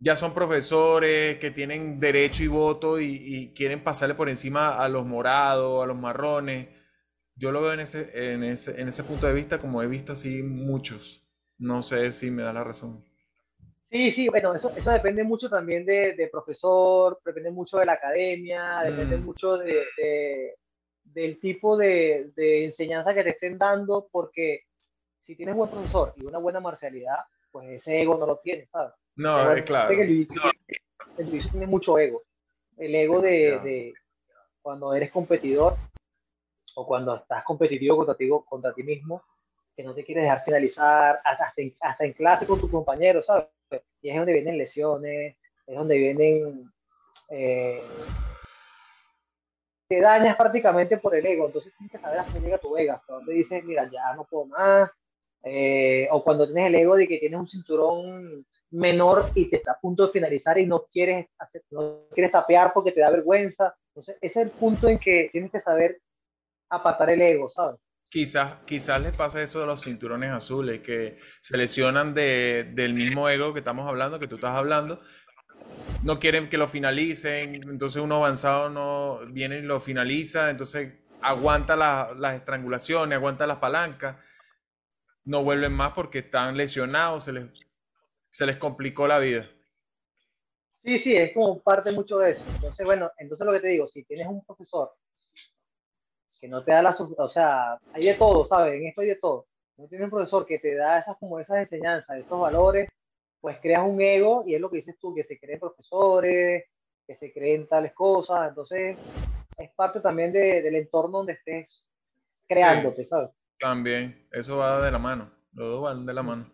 ya 0.00 0.16
son 0.16 0.34
profesores 0.34 1.38
que 1.38 1.52
tienen 1.52 2.00
derecho 2.00 2.42
y 2.42 2.48
voto 2.48 2.98
y, 2.98 3.52
quieren 3.54 3.84
pasarle 3.84 4.16
por 4.16 4.28
encima 4.28 4.76
a 4.76 4.88
los 4.88 5.06
morados, 5.06 5.84
a 5.84 5.86
los 5.86 5.96
marrones. 5.96 6.68
Yo 7.36 7.52
lo 7.52 7.62
veo 7.62 7.74
en 7.74 7.80
ese, 7.80 8.32
en 8.34 8.42
ese, 8.42 8.80
en 8.80 8.88
ese 8.88 9.04
punto 9.04 9.26
de 9.28 9.34
vista 9.34 9.60
como 9.60 9.82
he 9.82 9.86
visto 9.86 10.12
así 10.12 10.42
muchos. 10.42 11.21
No 11.62 11.80
sé 11.80 12.10
si 12.10 12.32
me 12.32 12.42
da 12.42 12.52
la 12.52 12.64
razón. 12.64 13.04
Sí, 13.88 14.10
sí, 14.10 14.28
bueno, 14.28 14.52
eso, 14.52 14.72
eso 14.76 14.90
depende 14.90 15.22
mucho 15.22 15.48
también 15.48 15.86
de, 15.86 16.28
profesor, 16.32 17.20
depende 17.24 17.52
mucho 17.52 17.78
de 17.78 17.86
la 17.86 17.92
academia, 17.92 18.80
depende 18.82 19.16
mm. 19.16 19.24
mucho 19.24 19.58
de, 19.58 20.56
del 21.04 21.38
tipo 21.38 21.76
de, 21.76 22.32
enseñanza 22.64 23.14
que 23.14 23.22
te 23.22 23.30
estén 23.30 23.58
dando, 23.58 24.08
porque 24.10 24.62
si 25.24 25.36
tienes 25.36 25.54
buen 25.54 25.70
profesor 25.70 26.14
y 26.16 26.24
una 26.24 26.38
buena 26.38 26.58
marcialidad, 26.58 27.18
pues 27.52 27.68
ese 27.70 28.02
ego 28.02 28.18
no 28.18 28.26
lo 28.26 28.38
tienes, 28.38 28.68
¿sabes? 28.70 28.94
No, 29.14 29.52
es 29.52 29.62
claro. 29.62 29.92
El 29.92 30.26
jiu 31.28 31.50
tiene 31.50 31.66
mucho 31.66 31.96
ego. 31.96 32.24
El 32.76 32.92
ego 32.96 33.20
de, 33.20 33.94
cuando 34.62 34.94
eres 34.94 35.12
competidor 35.12 35.76
o 36.74 36.86
cuando 36.86 37.14
estás 37.14 37.44
competitivo 37.44 37.98
contra 37.98 38.16
ti, 38.16 38.28
contra 38.48 38.74
ti 38.74 38.82
mismo, 38.82 39.22
que 39.76 39.82
no 39.82 39.94
te 39.94 40.04
quieres 40.04 40.24
dejar 40.24 40.44
finalizar 40.44 41.20
hasta, 41.24 41.52
hasta, 41.80 42.04
en, 42.04 42.12
clase 42.12 42.46
con 42.46 42.60
tus 42.60 42.70
compañeros, 42.70 43.26
¿sabes? 43.26 43.46
Y 44.00 44.10
es 44.10 44.16
donde 44.16 44.32
vienen 44.32 44.58
lesiones, 44.58 45.36
es 45.66 45.76
donde 45.76 45.98
vienen... 45.98 46.70
Eh, 47.28 47.82
te 49.88 50.00
dañas 50.00 50.36
prácticamente 50.36 50.96
por 50.96 51.14
el 51.14 51.24
ego, 51.26 51.46
entonces 51.46 51.72
tienes 51.76 51.92
que 51.92 51.98
saber 51.98 52.18
hasta 52.18 52.32
dónde 52.32 52.46
llega 52.46 52.58
tu 52.58 52.76
ego, 52.76 52.92
hasta 52.94 53.12
dónde 53.12 53.34
dices, 53.34 53.62
mira, 53.64 53.90
ya 53.90 54.14
no 54.14 54.24
puedo 54.24 54.46
más, 54.46 54.90
eh, 55.44 56.08
o 56.10 56.22
cuando 56.22 56.46
tienes 56.46 56.68
el 56.68 56.74
ego 56.76 56.96
de 56.96 57.08
que 57.08 57.18
tienes 57.18 57.38
un 57.38 57.46
cinturón 57.46 58.46
menor 58.70 59.26
y 59.34 59.50
te 59.50 59.56
está 59.56 59.72
a 59.72 59.80
punto 59.80 60.06
de 60.06 60.12
finalizar 60.12 60.56
y 60.58 60.66
no 60.66 60.84
quieres, 60.84 61.26
hacer, 61.38 61.62
no 61.70 62.06
quieres 62.12 62.32
tapear 62.32 62.72
porque 62.72 62.92
te 62.92 63.00
da 63.00 63.10
vergüenza. 63.10 63.74
Entonces, 63.88 64.16
ese 64.20 64.40
es 64.40 64.46
el 64.46 64.50
punto 64.50 64.88
en 64.88 64.98
que 64.98 65.28
tienes 65.30 65.50
que 65.50 65.60
saber 65.60 66.00
apartar 66.70 67.10
el 67.10 67.20
ego, 67.20 67.48
¿sabes? 67.48 67.78
Quizás, 68.12 68.56
quizás 68.66 69.00
les 69.00 69.12
pasa 69.12 69.42
eso 69.42 69.60
de 69.60 69.66
los 69.66 69.82
cinturones 69.82 70.30
azules, 70.30 70.80
que 70.80 71.18
se 71.40 71.56
lesionan 71.56 72.12
de, 72.12 72.70
del 72.74 72.92
mismo 72.92 73.26
ego 73.30 73.54
que 73.54 73.60
estamos 73.60 73.88
hablando, 73.88 74.20
que 74.20 74.28
tú 74.28 74.34
estás 74.34 74.54
hablando. 74.54 75.00
No 76.02 76.20
quieren 76.20 76.50
que 76.50 76.58
lo 76.58 76.68
finalicen, 76.68 77.54
entonces 77.54 78.02
uno 78.02 78.16
avanzado 78.16 78.68
no 78.68 79.20
viene 79.28 79.60
y 79.60 79.62
lo 79.62 79.80
finaliza, 79.80 80.50
entonces 80.50 80.92
aguanta 81.22 81.74
las 81.74 82.34
estrangulaciones, 82.34 83.16
aguanta 83.16 83.46
las 83.46 83.58
palancas 83.58 84.16
no 85.24 85.44
vuelven 85.44 85.72
más 85.72 85.92
porque 85.92 86.18
están 86.18 86.56
lesionados, 86.56 87.24
se 87.24 87.32
les, 87.32 87.46
se 88.30 88.46
les 88.46 88.56
complicó 88.56 89.06
la 89.06 89.18
vida. 89.18 89.48
Sí, 90.84 90.98
sí, 90.98 91.16
es 91.16 91.32
como 91.32 91.62
parte 91.62 91.92
mucho 91.92 92.18
de 92.18 92.30
eso. 92.30 92.42
Entonces, 92.54 92.84
bueno, 92.84 93.10
entonces 93.18 93.46
lo 93.46 93.52
que 93.52 93.60
te 93.60 93.68
digo, 93.68 93.86
si 93.86 94.02
tienes 94.04 94.26
un 94.26 94.44
profesor 94.44 94.92
que 96.42 96.48
no 96.48 96.64
te 96.64 96.72
da 96.72 96.82
la, 96.82 96.90
o 96.90 97.28
sea, 97.28 97.78
hay 97.92 98.04
de 98.04 98.14
todo, 98.14 98.44
¿sabes? 98.44 98.74
En 98.74 98.88
esto 98.88 99.00
hay 99.00 99.06
de 99.06 99.16
todo. 99.16 99.46
No 99.76 99.86
tienes 99.86 100.06
un 100.06 100.10
profesor 100.10 100.44
que 100.44 100.58
te 100.58 100.74
da 100.74 100.98
esas 100.98 101.16
como 101.16 101.38
esas 101.38 101.58
enseñanzas, 101.58 102.18
esos 102.18 102.40
valores, 102.40 102.88
pues 103.40 103.58
creas 103.62 103.84
un 103.86 104.00
ego 104.02 104.42
y 104.44 104.56
es 104.56 104.60
lo 104.60 104.68
que 104.68 104.78
dices 104.78 104.98
tú, 104.98 105.14
que 105.14 105.22
se 105.22 105.38
creen 105.38 105.60
profesores, 105.60 106.64
que 107.06 107.14
se 107.14 107.32
creen 107.32 107.68
tales 107.68 107.92
cosas. 107.92 108.48
Entonces, 108.48 108.98
es 109.56 109.70
parte 109.76 110.00
también 110.00 110.32
del 110.32 110.74
entorno 110.74 111.18
donde 111.18 111.34
estés 111.34 111.88
creándote, 112.48 113.04
¿sabes? 113.04 113.30
También, 113.60 114.26
eso 114.32 114.56
va 114.56 114.84
de 114.84 114.90
la 114.90 114.98
mano. 114.98 115.30
Los 115.52 115.68
dos 115.68 115.82
van 115.82 116.04
de 116.04 116.12
la 116.12 116.24
mano. 116.24 116.50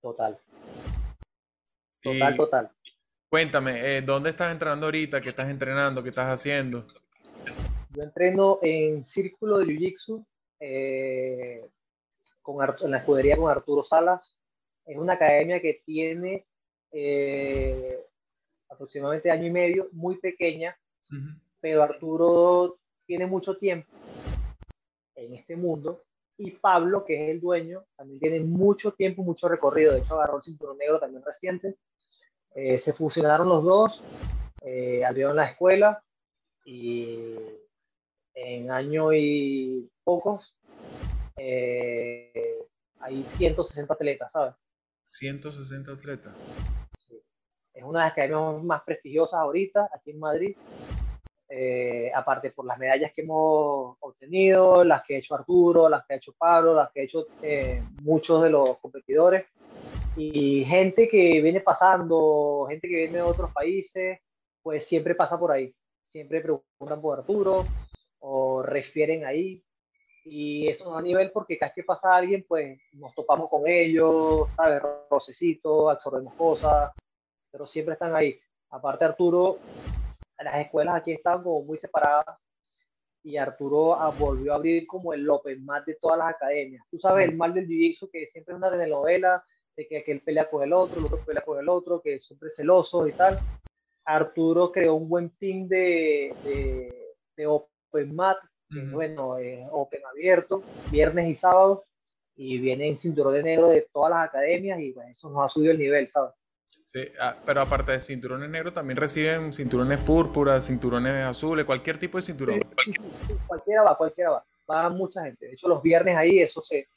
Total. 0.00 0.40
Total, 2.00 2.34
total. 2.34 2.70
Cuéntame, 3.28 3.98
eh, 3.98 4.00
¿dónde 4.00 4.30
estás 4.30 4.50
entrenando 4.52 4.86
ahorita? 4.86 5.20
¿Qué 5.20 5.28
estás 5.28 5.50
entrenando? 5.50 6.02
¿Qué 6.02 6.08
estás 6.08 6.32
haciendo? 6.32 6.86
Yo 7.96 8.02
entreno 8.02 8.58
en 8.60 9.02
Círculo 9.04 9.56
de 9.56 9.64
Jiu-Jitsu 9.64 10.22
eh, 10.60 11.66
en 12.82 12.90
la 12.90 12.98
escudería 12.98 13.38
con 13.38 13.50
Arturo 13.50 13.82
Salas. 13.82 14.36
Es 14.84 14.98
una 14.98 15.14
academia 15.14 15.62
que 15.62 15.80
tiene 15.82 16.44
eh, 16.92 17.98
aproximadamente 18.68 19.30
año 19.30 19.46
y 19.46 19.50
medio, 19.50 19.88
muy 19.92 20.18
pequeña, 20.18 20.78
pero 21.58 21.82
Arturo 21.82 22.78
tiene 23.06 23.26
mucho 23.26 23.56
tiempo 23.56 23.90
en 25.14 25.32
este 25.32 25.56
mundo. 25.56 26.02
Y 26.36 26.50
Pablo, 26.50 27.02
que 27.02 27.24
es 27.24 27.30
el 27.30 27.40
dueño, 27.40 27.86
también 27.96 28.20
tiene 28.20 28.40
mucho 28.40 28.92
tiempo, 28.92 29.22
mucho 29.22 29.48
recorrido. 29.48 29.94
De 29.94 30.00
hecho, 30.00 30.16
agarró 30.16 30.36
el 30.36 30.42
cinturón 30.42 30.76
negro 30.76 31.00
también 31.00 31.24
reciente. 31.24 31.76
Eh, 32.54 32.76
se 32.76 32.92
fusionaron 32.92 33.48
los 33.48 33.64
dos, 33.64 34.04
eh, 34.60 35.02
abrieron 35.02 35.36
la 35.36 35.46
escuela 35.46 36.04
y 36.62 37.36
en 38.36 38.70
año 38.70 39.12
y 39.14 39.90
pocos 40.04 40.54
eh, 41.36 42.58
hay 43.00 43.22
160 43.22 43.92
atletas, 43.92 44.30
¿sabes? 44.30 44.54
160 45.08 45.92
atletas. 45.92 46.34
Es 47.72 47.82
una 47.82 48.00
de 48.00 48.04
las 48.04 48.12
academias 48.12 48.62
más 48.62 48.82
prestigiosas 48.84 49.40
ahorita 49.40 49.88
aquí 49.92 50.10
en 50.10 50.18
Madrid. 50.18 50.56
Eh, 51.48 52.10
aparte 52.14 52.50
por 52.50 52.66
las 52.66 52.78
medallas 52.78 53.12
que 53.14 53.22
hemos 53.22 53.96
obtenido, 54.00 54.82
las 54.82 55.04
que 55.04 55.14
ha 55.14 55.18
hecho 55.18 55.34
Arturo, 55.34 55.88
las 55.88 56.04
que 56.04 56.14
ha 56.14 56.16
hecho 56.16 56.34
Pablo, 56.36 56.74
las 56.74 56.90
que 56.90 57.00
ha 57.00 57.04
hecho 57.04 57.26
eh, 57.42 57.82
muchos 58.02 58.42
de 58.42 58.50
los 58.50 58.78
competidores. 58.78 59.46
Y 60.16 60.64
gente 60.64 61.08
que 61.08 61.40
viene 61.42 61.60
pasando, 61.60 62.66
gente 62.68 62.88
que 62.88 62.96
viene 62.96 63.18
de 63.18 63.22
otros 63.22 63.52
países, 63.52 64.18
pues 64.62 64.86
siempre 64.86 65.14
pasa 65.14 65.38
por 65.38 65.52
ahí. 65.52 65.74
Siempre 66.10 66.40
preguntan 66.40 67.00
por 67.00 67.18
Arturo 67.18 67.66
o 68.20 68.62
refieren 68.62 69.24
ahí. 69.24 69.62
Y 70.24 70.66
eso 70.68 70.84
no 70.84 70.98
a 70.98 71.02
nivel 71.02 71.30
porque 71.30 71.56
cada 71.56 71.70
vez 71.70 71.74
que 71.76 71.84
pasa 71.84 72.16
alguien, 72.16 72.44
pues 72.48 72.78
nos 72.92 73.14
topamos 73.14 73.48
con 73.48 73.66
ellos, 73.66 74.48
¿sabes? 74.56 74.82
Rocecito, 75.08 75.88
absorbemos 75.88 76.34
cosas, 76.34 76.92
pero 77.50 77.64
siempre 77.64 77.94
están 77.94 78.14
ahí. 78.14 78.38
Aparte, 78.70 79.04
Arturo, 79.04 79.58
las 80.38 80.56
escuelas 80.58 80.96
aquí 80.96 81.12
están 81.12 81.42
como 81.42 81.62
muy 81.62 81.78
separadas 81.78 82.38
y 83.26 83.36
Arturo 83.36 83.94
ah, 83.94 84.14
volvió 84.16 84.52
a 84.52 84.56
abrir 84.56 84.86
como 84.86 85.12
el 85.12 85.28
Open 85.28 85.64
Mat 85.64 85.84
de 85.84 85.96
todas 85.96 86.16
las 86.16 86.30
academias. 86.30 86.84
Tú 86.88 86.96
sabes, 86.96 87.28
el 87.28 87.36
mal 87.36 87.52
del 87.52 87.66
jiu 87.66 88.08
que 88.08 88.26
siempre 88.26 88.54
es 88.54 88.58
una 88.58 88.70
telenovela, 88.70 89.44
de 89.76 89.86
que 89.88 89.98
aquel 89.98 90.22
pelea 90.22 90.48
con 90.48 90.62
el 90.62 90.72
otro, 90.72 91.00
el 91.00 91.06
otro 91.06 91.18
pelea 91.24 91.42
con 91.44 91.58
el 91.58 91.68
otro, 91.68 92.00
que 92.00 92.20
siempre 92.20 92.50
celosos 92.50 93.08
y 93.08 93.12
tal. 93.12 93.38
Arturo 94.04 94.70
creó 94.70 94.94
un 94.94 95.08
buen 95.08 95.30
team 95.30 95.66
de, 95.66 96.32
de, 96.44 97.14
de 97.36 97.46
Open 97.90 98.14
Mat 98.14 98.38
bueno, 98.68 99.38
eh, 99.38 99.66
Open 99.70 100.00
abierto, 100.10 100.62
viernes 100.90 101.28
y 101.28 101.34
sábados, 101.34 101.80
y 102.34 102.58
viene 102.58 102.88
en 102.88 102.96
cinturón 102.96 103.34
de 103.34 103.42
negro 103.42 103.68
de 103.68 103.86
todas 103.92 104.10
las 104.10 104.28
academias, 104.28 104.80
y 104.80 104.92
bueno, 104.92 105.10
eso 105.10 105.30
nos 105.30 105.44
ha 105.44 105.48
subido 105.48 105.72
el 105.72 105.78
nivel, 105.78 106.06
¿sabes? 106.06 106.32
Sí, 106.84 107.00
ah, 107.20 107.36
pero 107.44 107.62
aparte 107.62 107.92
de 107.92 108.00
cinturones 108.00 108.48
negros, 108.48 108.74
también 108.74 108.96
reciben 108.96 109.52
cinturones 109.52 109.98
púrpuras, 110.00 110.66
cinturones 110.66 111.24
azules, 111.24 111.64
cualquier 111.64 111.98
tipo 111.98 112.18
de 112.18 112.22
cinturón. 112.22 112.60
cualquiera 113.46 113.82
va, 113.82 113.96
cualquiera 113.96 114.30
va. 114.30 114.44
Va 114.68 114.88
mucha 114.88 115.24
gente. 115.24 115.46
De 115.46 115.52
hecho, 115.52 115.68
los 115.68 115.82
viernes 115.82 116.16
ahí 116.16 116.40
eso 116.40 116.60
se, 116.60 116.88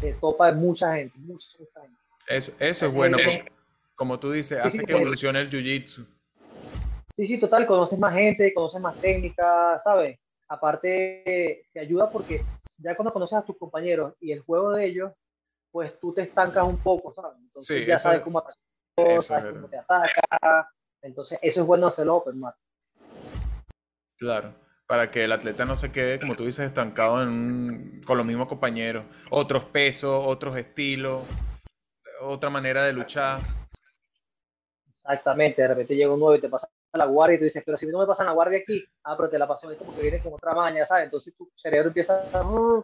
se 0.00 0.12
topa 0.14 0.48
de 0.48 0.52
mucha 0.58 0.94
gente, 0.94 1.16
mucha, 1.18 1.46
gente. 1.56 1.98
Eso, 2.28 2.52
eso 2.58 2.86
es 2.86 2.92
bueno, 2.92 3.16
como 3.94 4.18
tú 4.20 4.30
dices, 4.30 4.58
hace 4.58 4.84
que 4.84 4.92
evolucione 4.92 5.40
el 5.40 5.50
jiu-jitsu. 5.50 6.06
Sí, 7.16 7.26
sí, 7.26 7.40
total, 7.40 7.66
conoces 7.66 7.98
más 7.98 8.14
gente, 8.14 8.52
conoces 8.52 8.80
más 8.80 8.94
técnicas, 9.00 9.82
¿sabes? 9.82 10.18
aparte 10.48 11.66
te 11.72 11.80
ayuda 11.80 12.10
porque 12.10 12.44
ya 12.78 12.94
cuando 12.94 13.12
conoces 13.12 13.38
a 13.38 13.44
tus 13.44 13.56
compañeros 13.56 14.14
y 14.20 14.32
el 14.32 14.40
juego 14.40 14.72
de 14.72 14.86
ellos, 14.86 15.12
pues 15.70 15.98
tú 15.98 16.12
te 16.12 16.22
estancas 16.22 16.64
un 16.64 16.78
poco, 16.78 17.12
¿sabes? 17.12 17.38
Entonces 17.38 17.86
ya 17.86 17.98
sabes 17.98 18.20
cómo, 18.20 18.42
sabes 19.20 19.52
cómo 19.52 19.68
te 19.68 19.78
ataca. 19.78 20.70
Entonces 21.02 21.38
eso 21.42 21.60
es 21.60 21.66
bueno 21.66 21.86
hacerlo 21.86 22.16
open 22.16 22.38
mat. 22.38 22.54
Claro, 24.18 24.54
para 24.86 25.10
que 25.10 25.24
el 25.24 25.32
atleta 25.32 25.64
no 25.64 25.76
se 25.76 25.92
quede, 25.92 26.18
como 26.18 26.36
tú 26.36 26.44
dices, 26.44 26.66
estancado 26.66 27.22
en 27.22 28.00
con 28.06 28.16
los 28.16 28.26
mismos 28.26 28.48
compañeros. 28.48 29.04
Otros 29.30 29.64
pesos, 29.64 30.24
otros 30.26 30.56
estilos, 30.56 31.22
otra 32.20 32.50
manera 32.50 32.84
de 32.84 32.92
luchar. 32.92 33.40
Exactamente, 35.02 35.62
de 35.62 35.68
repente 35.68 35.94
llega 35.94 36.12
un 36.12 36.20
nuevo 36.20 36.34
y 36.34 36.40
te 36.40 36.48
pasa 36.48 36.68
la 36.96 37.06
guardia 37.06 37.36
y 37.36 37.38
tú 37.38 37.44
dices, 37.44 37.62
pero 37.64 37.76
si 37.76 37.86
no 37.86 37.98
me 37.98 38.06
pasan 38.06 38.26
la 38.26 38.32
guardia 38.32 38.58
aquí, 38.58 38.84
ah, 39.04 39.16
pero 39.16 39.28
te 39.28 39.38
la 39.38 39.46
pasó 39.46 39.68
como 39.76 39.94
que 39.94 40.02
viene 40.02 40.22
con 40.22 40.34
otra 40.34 40.54
maña, 40.54 40.84
¿sabes? 40.84 41.04
Entonces 41.04 41.34
tu 41.36 41.50
cerebro 41.56 41.88
empieza 41.88 42.22
a... 42.32 42.82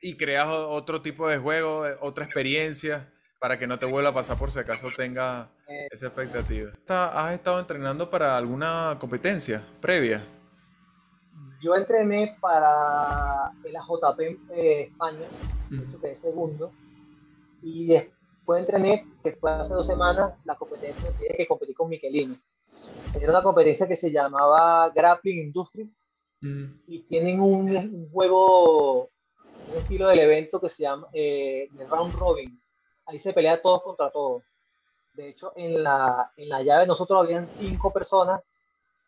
Y 0.00 0.16
creas 0.16 0.46
otro 0.48 1.00
tipo 1.00 1.28
de 1.28 1.38
juego, 1.38 1.86
eh, 1.86 1.96
otra 2.00 2.24
experiencia, 2.24 3.10
para 3.40 3.58
que 3.58 3.66
no 3.66 3.78
te 3.78 3.86
vuelva 3.86 4.10
a 4.10 4.14
pasar 4.14 4.38
por 4.38 4.50
si 4.50 4.58
acaso 4.58 4.88
tenga 4.96 5.50
eh. 5.68 5.88
esa 5.90 6.08
expectativa. 6.08 6.72
¿Has 6.88 7.32
estado 7.32 7.60
entrenando 7.60 8.10
para 8.10 8.36
alguna 8.36 8.96
competencia 9.00 9.62
previa? 9.80 10.22
Yo 11.62 11.74
entrené 11.74 12.36
para 12.40 13.52
el 13.64 13.74
AJP 13.74 14.20
eh, 14.50 14.82
España, 14.82 15.26
que 16.00 16.10
es 16.10 16.18
segundo, 16.18 16.70
y 17.62 17.86
después 17.86 18.60
entrené, 18.60 19.06
que 19.22 19.32
fue 19.32 19.50
hace 19.52 19.72
dos 19.72 19.86
semanas, 19.86 20.34
la 20.44 20.54
competencia 20.56 21.10
que 21.18 21.46
competí 21.46 21.72
con 21.72 21.88
Miquelino 21.88 22.36
era 23.20 23.30
una 23.30 23.42
competencia 23.42 23.86
que 23.86 23.96
se 23.96 24.10
llamaba 24.10 24.90
Grappling 24.90 25.38
Industry 25.44 25.90
mm. 26.40 26.64
y 26.86 27.02
tienen 27.04 27.40
un, 27.40 28.10
juego, 28.10 29.10
un 29.70 29.76
estilo 29.76 30.08
del 30.08 30.20
evento 30.20 30.60
que 30.60 30.68
se 30.68 30.82
llama 30.82 31.08
eh, 31.12 31.68
Round 31.88 32.14
Robin. 32.14 32.60
Ahí 33.06 33.18
se 33.18 33.32
pelea 33.32 33.60
todos 33.62 33.82
contra 33.82 34.10
todos. 34.10 34.42
De 35.14 35.28
hecho, 35.28 35.52
en 35.56 35.82
la, 35.82 36.30
en 36.36 36.48
la 36.48 36.62
llave 36.62 36.86
nosotros 36.86 37.22
habían 37.22 37.46
cinco 37.46 37.92
personas 37.92 38.42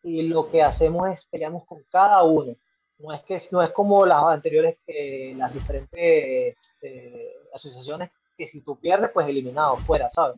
y 0.03 0.22
lo 0.22 0.49
que 0.49 0.62
hacemos 0.62 1.09
es 1.11 1.26
peleamos 1.26 1.64
con 1.66 1.83
cada 1.91 2.22
uno. 2.22 2.57
No 2.99 3.12
es, 3.12 3.22
que, 3.22 3.41
no 3.53 3.62
es 3.62 3.70
como 3.70 4.05
las 4.07 4.24
anteriores, 4.24 4.76
que 4.85 5.33
las 5.37 5.53
diferentes 5.55 6.57
eh, 6.83 7.37
asociaciones 7.53 8.11
que 8.37 8.47
si 8.47 8.61
tú 8.61 8.79
pierdes, 8.79 9.11
pues 9.12 9.29
eliminado, 9.29 9.76
fuera, 9.76 10.09
¿sabes? 10.09 10.37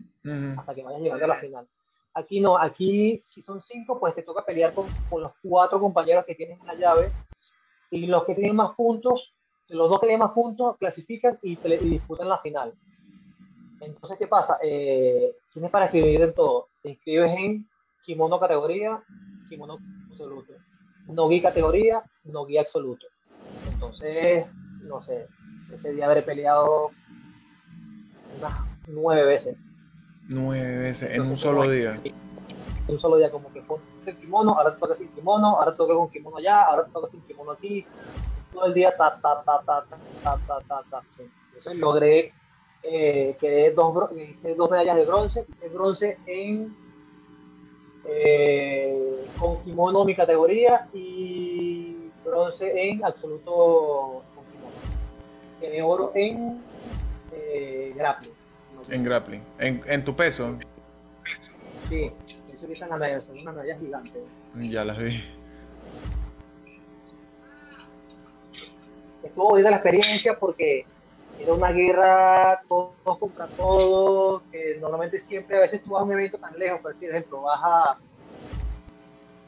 Hasta 0.57 0.75
que 0.75 0.83
vayas 0.83 1.03
llegando 1.03 1.25
a 1.25 1.29
la 1.29 1.41
final. 1.41 1.69
Aquí 2.15 2.41
no, 2.41 2.59
aquí 2.59 3.21
si 3.23 3.41
son 3.41 3.61
cinco, 3.61 3.99
pues 4.01 4.15
te 4.15 4.23
toca 4.23 4.45
pelear 4.45 4.75
con, 4.75 4.87
con 5.09 5.23
los 5.23 5.33
cuatro 5.43 5.79
compañeros 5.79 6.25
que 6.27 6.35
tienes 6.35 6.61
en 6.61 6.67
la 6.67 6.75
llave 6.75 7.13
y 7.91 8.07
los 8.07 8.25
que 8.25 8.35
tienen 8.35 8.57
más 8.57 8.75
puntos, 8.75 9.35
los 9.69 9.91
dos 9.91 10.01
que 10.01 10.07
tienen 10.07 10.21
más 10.21 10.33
puntos 10.33 10.77
clasifican 10.79 11.39
y, 11.43 11.57
disputan 11.57 12.29
la 12.29 12.39
final. 12.39 12.73
Entonces, 13.81 14.19
¿qué 14.19 14.27
pasa? 14.27 14.59
Eh, 14.63 15.37
tienes 15.53 15.71
para 15.71 15.87
escribir 15.87 16.23
en 16.23 16.35
todo. 16.35 16.69
Te 16.83 16.91
inscribes 16.91 17.33
en 17.33 17.69
kimono 18.05 18.39
categoría, 18.39 19.03
kimono 19.49 19.79
absoluto. 20.11 20.53
No 21.09 21.29
guía 21.29 21.43
categoría, 21.43 22.03
no 22.25 22.45
guía 22.45 22.61
absoluto. 22.61 23.07
Entonces, 23.73 24.47
no 24.83 24.99
sé, 24.99 25.27
ese 25.73 25.93
día 25.93 26.07
habré 26.07 26.23
peleado 26.23 26.91
unas 28.39 28.53
nueve 28.87 29.25
veces. 29.25 29.57
Nueve 30.33 30.79
veces 30.79 31.11
en 31.11 31.23
un 31.23 31.37
solo 31.37 31.69
día. 31.69 31.99
En 32.05 32.15
un 32.87 32.99
solo 32.99 33.17
día, 33.17 33.33
como 33.33 33.53
que 33.53 33.63
ponte 33.63 33.85
el 34.07 34.17
kimono, 34.17 34.57
ahora 34.57 34.73
te 34.73 34.79
toca 34.79 34.95
sin 34.95 35.09
kimono, 35.09 35.59
ahora 35.59 35.73
te 35.73 35.79
toca 35.79 35.93
con 35.93 36.09
kimono 36.09 36.37
allá, 36.37 36.63
ahora 36.63 36.85
te 36.85 36.93
toca 36.93 37.09
sin 37.09 37.21
kimono 37.23 37.51
aquí. 37.51 37.85
Todo 38.53 38.67
el 38.67 38.75
día, 38.75 38.95
ta, 38.97 39.19
ta, 39.21 39.43
ta, 39.45 39.61
ta, 39.67 39.85
ta, 40.23 40.39
ta, 40.47 40.61
ta, 40.69 40.85
ta. 40.89 41.03
Entonces 41.19 41.81
logré, 41.81 42.33
eh, 42.85 43.37
quedé 43.41 43.73
dos, 43.73 44.09
hice 44.17 44.55
dos 44.55 44.71
medallas 44.71 44.97
de 44.99 45.05
bronce, 45.05 45.45
hice 45.49 45.69
bronce 45.69 46.19
en 46.27 46.77
eh, 48.05 49.27
con 49.37 49.61
kimono 49.65 50.05
mi 50.05 50.15
categoría 50.15 50.89
y 50.93 52.09
bronce 52.25 52.71
en 52.89 53.05
absoluto 53.05 54.23
con 54.33 54.45
kimono. 54.45 54.77
Quedé 55.59 55.83
oro 55.83 56.13
en 56.15 56.63
eh, 57.33 57.93
grappling. 57.97 58.40
En 58.91 59.05
grappling. 59.05 59.43
¿En, 59.59 59.83
en 59.87 60.05
tu 60.05 60.15
peso? 60.15 60.59
Sí, 61.89 62.13
están 62.73 63.01
las 63.01 63.25
son 63.25 63.39
unas 63.39 63.55
medallas 63.55 63.81
gigantes. 63.81 64.23
Ya 64.55 64.85
las 64.85 64.99
vi. 64.99 65.23
Estuvo 69.23 69.51
bonita 69.51 69.71
la 69.71 69.77
experiencia 69.77 70.39
porque 70.39 70.87
era 71.39 71.53
una 71.53 71.71
guerra 71.73 72.63
todos 72.69 73.19
contra 73.19 73.47
todos, 73.49 74.43
que 74.51 74.79
normalmente 74.81 75.19
siempre, 75.19 75.59
a 75.59 75.61
veces 75.61 75.83
tú 75.83 75.91
vas 75.91 76.03
a 76.03 76.05
un 76.05 76.13
evento 76.13 76.39
tan 76.39 76.59
lejos, 76.59 76.81
por 76.81 76.93
ejemplo, 76.93 77.43
vas 77.43 77.61
a, 77.63 77.99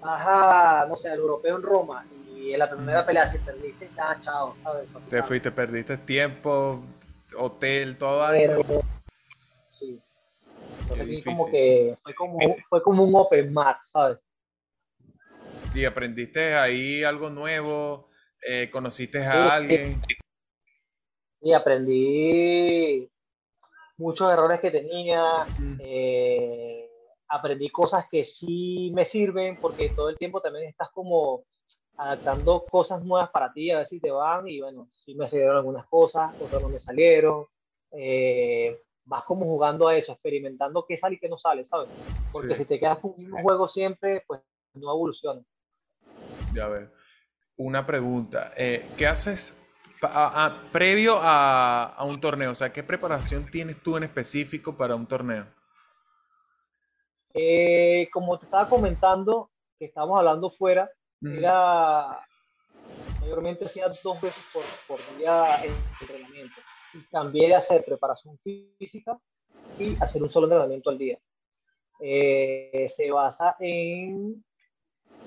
vas 0.01 0.23
a, 0.27 0.87
no 0.89 0.97
sé, 0.97 1.11
al 1.11 1.19
europeo 1.19 1.57
en 1.57 1.63
Roma 1.63 2.05
y 2.35 2.53
en 2.53 2.59
la 2.59 2.71
primera 2.71 3.05
pelea 3.05 3.31
si 3.31 3.39
perdiste, 3.39 3.89
ya, 3.97 4.19
chao, 4.23 4.55
¿sabes? 4.63 4.89
Te 5.09 5.23
fuiste, 5.23 5.51
perdiste 5.51 5.97
tiempo, 5.99 6.81
hotel, 7.37 7.97
todo. 7.97 8.27
Pero, 8.31 8.83
como 11.25 11.51
que 11.51 11.97
fue 12.03 12.15
como, 12.15 12.39
fue 12.69 12.83
como 12.83 13.05
un 13.05 13.15
open 13.15 13.53
mat, 13.53 13.79
¿sabes? 13.83 14.19
¿Y 15.75 15.85
aprendiste 15.85 16.55
ahí 16.55 17.03
algo 17.03 17.31
nuevo? 17.31 18.11
Eh, 18.47 18.69
¿Conociste 18.71 19.25
a 19.25 19.55
alguien? 19.55 20.03
Sí, 21.41 21.53
aprendí 21.53 23.11
muchos 23.97 24.33
errores 24.33 24.61
que 24.61 24.71
tenía. 24.71 25.49
Eh, 25.79 26.89
aprendí 27.29 27.71
cosas 27.71 28.07
que 28.11 28.23
sí 28.23 28.91
me 28.95 29.05
sirven 29.05 29.59
porque 29.61 29.91
todo 29.97 30.11
el 30.11 30.19
tiempo 30.19 30.41
también 30.41 30.69
estás 30.69 30.91
como 30.91 31.45
adaptando 31.97 32.67
cosas 32.67 33.05
nuevas 33.05 33.31
para 33.31 33.53
ti, 33.53 33.71
a 33.71 33.79
ver 33.79 33.87
si 33.87 34.01
te 34.01 34.11
van 34.11 34.49
y 34.49 34.61
bueno, 34.61 34.89
sí 35.05 35.15
me 35.15 35.27
salieron 35.27 35.57
algunas 35.57 35.87
cosas, 35.87 36.35
otras 36.39 36.61
no 36.63 36.69
me 36.69 36.79
salieron. 36.79 37.47
Eh, 37.93 38.79
vas 39.05 39.25
como 39.25 39.45
jugando 39.45 39.89
a 39.89 39.97
eso, 39.97 40.13
experimentando 40.13 40.85
qué 40.87 40.97
sale 40.97 41.17
y 41.17 41.19
qué 41.19 41.29
no 41.29 41.37
sale, 41.37 41.65
¿sabes? 41.65 41.91
Porque 42.33 42.55
si 42.55 42.65
te 42.65 42.79
quedas 42.79 42.99
con 42.99 43.15
un 43.17 43.43
juego 43.43 43.67
siempre, 43.67 44.25
pues 44.27 44.41
no 44.75 44.93
evoluciona. 44.93 45.43
Ya 46.55 46.69
veo. 46.69 46.91
Una 47.57 47.85
pregunta. 47.87 48.53
Eh, 48.57 48.89
¿Qué 48.97 49.07
haces 49.07 49.59
previo 50.73 51.19
a, 51.21 51.85
a, 51.85 52.05
un 52.05 52.21
torneo? 52.21 52.51
O 52.51 52.55
sea, 52.55 52.73
¿qué 52.73 52.83
preparación 52.83 53.51
tienes 53.51 53.83
tú 53.83 53.97
en 53.97 54.05
específico 54.05 54.77
para 54.77 54.95
un 54.95 55.07
torneo? 55.07 55.47
Eh, 57.35 58.09
como 58.13 58.39
te 58.39 58.45
estaba 58.45 58.69
comentando, 58.69 59.51
que 59.79 59.87
estábamos 59.87 60.19
hablando 60.19 60.51
fuera, 60.51 60.91
era 61.23 62.21
mayormente 63.21 63.65
hacía 63.65 63.87
dos 64.03 64.21
veces 64.21 64.43
por, 64.53 64.65
por 64.89 65.17
día 65.17 65.65
en 65.65 65.73
entrenamiento 66.01 66.61
cambié 67.11 67.49
de 67.49 67.55
hacer 67.55 67.85
preparación 67.85 68.39
física 68.39 69.19
y 69.79 69.97
hacer 70.01 70.23
un 70.23 70.29
solo 70.29 70.47
entrenamiento 70.47 70.91
al 70.91 70.99
día. 70.99 71.19
Eh, 72.01 72.87
se 72.89 73.11
basa 73.11 73.57
en, 73.61 74.45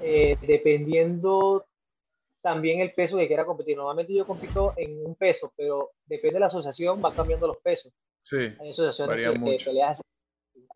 eh, 0.01 0.37
dependiendo 0.41 1.65
también 2.41 2.79
el 2.79 2.93
peso 2.93 3.17
que 3.17 3.27
quiera 3.27 3.45
competir. 3.45 3.77
Normalmente 3.77 4.13
yo 4.13 4.27
compito 4.27 4.73
en 4.77 5.05
un 5.05 5.15
peso, 5.15 5.51
pero 5.55 5.91
depende 6.05 6.35
de 6.35 6.41
la 6.41 6.45
asociación, 6.45 7.01
va 7.03 7.13
cambiando 7.13 7.47
los 7.47 7.57
pesos. 7.57 7.91
Sí, 8.21 8.37
hay 8.59 8.69
asociaciones 8.69 9.15
que, 9.15 9.39
mucho. 9.39 9.71
hay 9.71 9.77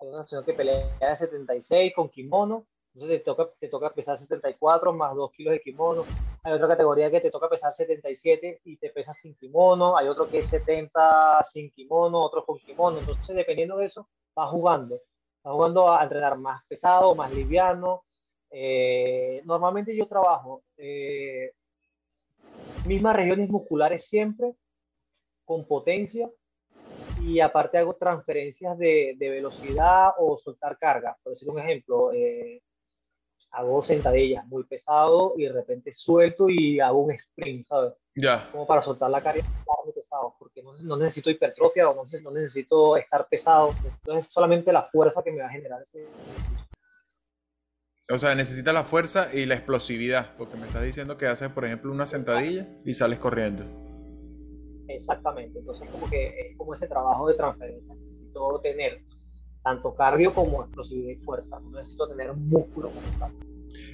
una 0.01 0.19
asociación 0.19 0.45
que 0.45 0.53
pelea 0.53 0.87
de 0.99 1.15
76 1.15 1.93
con 1.95 2.09
kimono, 2.09 2.65
entonces 2.99 3.19
te 3.19 3.23
toca, 3.23 3.49
te 3.57 3.69
toca 3.69 3.93
pesar 3.93 4.17
74 4.17 4.91
más 4.93 5.15
2 5.15 5.31
kilos 5.31 5.53
de 5.53 5.61
kimono. 5.61 6.03
Hay 6.43 6.51
otra 6.51 6.67
categoría 6.67 7.09
que 7.09 7.21
te 7.21 7.31
toca 7.31 7.47
pesar 7.47 7.71
77 7.71 8.59
y 8.65 8.75
te 8.75 8.89
pesas 8.89 9.17
sin 9.17 9.33
kimono. 9.35 9.95
Hay 9.95 10.09
otro 10.09 10.27
que 10.27 10.39
es 10.39 10.47
70 10.47 11.41
sin 11.43 11.71
kimono, 11.71 12.21
otro 12.21 12.45
con 12.45 12.59
kimono. 12.59 12.99
Entonces, 12.99 13.37
dependiendo 13.37 13.77
de 13.77 13.85
eso, 13.85 14.09
vas 14.35 14.49
jugando. 14.49 15.01
Vas 15.43 15.53
jugando 15.53 15.89
a 15.89 16.03
entrenar 16.03 16.37
más 16.37 16.61
pesado, 16.67 17.15
más 17.15 17.33
liviano. 17.33 18.03
Eh, 18.51 19.41
normalmente 19.45 19.95
yo 19.95 20.05
trabajo 20.05 20.63
eh, 20.75 21.53
mismas 22.85 23.15
regiones 23.15 23.49
musculares 23.49 24.03
siempre, 24.05 24.55
con 25.45 25.65
potencia, 25.65 26.29
y 27.21 27.39
aparte 27.39 27.77
hago 27.77 27.95
transferencias 27.95 28.77
de, 28.77 29.15
de 29.17 29.29
velocidad 29.29 30.11
o 30.17 30.35
soltar 30.35 30.77
carga. 30.77 31.17
Por 31.23 31.31
decir 31.31 31.49
un 31.49 31.59
ejemplo, 31.59 32.11
eh, 32.11 32.61
hago 33.51 33.81
sentadillas 33.81 34.45
muy 34.47 34.63
pesado 34.63 35.33
y 35.37 35.43
de 35.43 35.53
repente 35.53 35.91
suelto 35.91 36.49
y 36.49 36.79
hago 36.79 36.99
un 36.99 37.11
sprint, 37.11 37.65
¿sabes? 37.65 37.93
Ya. 38.15 38.49
Como 38.51 38.67
para 38.67 38.81
soltar 38.81 39.09
la 39.09 39.21
carga 39.21 39.43
muy 39.83 39.93
pesado, 39.93 40.35
porque 40.37 40.61
no, 40.61 40.73
no, 40.83 40.97
necesito 40.97 41.29
hipertrofia 41.29 41.89
o 41.89 41.95
no, 41.95 42.03
no, 42.21 42.31
necesito 42.31 42.97
estar 42.97 43.27
pesado, 43.27 43.73
necesito 43.83 44.29
solamente 44.29 44.71
la 44.71 44.83
fuerza 44.83 45.23
que 45.23 45.31
me 45.31 45.41
va 45.41 45.47
a 45.47 45.51
generar 45.51 45.81
ese 45.81 46.07
o 48.11 48.17
sea, 48.17 48.33
necesita 48.33 48.73
la 48.73 48.83
fuerza 48.83 49.29
y 49.31 49.45
la 49.45 49.53
explosividad, 49.53 50.35
porque 50.35 50.57
me 50.57 50.65
estás 50.65 50.81
diciendo 50.81 51.15
que 51.15 51.27
haces, 51.27 51.49
por 51.49 51.63
ejemplo, 51.63 51.91
una 51.91 52.07
sentadilla 52.07 52.67
y 52.83 52.95
sales 52.95 53.19
corriendo. 53.19 53.63
Exactamente, 54.87 55.59
entonces 55.59 55.87
como 55.91 56.09
que 56.09 56.27
es 56.27 56.57
como 56.57 56.73
ese 56.73 56.87
trabajo 56.87 57.27
de 57.27 57.35
transferencia. 57.35 57.93
Necesito 57.93 58.59
tener 58.63 59.03
tanto 59.63 59.93
cardio 59.95 60.33
como 60.33 60.63
explosividad 60.63 61.11
y 61.11 61.23
fuerza. 61.23 61.59
No 61.59 61.71
necesito 61.71 62.07
tener 62.07 62.33
músculo 62.33 62.89
como 62.89 63.19
tal. 63.19 63.33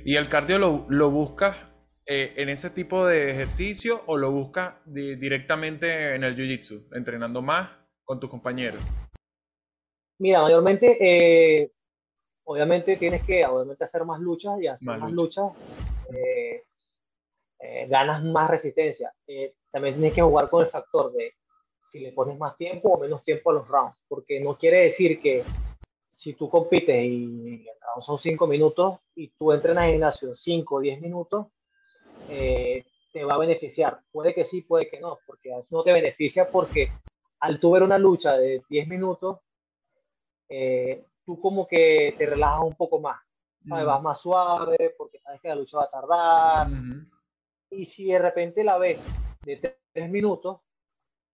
¿Y 0.04 0.16
el 0.16 0.30
cardio 0.30 0.60
lo, 0.60 0.86
lo 0.90 1.10
buscas 1.10 1.56
eh, 2.08 2.34
en 2.38 2.50
ese 2.50 2.70
tipo 2.70 3.06
de 3.08 3.32
ejercicio 3.32 4.02
o 4.06 4.18
lo 4.18 4.32
buscas 4.32 4.76
directamente 4.86 6.14
en 6.14 6.24
el 6.24 6.36
jiu-jitsu, 6.36 6.96
entrenando 6.96 7.42
más 7.42 7.72
con 8.04 8.20
tus 8.20 8.30
compañeros? 8.30 8.80
Mira, 10.20 10.44
mayormente 10.44 10.98
eh, 11.02 11.72
obviamente 12.44 12.96
tienes 12.98 13.24
que 13.24 13.44
obviamente 13.46 13.84
hacer 13.84 14.06
más 14.06 14.20
luchas 14.20 14.62
y 14.62 14.68
hacer 14.68 15.00
más, 15.00 15.12
luchas, 15.12 15.52
eh, 16.14 16.64
ganas 17.90 18.24
más 18.24 18.52
resistencia. 18.52 19.12
También 19.72 19.96
tienes 19.96 20.14
que 20.14 20.22
jugar 20.22 20.50
con 20.50 20.64
el 20.64 20.70
factor 20.70 21.12
de 21.12 21.34
si 21.96 22.02
le 22.02 22.12
pones 22.12 22.38
más 22.38 22.58
tiempo 22.58 22.90
o 22.90 23.00
menos 23.00 23.24
tiempo 23.24 23.52
a 23.52 23.54
los 23.54 23.68
rounds, 23.70 23.96
porque 24.10 24.42
no 24.42 24.58
quiere 24.58 24.80
decir 24.80 25.22
que 25.22 25.46
si 26.10 26.34
tú 26.34 26.50
compites 26.50 27.02
y 27.02 27.66
el 27.70 27.80
round 27.80 28.02
son 28.02 28.18
5 28.18 28.48
minutos 28.48 29.00
y 29.16 29.30
tú 29.30 29.54
entrenas 29.54 29.86
en 29.86 29.92
gimnasio 29.92 30.34
5 30.34 30.76
o 30.76 30.82
10 30.82 31.00
minutos, 31.00 31.48
te 32.28 33.24
va 33.24 33.36
a 33.36 33.38
beneficiar. 33.38 34.02
Puede 34.12 34.34
que 34.34 34.44
sí, 34.44 34.62
puede 34.62 34.90
que 34.90 35.00
no, 35.00 35.20
porque 35.26 35.58
no 35.72 35.84
te 35.84 35.94
beneficia 35.94 36.50
porque 36.50 36.92
al 37.40 37.58
tú 37.60 37.72
ver 37.72 37.84
una 37.84 37.98
lucha 37.98 38.36
de 38.36 38.62
10 38.68 38.88
minutos, 38.90 39.40
tú 41.24 41.40
como 41.40 41.66
que 41.66 42.14
te 42.18 42.26
relajas 42.26 42.64
un 42.64 42.76
poco 42.76 43.00
más, 43.00 43.22
vas 43.64 44.02
más 44.02 44.20
suave 44.20 44.94
porque 44.98 45.20
sabes 45.20 45.40
que 45.40 45.48
la 45.48 45.56
lucha 45.56 45.78
va 45.78 45.86
a 45.86 45.90
tardar. 45.90 46.68
Y 47.70 47.86
si 47.86 48.08
de 48.08 48.20
repente 48.20 48.66
la 48.66 48.78
ves 48.78 49.02
de 49.44 49.78
tres 49.94 50.10
minutos, 50.10 50.60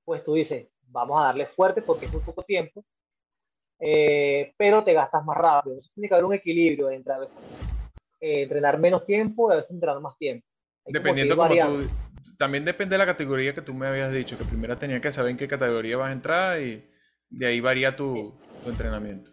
pues 0.03 0.23
tú 0.23 0.33
dices, 0.33 0.67
vamos 0.87 1.19
a 1.19 1.25
darle 1.25 1.45
fuerte 1.45 1.81
porque 1.81 2.05
es 2.05 2.13
muy 2.13 2.21
poco 2.21 2.43
tiempo, 2.43 2.83
eh, 3.79 4.53
pero 4.57 4.83
te 4.83 4.93
gastas 4.93 5.23
más 5.25 5.37
rápido. 5.37 5.73
Entonces 5.73 5.91
tiene 5.93 6.07
que 6.07 6.13
haber 6.13 6.25
un 6.25 6.33
equilibrio 6.33 6.89
entre 6.91 7.13
a 7.13 7.19
veces 7.19 7.37
eh, 8.19 8.43
entrenar 8.43 8.79
menos 8.79 9.05
tiempo 9.05 9.49
y 9.49 9.53
a 9.53 9.55
veces 9.57 9.71
entrenar 9.71 9.99
más 9.99 10.17
tiempo. 10.17 10.45
Dependiendo 10.85 11.35
como 11.35 11.55
tú, 11.55 11.89
también 12.37 12.65
depende 12.65 12.93
de 12.93 12.97
la 12.99 13.05
categoría 13.05 13.53
que 13.53 13.61
tú 13.61 13.73
me 13.73 13.87
habías 13.87 14.13
dicho, 14.13 14.37
que 14.37 14.43
primero 14.43 14.77
tenía 14.77 14.99
que 14.99 15.11
saber 15.11 15.31
en 15.31 15.37
qué 15.37 15.47
categoría 15.47 15.97
vas 15.97 16.09
a 16.09 16.13
entrar 16.13 16.61
y 16.61 16.89
de 17.29 17.45
ahí 17.45 17.59
varía 17.59 17.95
tu, 17.95 18.33
tu 18.63 18.69
entrenamiento. 18.69 19.31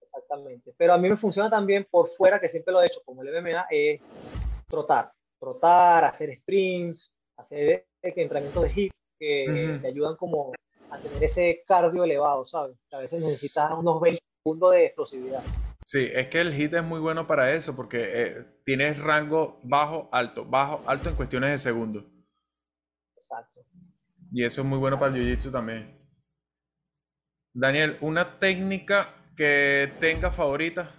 Exactamente. 0.00 0.72
Pero 0.76 0.94
a 0.94 0.98
mí 0.98 1.08
me 1.08 1.16
funciona 1.16 1.50
también 1.50 1.86
por 1.90 2.08
fuera, 2.08 2.40
que 2.40 2.48
siempre 2.48 2.72
lo 2.72 2.82
he 2.82 2.86
hecho 2.86 3.02
como 3.04 3.22
el 3.22 3.42
MMA, 3.42 3.66
es 3.70 4.00
trotar. 4.68 5.12
Trotar, 5.38 6.04
hacer 6.04 6.34
sprints, 6.40 7.12
hacer 7.36 7.86
entrenamientos 8.02 8.62
de 8.62 8.72
hip 8.74 8.92
que 9.18 9.78
te 9.80 9.88
ayudan 9.88 10.16
como 10.16 10.52
a 10.90 10.98
tener 10.98 11.22
ese 11.22 11.62
cardio 11.66 12.04
elevado, 12.04 12.44
¿sabes? 12.44 12.76
a 12.92 12.98
veces 12.98 13.20
necesitas 13.20 13.72
unos 13.72 14.00
20 14.00 14.22
segundos 14.42 14.72
de 14.72 14.86
explosividad. 14.86 15.42
Sí, 15.84 16.08
es 16.12 16.26
que 16.26 16.40
el 16.40 16.52
hit 16.52 16.74
es 16.74 16.82
muy 16.82 16.98
bueno 16.98 17.26
para 17.26 17.52
eso 17.52 17.76
porque 17.76 18.10
eh, 18.12 18.44
tienes 18.64 18.98
rango 18.98 19.60
bajo, 19.62 20.08
alto, 20.10 20.44
bajo, 20.44 20.82
alto 20.86 21.08
en 21.08 21.14
cuestiones 21.14 21.50
de 21.50 21.58
segundos. 21.58 22.04
Exacto. 23.16 23.64
Y 24.32 24.44
eso 24.44 24.62
es 24.62 24.66
muy 24.66 24.78
bueno 24.78 24.98
para 24.98 25.14
el 25.14 25.22
jiu-jitsu 25.22 25.52
también. 25.52 25.96
Daniel, 27.54 27.96
una 28.00 28.38
técnica 28.38 29.14
que 29.36 29.92
tenga 30.00 30.32
favorita? 30.32 30.90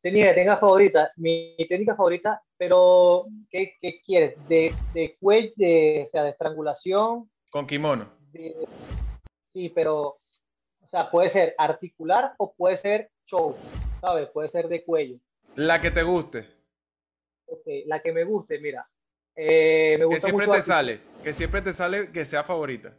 Técnica 0.00 0.28
que 0.28 0.34
tenga 0.34 0.56
favorita. 0.56 1.10
Mi, 1.16 1.56
técnica 1.68 1.96
favorita, 1.96 2.42
pero 2.58 3.26
¿qué, 3.50 3.74
qué 3.80 4.00
quieres? 4.04 4.36
¿De, 4.48 4.74
de 4.94 5.16
cuello, 5.20 5.52
de, 5.56 6.04
o 6.06 6.10
sea, 6.10 6.24
de 6.24 6.30
estrangulación? 6.30 7.30
Con 7.50 7.66
kimono. 7.66 8.10
sí, 9.52 9.70
pero, 9.70 10.18
o 10.80 10.86
sea, 10.88 11.10
puede 11.10 11.28
ser 11.28 11.54
articular 11.58 12.34
o 12.38 12.52
puede 12.52 12.76
ser 12.76 13.10
show, 13.24 13.56
¿sabes? 14.00 14.28
Puede 14.30 14.48
ser 14.48 14.68
de 14.68 14.84
cuello. 14.84 15.18
La 15.54 15.80
que 15.80 15.90
te 15.90 16.02
guste. 16.02 16.46
Okay, 17.46 17.84
la 17.86 18.02
que 18.02 18.12
me 18.12 18.24
guste, 18.24 18.58
mira. 18.58 18.88
Eh, 19.34 19.96
me 19.98 20.06
gusta 20.06 20.16
que 20.16 20.20
siempre 20.20 20.48
te 20.48 20.62
sale, 20.62 21.00
que 21.22 21.32
siempre 21.32 21.62
te 21.62 21.72
sale 21.72 22.10
que 22.10 22.24
sea 22.24 22.42
favorita 22.42 22.96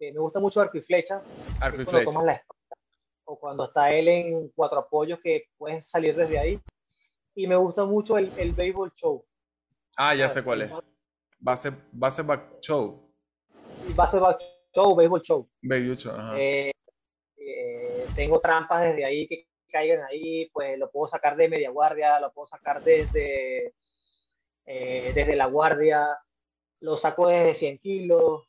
me 0.00 0.20
gusta 0.20 0.40
mucho 0.40 0.60
arco 0.60 0.78
y 0.78 0.82
flecha. 0.82 1.22
Arco 1.60 1.82
y 1.82 1.84
flecha. 1.84 2.44
o 3.24 3.38
cuando 3.38 3.66
está 3.66 3.92
él 3.92 4.08
en 4.08 4.48
cuatro 4.50 4.78
apoyos 4.78 5.18
que 5.22 5.48
puedes 5.56 5.88
salir 5.88 6.14
desde 6.14 6.38
ahí. 6.38 6.60
Y 7.36 7.46
me 7.46 7.54
gusta 7.54 7.84
mucho 7.84 8.16
el, 8.16 8.32
el 8.38 8.52
béisbol 8.52 8.90
show. 8.92 9.22
Ah, 9.96 10.14
ya 10.14 10.26
sé 10.28 10.42
cuál 10.42 10.62
es. 10.62 10.70
Base, 11.38 11.70
base 11.92 12.22
back 12.22 12.60
show. 12.60 13.14
Base 13.94 14.18
back 14.18 14.38
show, 14.74 14.96
béisbol 14.96 15.20
show. 15.20 15.50
Béisbol 15.60 15.96
show, 15.98 16.12
ajá. 16.16 16.34
Eh, 16.40 16.72
eh, 17.36 18.06
tengo 18.14 18.40
trampas 18.40 18.84
desde 18.84 19.04
ahí 19.04 19.28
que 19.28 19.46
caigan 19.70 20.02
ahí, 20.04 20.48
pues 20.50 20.78
lo 20.78 20.90
puedo 20.90 21.06
sacar 21.06 21.36
de 21.36 21.50
media 21.50 21.70
guardia, 21.70 22.18
lo 22.20 22.32
puedo 22.32 22.46
sacar 22.46 22.82
desde, 22.82 23.74
eh, 24.64 25.12
desde 25.14 25.36
la 25.36 25.46
guardia, 25.46 26.18
lo 26.80 26.94
saco 26.94 27.28
desde 27.28 27.52
100 27.52 27.78
kilos, 27.78 28.48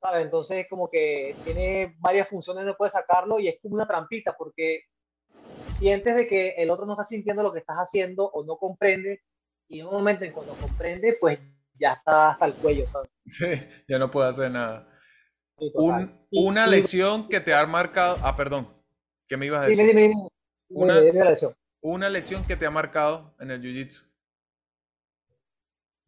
¿sabes? 0.00 0.22
Entonces 0.22 0.66
como 0.68 0.90
que 0.90 1.34
tiene 1.44 1.96
varias 1.98 2.28
funciones 2.28 2.66
de 2.66 2.74
puedes 2.74 2.92
sacarlo 2.92 3.40
y 3.40 3.48
es 3.48 3.56
como 3.62 3.74
una 3.74 3.88
trampita 3.88 4.36
porque 4.36 4.82
sientes 5.78 6.14
de 6.14 6.26
que 6.26 6.54
el 6.58 6.70
otro 6.70 6.86
no 6.86 6.92
está 6.92 7.04
sintiendo 7.04 7.42
lo 7.42 7.52
que 7.52 7.60
estás 7.60 7.76
haciendo 7.76 8.26
o 8.26 8.44
no 8.44 8.56
comprende 8.56 9.20
y 9.68 9.80
en 9.80 9.86
un 9.86 9.94
momento 9.94 10.24
en 10.24 10.32
cuando 10.32 10.54
comprende 10.54 11.16
pues 11.20 11.38
ya 11.78 11.92
está 11.92 12.30
hasta 12.30 12.46
el 12.46 12.54
cuello, 12.54 12.86
¿sabes? 12.86 13.10
Sí, 13.26 13.46
ya 13.88 13.98
no 13.98 14.10
puede 14.10 14.28
hacer 14.28 14.50
nada. 14.50 14.88
una 16.30 16.66
lesión 16.66 17.28
que 17.28 17.40
te 17.40 17.54
ha 17.54 17.64
marcado, 17.66 18.18
ah, 18.22 18.36
perdón, 18.36 18.68
¿qué 19.28 19.36
me 19.36 19.46
ibas 19.46 19.62
a 19.62 19.66
decir? 19.66 19.86
Dime, 19.86 20.00
dime, 20.00 20.14
dime. 20.14 20.28
Una, 20.70 21.00
lesión. 21.00 21.54
una 21.80 22.08
lesión 22.08 22.44
que 22.44 22.56
te 22.56 22.66
ha 22.66 22.70
marcado 22.70 23.34
en 23.38 23.50
el 23.50 23.62
Jiu-Jitsu. 23.62 24.08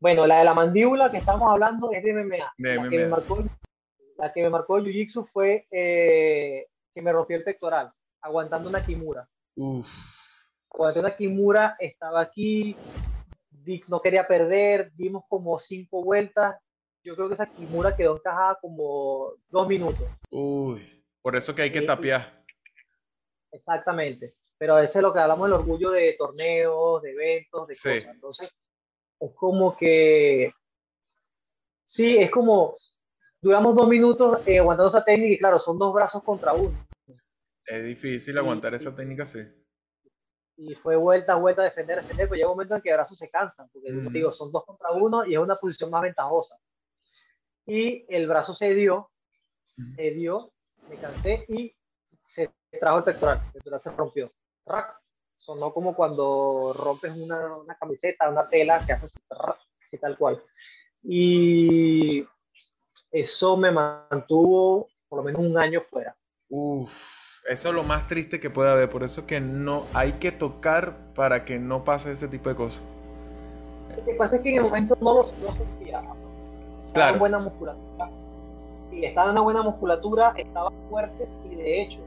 Bueno, 0.01 0.27
la 0.27 0.39
de 0.39 0.45
la 0.45 0.55
mandíbula 0.55 1.11
que 1.11 1.19
estamos 1.19 1.51
hablando 1.51 1.93
es 1.93 2.03
de 2.03 2.13
MMA. 2.13 2.55
De 2.57 2.77
la 2.77 2.89
Que 2.89 2.99
me 2.99 3.07
marcó 3.09 3.45
la 4.21 4.33
que 4.33 4.43
me 4.43 4.51
marcó 4.51 4.77
el 4.77 4.85
jiu-jitsu 4.85 5.25
fue 5.25 5.67
eh, 5.71 6.67
que 6.95 7.03
me 7.03 7.13
rompió 7.13 7.37
el 7.37 7.45
pectoral, 7.45 7.93
aguantando 8.21 8.69
una 8.69 8.85
kimura. 8.85 9.29
Uf. 9.57 9.89
Una 10.73 11.15
kimura, 11.15 11.77
estaba 11.79 12.21
aquí, 12.21 12.77
no 13.89 14.01
quería 14.01 14.27
perder, 14.27 14.93
dimos 14.95 15.25
como 15.29 15.59
cinco 15.59 16.03
vueltas. 16.03 16.57
Yo 17.03 17.15
creo 17.15 17.29
que 17.29 17.35
esa 17.35 17.47
kimura 17.47 17.97
quedó 17.97 18.17
encajada 18.17 18.59
como 18.61 19.33
dos 19.49 19.69
minutos. 19.69 20.07
Uy, 20.31 21.05
por 21.23 21.37
eso 21.37 21.55
que 21.55 21.63
hay 21.63 21.73
que 21.73 21.83
tapiar. 21.83 22.45
Exactamente. 23.51 24.35
Pero 24.59 24.77
a 24.77 24.81
veces 24.81 24.97
es 24.97 25.03
lo 25.03 25.13
que 25.13 25.19
hablamos 25.19 25.49
del 25.49 25.59
orgullo 25.59 25.91
de 25.91 26.15
torneos, 26.19 27.03
de 27.03 27.13
eventos, 27.13 27.67
de 27.67 27.75
cosas. 27.75 28.15
Entonces, 28.15 28.51
es 29.21 29.35
como 29.35 29.77
que. 29.77 30.53
Sí, 31.85 32.19
es 32.19 32.31
como 32.31 32.77
duramos 33.41 33.75
dos 33.75 33.89
minutos 33.89 34.47
eh, 34.47 34.59
aguantando 34.59 34.91
esa 34.91 35.05
técnica 35.05 35.35
y 35.35 35.39
claro, 35.39 35.59
son 35.59 35.79
dos 35.79 35.93
brazos 35.93 36.23
contra 36.23 36.53
uno. 36.53 36.77
Es 37.71 37.85
difícil 37.85 38.37
aguantar 38.37 38.75
esa 38.75 38.93
técnica, 38.97 39.25
sí. 39.25 39.39
Y 40.57 40.75
fue 40.75 40.97
vuelta, 40.97 41.37
vuelta, 41.37 41.63
defender, 41.63 41.99
defender, 41.99 42.29
pero 42.29 42.35
llega 42.35 42.49
un 42.49 42.55
momento 42.55 42.75
en 42.75 42.83
que 42.83 42.93
brazos 42.93 43.17
se 43.17 43.31
cansan, 43.31 43.69
porque 43.73 43.93
digo, 44.11 44.29
son 44.33 44.51
dos 44.51 44.65
contra 44.65 44.91
uno 44.91 45.25
y 45.25 45.35
es 45.35 45.39
una 45.39 45.55
posición 45.55 45.89
más 45.89 46.03
ventajosa. 46.03 46.57
Y 47.65 48.05
el 48.09 48.27
brazo 48.27 48.53
se 48.53 48.75
dio, 48.75 49.13
se 49.95 50.11
dio, 50.11 50.53
me 50.89 50.97
cansé 50.97 51.45
y 51.47 51.73
se 52.27 52.51
trajo 52.81 52.99
el 52.99 53.05
pectoral, 53.05 53.41
el 53.47 53.53
pectoral 53.53 53.81
se 53.81 53.91
rompió. 53.93 54.33
Sonó 55.37 55.73
como 55.73 55.95
cuando 55.95 56.73
rompes 56.77 57.17
una, 57.17 57.57
una 57.57 57.77
camiseta, 57.77 58.29
una 58.29 58.49
tela 58.49 58.85
que 58.85 58.95
hace 58.95 59.07
así 59.07 59.97
tal 59.97 60.19
cual. 60.19 60.43
Y 61.05 62.27
eso 63.13 63.57
me 63.57 63.71
mantuvo 63.71 64.89
por 65.09 65.19
lo 65.19 65.23
menos 65.23 65.41
un 65.41 65.57
año 65.57 65.81
fuera. 65.81 66.17
Uf, 66.49 67.20
eso 67.49 67.69
es 67.69 67.75
lo 67.75 67.83
más 67.83 68.07
triste 68.09 68.41
que 68.41 68.51
puede 68.51 68.71
haber, 68.71 68.89
por 68.91 69.03
eso 69.03 69.27
que 69.27 69.41
no 69.41 69.85
hay 69.95 70.13
que 70.13 70.33
tocar 70.33 70.97
para 71.15 71.45
que 71.45 71.59
no 71.59 71.85
pase 71.85 72.13
ese 72.13 72.29
tipo 72.29 72.49
de 72.49 72.57
cosas. 72.57 72.83
Lo 73.97 74.05
que 74.05 74.15
pasa 74.15 74.37
es 74.37 74.43
que 74.43 74.51
en 74.51 74.57
el 74.57 74.63
momento 74.63 74.97
no 75.01 75.15
lo, 75.15 75.25
sentía. 75.25 76.03
Estaba 76.87 77.11
en 77.11 77.19
buena 77.19 77.39
musculatura. 77.39 78.11
Y 78.93 79.05
estaba 79.05 79.29
en 79.29 79.33
una 79.33 79.41
buena 79.43 79.63
musculatura, 79.63 80.35
estaba 80.37 80.71
fuerte 80.89 81.29
y 81.51 81.55
de 81.55 81.83
hecho 81.83 81.99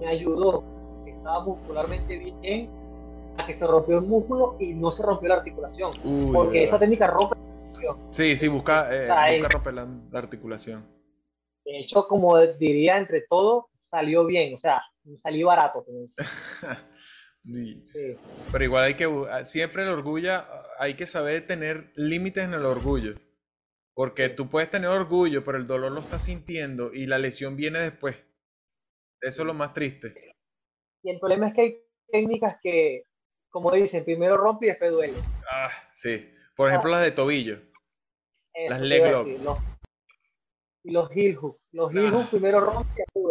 me 0.00 0.08
ayudó, 0.08 0.64
estaba 1.06 1.44
muscularmente 1.44 2.18
bien, 2.18 2.68
a 3.36 3.46
que 3.46 3.54
se 3.54 3.66
rompió 3.66 3.98
el 3.98 4.04
músculo 4.04 4.56
y 4.58 4.74
no 4.74 4.90
se 4.90 5.02
rompió 5.02 5.28
la 5.28 5.36
articulación. 5.36 5.92
porque 6.32 6.62
esa 6.62 6.78
técnica 6.78 7.06
rompe 7.06 7.36
Sí, 8.10 8.36
sí, 8.36 8.48
busca, 8.48 8.88
eh, 8.90 9.40
romper 9.48 9.74
la, 9.74 9.88
articulación. 10.14 10.84
De 11.64 11.78
hecho, 11.78 12.06
como 12.06 12.38
diría 12.38 12.96
entre 12.96 13.22
todo, 13.22 13.67
salió 13.90 14.26
bien, 14.26 14.54
o 14.54 14.56
sea, 14.56 14.82
salió 15.16 15.46
barato. 15.48 15.84
Pero 18.52 18.64
igual 18.64 18.84
hay 18.84 18.94
que, 18.94 19.08
siempre 19.44 19.82
el 19.84 19.88
orgullo, 19.88 20.42
hay 20.78 20.94
que 20.94 21.06
saber 21.06 21.46
tener 21.46 21.92
límites 21.96 22.44
en 22.44 22.54
el 22.54 22.66
orgullo. 22.66 23.14
Porque 23.94 24.28
tú 24.28 24.48
puedes 24.48 24.70
tener 24.70 24.90
orgullo, 24.90 25.44
pero 25.44 25.58
el 25.58 25.66
dolor 25.66 25.90
lo 25.90 26.00
estás 26.00 26.22
sintiendo 26.22 26.92
y 26.92 27.06
la 27.06 27.18
lesión 27.18 27.56
viene 27.56 27.80
después. 27.80 28.16
Eso 29.20 29.42
es 29.42 29.46
lo 29.46 29.54
más 29.54 29.74
triste. 29.74 30.36
Y 31.02 31.10
el 31.10 31.18
problema 31.18 31.48
es 31.48 31.54
que 31.54 31.60
hay 31.62 31.82
técnicas 32.12 32.58
que, 32.62 33.02
como 33.48 33.72
dicen, 33.72 34.04
primero 34.04 34.36
rompe 34.36 34.66
y 34.66 34.68
después 34.68 34.92
duele. 34.92 35.18
Ah, 35.50 35.70
sí. 35.94 36.32
Por 36.54 36.68
ejemplo, 36.68 36.90
las 36.90 37.02
de 37.02 37.10
tobillo 37.10 37.58
las 38.68 38.80
leg 38.80 39.12
lock. 39.12 39.60
y 40.84 40.90
los 40.90 41.10
heel 41.10 41.36
hook. 41.36 41.60
Los 41.72 41.92
heel 41.92 42.10
hook 42.10 42.24
ah. 42.24 42.28
primero 42.30 42.60
rompen 42.60 43.04
y 43.14 43.20
duele. 43.20 43.27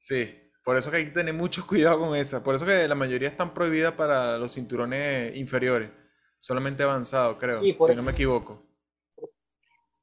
Sí, 0.00 0.50
por 0.64 0.78
eso 0.78 0.90
que 0.90 0.96
hay 0.96 1.04
que 1.04 1.10
tener 1.10 1.34
mucho 1.34 1.66
cuidado 1.66 2.00
con 2.00 2.16
esa. 2.16 2.42
Por 2.42 2.54
eso 2.54 2.64
que 2.64 2.88
la 2.88 2.94
mayoría 2.94 3.28
están 3.28 3.52
prohibidas 3.52 3.92
para 3.92 4.38
los 4.38 4.54
cinturones 4.54 5.36
inferiores. 5.36 5.90
Solamente 6.38 6.82
avanzados, 6.82 7.36
creo, 7.38 7.60
si 7.60 7.94
no 7.94 8.02
me 8.02 8.12
equivoco. 8.12 8.62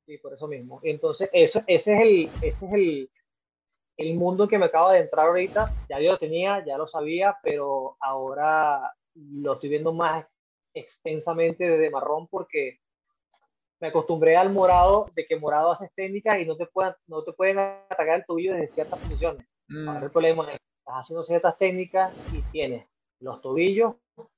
Sí, 0.06 0.20
por 0.20 0.34
eso 0.34 0.48
mismo. 0.48 0.80
Entonces, 0.84 1.30
eso, 1.34 1.64
ese 1.66 1.96
es 1.96 2.02
el, 2.02 2.30
ese 2.44 2.66
es 2.68 2.74
el, 2.74 3.12
el 3.98 4.14
mundo 4.14 4.48
que 4.48 4.60
me 4.60 4.66
acaba 4.66 4.94
de 4.94 5.00
entrar 5.00 5.26
ahorita. 5.26 5.74
Ya 5.90 6.00
yo 6.00 6.12
lo 6.12 6.20
tenía, 6.20 6.64
ya 6.64 6.78
lo 6.78 6.86
sabía, 6.86 7.36
pero 7.42 7.98
ahora 8.00 8.94
lo 9.16 9.54
estoy 9.54 9.70
viendo 9.70 9.94
más 9.94 10.28
extensamente 10.76 11.68
desde 11.68 11.90
marrón 11.90 12.28
porque 12.28 12.82
me 13.80 13.88
acostumbré 13.88 14.38
al 14.38 14.54
morado, 14.54 15.10
de 15.16 15.26
que 15.26 15.38
morado 15.38 15.72
haces 15.72 15.90
técnicas 15.96 16.40
y 16.40 16.46
no 16.46 16.56
te 16.56 16.68
pueden, 16.68 16.94
no 17.08 17.24
te 17.24 17.34
pueden 17.34 17.58
atacar 17.58 18.20
el 18.20 18.26
tobillo 18.28 18.54
desde 18.54 18.68
ciertas 18.68 19.00
posiciones. 19.00 19.48
Mm. 19.70 20.04
el 20.04 20.12
problema 20.12 20.52
es 20.52 20.60
estás 20.88 21.04
haciendo 21.04 21.24
ciertas 21.24 21.58
técnicas 21.58 22.14
y 22.34 22.42
tienes 22.52 22.88
los 23.20 23.42
tobillos 23.42 23.96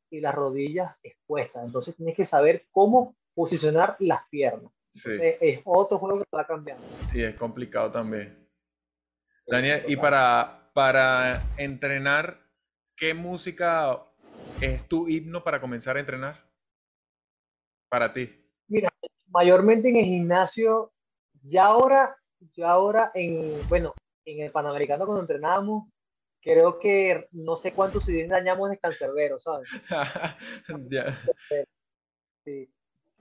y 0.09 0.19
las 0.19 0.33
rodillas 0.33 0.95
expuestas. 1.03 1.63
Entonces 1.63 1.95
tienes 1.95 2.15
que 2.15 2.25
saber 2.25 2.65
cómo 2.71 3.15
posicionar 3.35 3.95
las 3.99 4.27
piernas. 4.29 4.71
es 4.91 5.61
otro 5.65 5.99
juego 5.99 6.19
que 6.19 6.35
va 6.35 6.47
cambiando. 6.47 6.83
Y 7.13 7.21
es 7.21 7.35
complicado 7.35 7.91
también. 7.91 8.49
Daniel, 9.45 9.83
y 9.87 9.95
para, 9.95 10.71
para 10.73 11.43
entrenar, 11.57 12.39
¿qué 12.95 13.13
música 13.13 14.03
es 14.61 14.87
tu 14.87 15.07
himno 15.07 15.43
para 15.43 15.61
comenzar 15.61 15.97
a 15.97 15.99
entrenar? 15.99 16.49
Para 17.89 18.13
ti. 18.13 18.29
Mira, 18.67 18.89
mayormente 19.27 19.89
en 19.89 19.95
el 19.95 20.05
gimnasio, 20.05 20.91
ya 21.41 21.65
ahora, 21.65 22.15
ya 22.53 22.69
ahora 22.69 23.11
en, 23.15 23.67
bueno, 23.67 23.95
en 24.31 24.41
el 24.41 24.51
Panamericano 24.51 25.05
cuando 25.05 25.21
entrenábamos, 25.21 25.87
creo 26.41 26.79
que 26.79 27.27
no 27.31 27.55
sé 27.55 27.73
cuántos 27.73 28.03
CDs 28.03 28.29
dañamos 28.29 28.69
de 28.69 28.77
cancerbero, 28.77 29.37
¿sabes? 29.37 29.69
sí. 32.45 32.69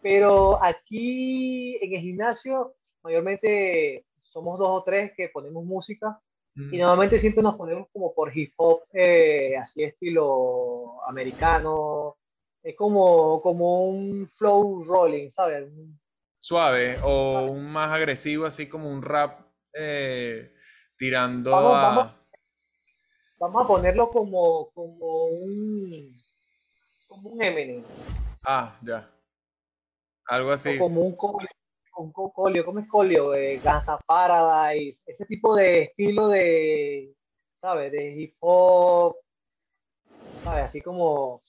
Pero 0.00 0.62
aquí 0.62 1.76
en 1.82 1.94
el 1.94 2.00
gimnasio, 2.00 2.76
mayormente 3.02 4.06
somos 4.16 4.58
dos 4.58 4.68
o 4.70 4.84
tres 4.84 5.12
que 5.16 5.28
ponemos 5.28 5.64
música 5.64 6.20
y 6.54 6.60
mm. 6.60 6.78
normalmente 6.78 7.18
siempre 7.18 7.42
nos 7.42 7.56
ponemos 7.56 7.88
como 7.92 8.14
por 8.14 8.36
hip 8.36 8.52
hop, 8.56 8.82
eh, 8.92 9.56
así 9.56 9.82
estilo 9.82 11.04
americano, 11.06 12.16
es 12.62 12.76
como, 12.76 13.40
como 13.40 13.88
un 13.88 14.26
flow 14.26 14.84
rolling, 14.84 15.28
¿sabes? 15.28 15.68
Suave 16.40 16.98
o 17.02 17.46
un 17.50 17.70
más 17.70 17.92
agresivo, 17.92 18.44
así 18.44 18.68
como 18.68 18.90
un 18.90 19.02
rap 19.02 19.40
eh, 19.72 20.52
tirando 20.98 21.50
vamos, 21.50 21.72
a... 21.74 22.16
Vamos, 23.38 23.64
a 23.64 23.66
ponerlo 23.66 24.10
como, 24.10 24.70
como 24.72 25.24
un 25.26 26.20
como 27.06 27.30
un 27.30 27.42
Eminem. 27.42 27.84
Ah, 28.46 28.76
ya. 28.82 29.10
Algo 30.26 30.50
así. 30.50 30.76
como 30.76 31.00
un 31.00 31.16
colio, 31.16 31.48
un 31.96 32.12
colio, 32.12 32.64
¿cómo 32.64 32.80
es 32.80 32.88
colio? 32.88 33.34
Eh, 33.34 33.60
Paradise, 34.06 35.00
ese 35.06 35.24
tipo 35.24 35.56
de 35.56 35.84
estilo 35.84 36.28
de, 36.28 37.14
¿sabes? 37.54 37.90
De 37.92 38.12
hip 38.12 38.36
hop, 38.40 39.16
¿sabes? 40.42 40.64
Así 40.64 40.80
como 40.80 41.42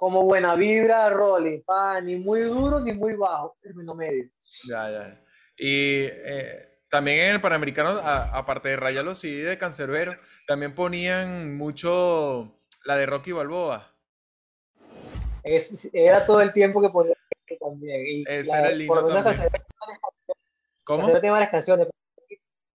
como 0.00 0.24
buena 0.24 0.54
vibra, 0.54 1.10
rolling, 1.10 1.60
pa, 1.60 2.00
ni 2.00 2.16
muy 2.16 2.40
duro 2.40 2.80
ni 2.80 2.90
muy 2.92 3.12
bajo, 3.16 3.54
término 3.60 3.94
medio. 3.94 4.30
Ya, 4.66 4.90
ya. 4.90 5.24
Y 5.58 6.04
eh, 6.04 6.69
también 6.90 7.20
en 7.20 7.34
el 7.34 7.40
Panamericano, 7.40 8.00
aparte 8.02 8.68
de 8.68 8.76
Raya 8.76 9.02
los 9.02 9.20
CD 9.20 9.44
de 9.44 9.58
Cancerbero, 9.58 10.16
también 10.46 10.74
ponían 10.74 11.56
mucho 11.56 12.58
la 12.84 12.96
de 12.96 13.06
Rocky 13.06 13.32
Balboa. 13.32 13.94
era 15.92 16.26
todo 16.26 16.40
el 16.40 16.52
tiempo 16.52 16.80
que 16.82 16.88
ponía 16.88 17.14
también. 17.60 18.06
Y 18.06 18.24
Ese 18.26 18.56
era 18.56 18.70
el 18.70 18.78
lindo 18.78 19.06
también. 19.06 19.48
¿Cómo? 20.84 21.06
tiene 21.06 21.30
varias 21.30 21.50
canciones. 21.50 21.88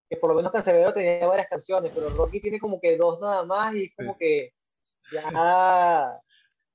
Que 0.08 0.16
por 0.16 0.30
lo 0.30 0.36
menos 0.36 0.52
Cancerbero 0.52 0.92
tenía 0.92 1.26
varias 1.26 1.48
canciones, 1.48 1.92
pero 1.94 2.10
Rocky 2.10 2.40
tiene 2.40 2.60
como 2.60 2.80
que 2.80 2.96
dos 2.96 3.20
nada 3.20 3.44
más 3.44 3.74
y 3.74 3.90
como 3.90 4.16
que 4.16 4.52
ya 5.10 6.20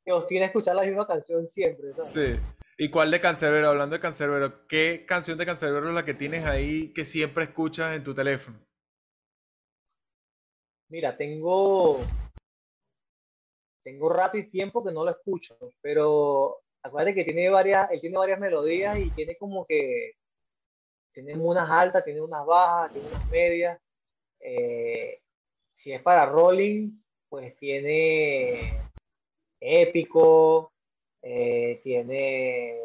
que 0.03 0.11
os 0.11 0.27
tiene 0.27 0.47
escuchar 0.47 0.75
la 0.75 0.83
misma 0.83 1.07
canción 1.07 1.43
siempre. 1.43 1.93
¿sabes? 1.93 2.11
Sí. 2.11 2.39
¿Y 2.77 2.89
cuál 2.89 3.11
de 3.11 3.21
Cancerbero? 3.21 3.67
Hablando 3.67 3.95
de 3.95 4.01
Cancerbero, 4.01 4.67
¿qué 4.67 5.05
canción 5.07 5.37
de 5.37 5.45
Cancerbero 5.45 5.89
es 5.89 5.95
la 5.95 6.05
que 6.05 6.13
tienes 6.13 6.45
ahí 6.45 6.93
que 6.93 7.05
siempre 7.05 7.43
escuchas 7.43 7.95
en 7.95 8.03
tu 8.03 8.13
teléfono? 8.13 8.59
Mira, 10.89 11.15
tengo 11.15 11.99
tengo 13.83 14.09
rato 14.09 14.37
y 14.37 14.49
tiempo 14.49 14.83
que 14.83 14.91
no 14.91 15.03
lo 15.03 15.11
escucho, 15.11 15.57
pero 15.81 16.61
acuérdate 16.83 17.15
que 17.15 17.23
tiene 17.23 17.49
varias, 17.49 17.89
él 17.91 18.01
tiene 18.01 18.17
varias 18.17 18.39
melodías 18.39 18.97
y 18.97 19.09
tiene 19.11 19.35
como 19.37 19.65
que 19.65 20.13
tiene 21.13 21.35
unas 21.35 21.69
altas, 21.69 22.03
tiene 22.03 22.21
unas 22.21 22.45
bajas, 22.45 22.93
tiene 22.93 23.07
unas 23.07 23.29
medias. 23.29 23.79
Eh, 24.39 25.21
si 25.71 25.91
es 25.91 26.01
para 26.01 26.25
rolling, 26.25 26.91
pues 27.29 27.55
tiene 27.57 28.81
épico, 29.59 30.70
eh, 31.21 31.79
tiene, 31.83 32.77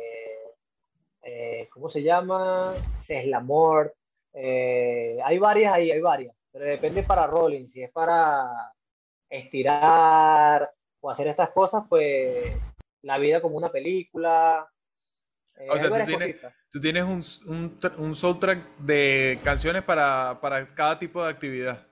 eh, 1.22 1.68
¿cómo 1.70 1.88
se 1.88 2.02
llama? 2.02 2.74
Seslamort. 3.04 3.94
Eh, 4.32 5.18
hay 5.24 5.38
varias 5.38 5.74
ahí, 5.74 5.90
hay 5.90 6.00
varias, 6.00 6.36
pero 6.52 6.66
depende 6.66 7.02
para 7.02 7.26
rolling. 7.26 7.66
Si 7.66 7.82
es 7.82 7.90
para 7.90 8.50
estirar 9.28 10.70
o 11.00 11.10
hacer 11.10 11.28
estas 11.28 11.50
cosas, 11.50 11.84
pues 11.88 12.54
la 13.02 13.18
vida 13.18 13.40
como 13.40 13.56
una 13.56 13.70
película. 13.70 14.68
o 15.70 15.78
sea, 15.78 15.88
tú 16.68 16.80
tienes, 16.80 17.04
un, 17.04 17.78
un, 17.98 18.14
soundtrack 18.14 18.76
de 18.78 19.38
canciones 19.42 19.82
para, 19.82 20.38
para 20.40 20.66
cada 20.74 20.98
tipo 20.98 21.24
de 21.24 21.30
actividad. 21.30 21.86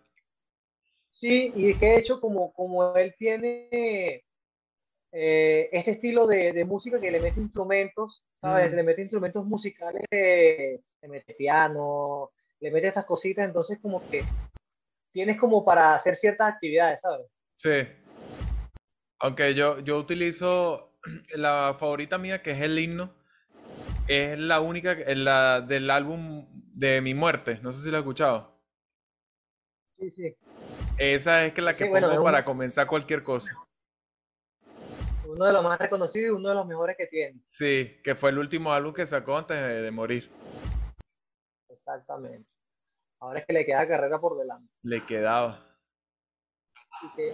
Sí, 1.13 1.51
y 1.57 1.71
es 1.71 1.79
que 1.79 1.87
de 1.87 1.97
hecho, 1.97 2.21
como, 2.21 2.53
como 2.53 2.95
él 2.97 3.15
tiene 3.17 4.23
eh, 5.17 5.69
este 5.71 5.93
estilo 5.93 6.27
de, 6.27 6.53
de, 6.53 6.65
música 6.65 6.99
que 6.99 7.09
le 7.09 7.21
mete 7.21 7.41
instrumentos, 7.41 8.25
¿sabes? 8.41 8.73
Le 8.73 8.83
mete 8.83 9.03
instrumentos 9.03 9.47
musicales, 9.47 10.03
le 10.11 10.83
mete 11.03 11.35
piano, 11.35 12.33
le 12.59 12.73
metes 12.73 12.89
estas 12.89 13.05
cositas, 13.05 13.45
entonces 13.45 13.79
como 13.81 14.03
que 14.11 14.25
tienes 15.13 15.39
como 15.39 15.65
para 15.65 15.95
hacer 15.95 16.17
ciertas 16.17 16.53
actividades, 16.53 17.01
¿sabes? 17.01 17.29
Sí. 17.57 17.87
Aunque 19.21 19.55
yo, 19.55 19.79
yo 19.79 19.99
utilizo 19.99 20.99
la 21.37 21.77
favorita 21.79 22.19
mía, 22.19 22.43
que 22.43 22.51
es 22.51 22.61
el 22.61 22.77
himno, 22.77 23.15
es 24.09 24.37
la 24.37 24.59
única, 24.59 24.97
la 25.15 25.61
del 25.61 25.91
álbum 25.91 26.49
de 26.75 27.01
Mi 27.01 27.15
Muerte, 27.15 27.61
no 27.63 27.71
sé 27.71 27.85
si 27.85 27.91
lo 27.91 27.99
has 27.99 28.03
escuchado. 28.03 28.61
Sí, 29.97 30.11
sí. 30.11 30.37
Esa 30.99 31.47
es 31.47 31.53
que 31.53 31.63
la 31.63 31.73
que 31.75 31.87
pongo 31.87 32.25
para 32.25 32.45
comenzar 32.45 32.89
cualquier 32.89 33.23
cosa. 33.23 33.57
Uno 35.35 35.47
de 35.47 35.53
los 35.53 35.65
más 35.65 35.81
reconocidos 35.81 36.29
y 36.29 36.31
uno 36.31 36.49
de 36.49 36.55
los 36.55 36.67
mejores 36.67 36.97
que 36.97 37.09
tiene. 37.09 37.41
Sí, 37.45 38.01
que 38.05 38.15
fue 38.15 38.31
el 38.31 38.39
último 38.39 38.73
álbum 38.73 38.95
que 38.95 39.05
sacó 39.05 39.37
antes 39.37 39.57
de, 39.83 39.91
morir. 39.91 40.31
Exactamente. 41.69 42.49
Ahora 43.19 43.41
es 43.41 43.47
que 43.47 43.53
le 43.53 43.67
queda 43.67 43.89
carrera 43.89 44.21
por 44.21 44.39
delante. 44.39 44.73
Le 44.83 45.05
quedaba. 45.05 45.61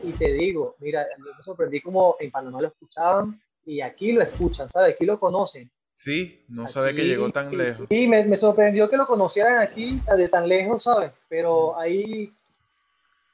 Y 0.02 0.12
te, 0.12 0.32
digo, 0.32 0.76
mira, 0.78 1.06
me 1.18 1.44
sorprendí 1.44 1.82
como 1.82 2.16
en 2.18 2.30
Panamá 2.30 2.62
lo 2.62 2.68
escuchaban 2.68 3.38
y 3.66 3.82
aquí 3.82 4.12
lo 4.12 4.22
escuchan, 4.22 4.66
¿sabes? 4.66 4.94
Aquí 4.94 5.04
lo 5.04 5.20
conocen. 5.20 5.70
Sí, 5.92 6.46
no 6.48 6.68
sabe 6.68 6.94
que 6.94 7.04
llegó 7.04 7.28
tan 7.28 7.54
lejos. 7.54 7.86
Sí, 7.90 8.08
me, 8.08 8.24
me, 8.24 8.36
sorprendió 8.38 8.88
que 8.88 8.96
lo 8.96 9.06
conocieran 9.06 9.58
aquí 9.58 10.00
de 10.16 10.28
tan 10.28 10.48
lejos, 10.48 10.84
¿sabes? 10.84 11.12
Pero 11.28 11.78
ahí 11.78 12.32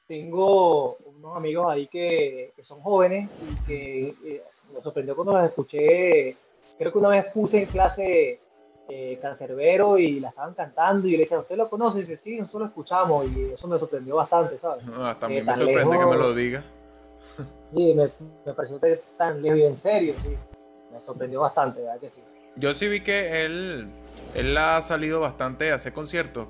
tengo 0.07 0.95
unos 1.05 1.35
amigos 1.35 1.67
ahí 1.69 1.87
que, 1.87 2.53
son 2.59 2.81
jóvenes 2.81 3.29
y 3.41 3.65
que 3.65 4.15
eh, 4.23 4.43
me 4.73 4.79
sorprendió 4.79 5.15
cuando 5.15 5.33
los 5.33 5.43
escuché. 5.43 6.35
Creo 6.77 6.91
que 6.91 6.97
una 6.97 7.09
vez 7.09 7.25
puse 7.33 7.59
en 7.59 7.65
clase 7.65 8.39
eh, 8.89 9.19
Cancerbero 9.21 9.97
y 9.97 10.19
la 10.19 10.29
estaban 10.29 10.53
cantando 10.53 11.07
y 11.07 11.11
yo 11.11 11.17
le 11.17 11.23
decía, 11.23 11.39
¿usted 11.39 11.57
lo 11.57 11.69
conoce? 11.69 11.97
Y 11.97 12.01
dice, 12.01 12.15
sí, 12.15 12.37
nosotros 12.37 12.61
lo 12.61 12.67
escuchamos 12.67 13.25
y 13.35 13.51
eso 13.51 13.67
me 13.67 13.77
sorprendió 13.77 14.15
bastante, 14.15 14.57
¿sabes? 14.57 14.85
No, 14.85 15.15
también 15.17 15.45
me 15.45 15.55
sorprende 15.55 15.97
que 15.97 16.05
me 16.05 16.17
lo 16.17 16.33
diga. 16.33 16.63
Sí, 17.75 17.93
me, 17.93 18.09
me 18.45 18.53
pareció 18.53 18.79
tan 19.17 19.41
lejos 19.41 19.59
y 19.59 19.63
en 19.63 19.75
serio, 19.75 20.13
sí. 20.23 20.37
Me 20.89 20.97
sorprendió 20.99 21.41
bastante, 21.41 21.81
¿verdad 21.81 21.99
que 21.99 22.09
sí? 22.09 22.21
Yo 22.55 22.73
sí 22.73 22.87
vi 22.87 23.01
que 23.01 23.45
él, 23.45 23.89
él 24.35 24.57
ha 24.57 24.81
salido 24.81 25.19
bastante 25.19 25.73
a 25.73 25.75
hacer 25.75 25.91
conciertos 25.91 26.47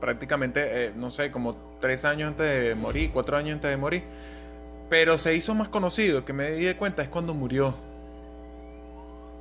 prácticamente, 0.00 0.86
eh, 0.86 0.92
no 0.96 1.10
sé, 1.10 1.30
como 1.30 1.54
tres 1.80 2.04
años 2.04 2.28
antes 2.28 2.68
de 2.68 2.74
morir, 2.74 3.10
cuatro 3.12 3.36
años 3.36 3.54
antes 3.54 3.70
de 3.70 3.76
morir. 3.76 4.02
Pero 4.94 5.18
se 5.18 5.34
hizo 5.34 5.56
más 5.56 5.68
conocido, 5.68 6.24
que 6.24 6.32
me 6.32 6.52
di 6.52 6.72
cuenta, 6.74 7.02
es 7.02 7.08
cuando 7.08 7.34
murió. 7.34 7.74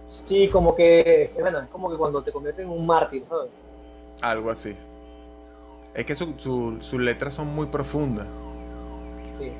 Sí, 0.07 0.49
como 0.51 0.75
que, 0.75 1.29
bueno, 1.39 1.59
es 1.59 1.69
como 1.69 1.91
que 1.91 1.95
cuando 1.95 2.23
te 2.23 2.31
conviertes 2.31 2.65
en 2.65 2.71
un 2.71 2.83
mártir, 2.87 3.23
¿sabes? 3.23 3.51
Algo 4.23 4.49
así. 4.49 4.75
Es 5.93 6.05
que 6.07 6.15
sus 6.15 6.93
letras 6.93 7.35
son 7.35 7.53
muy 7.53 7.67
profundas. 7.67 8.25
Sí. 9.37 9.51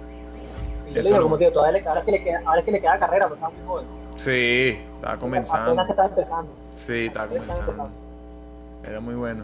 Y 0.91 0.97
Eso 0.97 1.09
digo, 1.09 1.21
como 1.21 1.37
tío, 1.37 1.51
todavía 1.51 1.79
le, 1.79 1.87
ahora, 1.87 1.99
es 1.99 2.05
que 2.07 2.11
le 2.13 2.23
queda, 2.23 2.41
ahora 2.43 2.59
es 2.61 2.65
que 2.65 2.71
le 2.71 2.81
queda 2.81 2.97
carrera, 2.97 3.25
pero 3.25 3.35
está 3.35 3.49
muy 3.49 3.67
joven. 3.67 3.85
Sí, 4.15 4.79
estaba 4.95 5.17
comenzando. 5.17 5.79
empezando. 5.79 6.51
Sí, 6.73 7.05
estaba 7.05 7.27
comenzando. 7.27 7.89
Era 8.83 8.99
muy 8.99 9.13
bueno. 9.13 9.43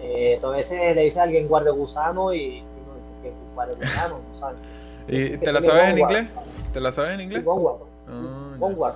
Eh, 0.01 0.33
entonces 0.35 0.95
le 0.95 1.01
dice 1.01 1.19
a 1.19 1.23
alguien 1.23 1.47
guarde 1.47 1.71
gusano 1.71 2.33
y, 2.33 2.61
no, 2.61 3.53
guarde 3.55 3.75
gusano, 3.75 4.19
no 4.27 4.39
sabes. 4.39 4.59
¿Y 5.07 5.37
te 5.37 5.51
la 5.51 5.61
sabes 5.61 5.89
en 5.89 5.99
inglés? 5.99 6.27
¿Te 6.73 6.79
la 6.79 6.91
sabes 6.91 7.13
en 7.13 7.21
inglés? 7.21 7.43
Ah, 8.07 8.95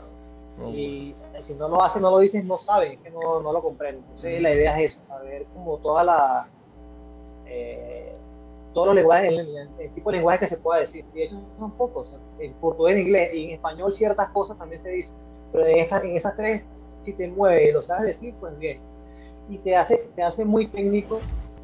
Y 0.73 1.13
si 1.41 1.53
no 1.53 1.67
lo 1.67 1.83
hacen, 1.83 2.01
no 2.01 2.11
lo 2.11 2.19
dicen, 2.19 2.47
no 2.47 2.57
saben, 2.57 2.93
es 2.93 2.99
que 2.99 3.09
no, 3.09 3.41
no 3.41 3.51
lo 3.51 3.61
comprenden. 3.61 4.03
Entonces, 4.07 4.41
la 4.41 4.53
idea 4.53 4.79
es 4.79 4.91
eso, 4.91 5.01
saber 5.01 5.45
como 5.53 5.77
toda 5.77 6.03
la. 6.03 6.47
Eh, 7.45 8.15
todos 8.75 8.87
los 8.87 8.95
lenguajes, 8.97 9.31
el, 9.31 9.89
tipo 9.95 10.11
de 10.11 10.17
lenguaje 10.17 10.39
que 10.39 10.47
se 10.47 10.57
pueda 10.57 10.81
decir. 10.81 11.05
Y 11.15 11.21
esos 11.23 11.39
son 11.57 11.71
pocos. 11.71 12.11
En 12.39 12.53
portugués, 12.55 12.97
en 12.97 13.07
inglés 13.07 13.33
y 13.33 13.45
en 13.45 13.51
español 13.51 13.89
ciertas 13.89 14.29
cosas 14.29 14.57
también 14.57 14.81
se 14.83 14.89
dicen. 14.89 15.13
Pero 15.53 15.65
en, 15.65 15.77
en 15.79 16.17
esas 16.17 16.35
tres, 16.35 16.61
si 17.05 17.13
te 17.13 17.29
mueves 17.29 17.69
y 17.69 17.71
lo 17.71 17.79
sabes 17.79 18.07
decir, 18.07 18.35
pues 18.37 18.55
bien. 18.59 18.79
Y 19.49 19.59
te 19.59 19.77
hace, 19.77 20.09
te 20.15 20.21
hace 20.21 20.43
muy 20.43 20.67
técnico. 20.67 21.21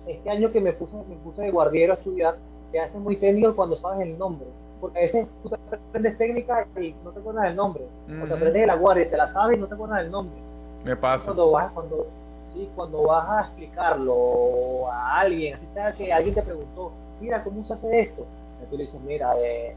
Este 0.07 0.30
año 0.30 0.53
que 0.53 0.62
me 0.62 0.72
puse, 0.72 0.95
me 1.09 1.18
puse 1.18 1.41
de 1.41 1.51
guardiero 1.51 1.93
a 1.93 1.97
estudiar, 1.97 2.38
te 2.72 2.80
hace 2.80 2.97
muy 2.97 3.18
técnico 3.18 3.57
cuando 3.57 3.76
sabes 3.76 3.99
el 4.07 4.18
nombre. 4.18 4.47
Porque 4.80 4.99
a 4.99 5.01
veces 5.01 5.28
tú 5.43 5.49
te 5.49 5.55
aprendes 5.55 6.18
técnica 6.18 6.66
y 6.80 6.95
no 7.03 7.12
te 7.12 7.20
acuerdas 7.20 7.43
del 7.43 7.57
nombre. 7.57 7.84
O 8.24 8.26
te 8.26 8.34
aprendes 8.34 8.62
de 8.62 8.68
la 8.68 8.76
guardia 8.76 9.03
y 9.03 9.09
te 9.09 9.18
la 9.18 9.28
sabes 9.28 9.57
y 9.57 9.59
no 9.59 9.68
te 9.68 9.74
acuerdas 9.74 9.99
del 9.99 10.12
nombre. 10.12 10.39
Me 10.86 10.95
pasa. 10.95 11.26
Cuando 11.26 11.51
vas, 11.51 11.72
cuando, 11.74 12.07
¿sí? 12.54 12.70
cuando 12.76 13.04
vas 13.04 13.30
a 13.30 13.41
explicarlo 13.41 14.91
a 14.91 15.20
alguien, 15.20 15.54
así 15.54 15.66
sea 15.68 15.93
que 15.93 16.12
alguien 16.12 16.36
te 16.36 16.41
preguntó, 16.41 16.91
mira, 17.20 17.43
¿cómo 17.43 17.64
se 17.64 17.74
hace 17.74 18.02
esto? 18.02 18.26
Y 18.62 18.70
tú 18.70 18.78
le 18.78 18.84
dices, 18.84 18.99
mira, 19.02 19.34
eh, 19.39 19.76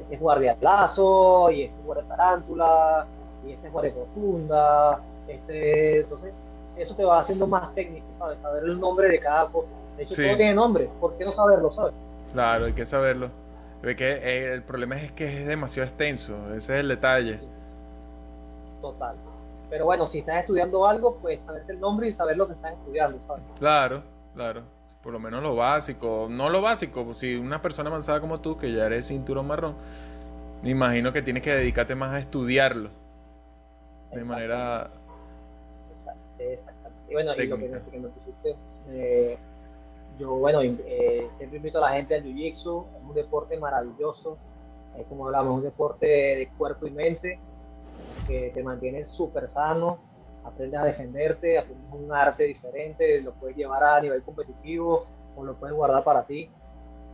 este 0.00 0.14
es 0.14 0.20
guardia 0.20 0.54
plazo, 0.54 1.50
y 1.50 1.62
este 1.62 1.78
es 1.78 1.86
guardia 1.86 2.04
tarántula, 2.08 3.06
y 3.46 3.52
este 3.52 3.66
es 3.66 3.72
guardia 3.72 3.92
profunda, 3.94 5.00
este, 5.28 6.00
entonces 6.00 6.32
eso 6.76 6.94
te 6.94 7.04
va 7.04 7.18
haciendo 7.18 7.46
más 7.46 7.74
técnico, 7.74 8.06
¿sabes? 8.18 8.38
Saber 8.40 8.64
el 8.64 8.78
nombre 8.78 9.08
de 9.08 9.18
cada 9.18 9.46
cosa. 9.46 9.72
De 9.96 10.02
hecho, 10.02 10.14
todo 10.14 10.36
tiene 10.36 10.54
nombre, 10.54 10.88
¿por 11.00 11.16
qué 11.16 11.24
no 11.24 11.32
saberlo, 11.32 11.72
sabes? 11.72 11.94
Claro, 12.32 12.66
hay 12.66 12.72
que 12.72 12.84
saberlo. 12.84 13.30
Que 13.82 14.14
eh, 14.14 14.52
el 14.52 14.62
problema 14.62 14.96
es 14.96 15.12
que 15.12 15.42
es 15.42 15.46
demasiado 15.46 15.88
extenso, 15.88 16.34
ese 16.48 16.74
es 16.74 16.80
el 16.80 16.88
detalle. 16.88 17.38
Total. 18.80 19.14
Pero 19.68 19.84
bueno, 19.84 20.04
si 20.04 20.20
estás 20.20 20.40
estudiando 20.40 20.86
algo, 20.86 21.16
pues 21.16 21.40
saberte 21.40 21.72
el 21.72 21.80
nombre 21.80 22.06
y 22.06 22.12
saber 22.12 22.36
lo 22.36 22.46
que 22.46 22.54
estás 22.54 22.74
estudiando, 22.74 23.18
¿sabes? 23.20 23.42
Claro, 23.58 24.02
claro. 24.34 24.62
Por 25.02 25.12
lo 25.12 25.18
menos 25.18 25.42
lo 25.42 25.56
básico. 25.56 26.28
No 26.30 26.48
lo 26.48 26.60
básico, 26.60 27.14
si 27.14 27.36
una 27.36 27.62
persona 27.62 27.90
avanzada 27.90 28.20
como 28.20 28.40
tú, 28.40 28.56
que 28.56 28.72
ya 28.72 28.86
eres 28.86 29.06
cinturón 29.06 29.46
marrón, 29.46 29.74
me 30.62 30.70
imagino 30.70 31.12
que 31.12 31.22
tienes 31.22 31.42
que 31.42 31.52
dedicarte 31.52 31.94
más 31.94 32.12
a 32.12 32.18
estudiarlo. 32.18 32.90
De 34.12 34.24
manera. 34.24 34.90
Exactamente. 36.38 36.96
Y 37.08 37.12
bueno, 37.12 37.34
y 37.34 37.46
lo 37.46 37.56
que, 37.56 37.98
me 37.98 38.08
pusiste, 38.08 38.56
eh, 38.90 39.38
yo, 40.18 40.30
bueno, 40.34 40.60
eh, 40.62 41.26
siempre 41.30 41.58
invito 41.58 41.78
a 41.78 41.90
la 41.90 41.96
gente 41.96 42.14
al 42.14 42.24
Jiu-Jitsu. 42.24 42.86
Es 42.96 43.02
un 43.08 43.14
deporte 43.14 43.56
maravilloso. 43.58 44.38
Es 44.96 45.06
como 45.06 45.26
hablamos, 45.26 45.58
un 45.58 45.62
deporte 45.64 46.06
de 46.06 46.48
cuerpo 46.56 46.86
y 46.86 46.90
mente 46.90 47.38
que 48.26 48.50
te 48.54 48.62
mantiene 48.62 49.04
súper 49.04 49.46
sano, 49.46 49.98
aprendes 50.44 50.80
a 50.80 50.84
defenderte, 50.84 51.58
aprendes 51.58 51.92
un 51.92 52.12
arte 52.12 52.44
diferente, 52.44 53.20
lo 53.20 53.32
puedes 53.32 53.56
llevar 53.56 53.84
a 53.84 54.00
nivel 54.00 54.22
competitivo 54.22 55.06
o 55.36 55.44
lo 55.44 55.54
puedes 55.54 55.74
guardar 55.76 56.02
para 56.04 56.24
ti. 56.24 56.48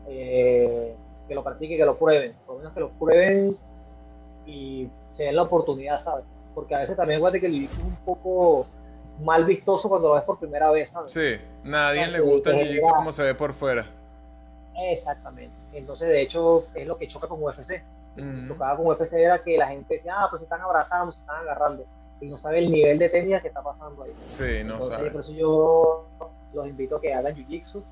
Eh, 0.06 0.94
que 1.28 1.34
lo 1.34 1.44
practiquen, 1.44 1.78
que 1.78 1.84
lo 1.84 1.96
prueben, 1.96 2.34
por 2.46 2.56
lo 2.56 2.58
menos 2.58 2.74
que 2.74 2.80
lo 2.80 2.90
prueben 2.90 3.56
y 4.46 4.88
se 5.10 5.24
den 5.24 5.36
la 5.36 5.42
oportunidad, 5.42 5.96
¿sabes? 5.96 6.24
Porque 6.54 6.74
a 6.74 6.78
veces 6.78 6.96
también 6.96 7.20
guarde 7.20 7.40
que 7.40 7.46
el 7.46 7.64
es 7.64 7.78
un 7.78 7.96
poco 8.04 8.66
mal 9.20 9.44
vistoso 9.44 9.88
cuando 9.88 10.08
lo 10.08 10.14
ves 10.14 10.24
por 10.24 10.38
primera 10.38 10.70
vez, 10.70 10.90
¿sabes? 10.90 11.12
Sí, 11.12 11.36
nadie 11.64 12.08
le 12.08 12.20
gusta 12.20 12.50
el 12.50 12.68
jiu 12.68 12.82
como 12.88 13.12
se 13.12 13.22
ve 13.22 13.34
por 13.34 13.52
fuera. 13.52 13.86
Exactamente. 14.90 15.54
Entonces, 15.72 16.08
de 16.08 16.22
hecho, 16.22 16.66
es 16.74 16.86
lo 16.86 16.96
que 16.98 17.06
choca 17.06 17.28
con 17.28 17.42
UFC. 17.42 17.82
Lo 18.16 18.54
que 18.54 18.76
con 18.76 18.86
UFC 18.86 19.14
era 19.14 19.42
que 19.42 19.56
la 19.56 19.68
gente 19.68 19.94
decía, 19.94 20.14
ah, 20.18 20.26
pues 20.28 20.40
se 20.40 20.44
están 20.44 20.60
abrazando, 20.60 21.12
se 21.12 21.20
están 21.20 21.36
agarrando. 21.36 21.84
Y 22.20 22.26
no 22.26 22.36
sabe 22.36 22.58
el 22.58 22.70
nivel 22.70 22.98
de 22.98 23.08
técnica 23.08 23.40
que 23.40 23.48
está 23.48 23.62
pasando 23.62 24.02
ahí. 24.02 24.12
Sí, 24.26 24.62
no 24.64 24.82
sabe. 24.82 25.10
Por 25.10 25.20
eso 25.22 25.32
yo 25.32 26.06
los 26.52 26.66
invito 26.66 26.96
a 26.96 27.00
que 27.00 27.14
hagan 27.14 27.34
jiu-jitsu 27.34 27.82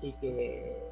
y 0.00 0.12
que, 0.12 0.82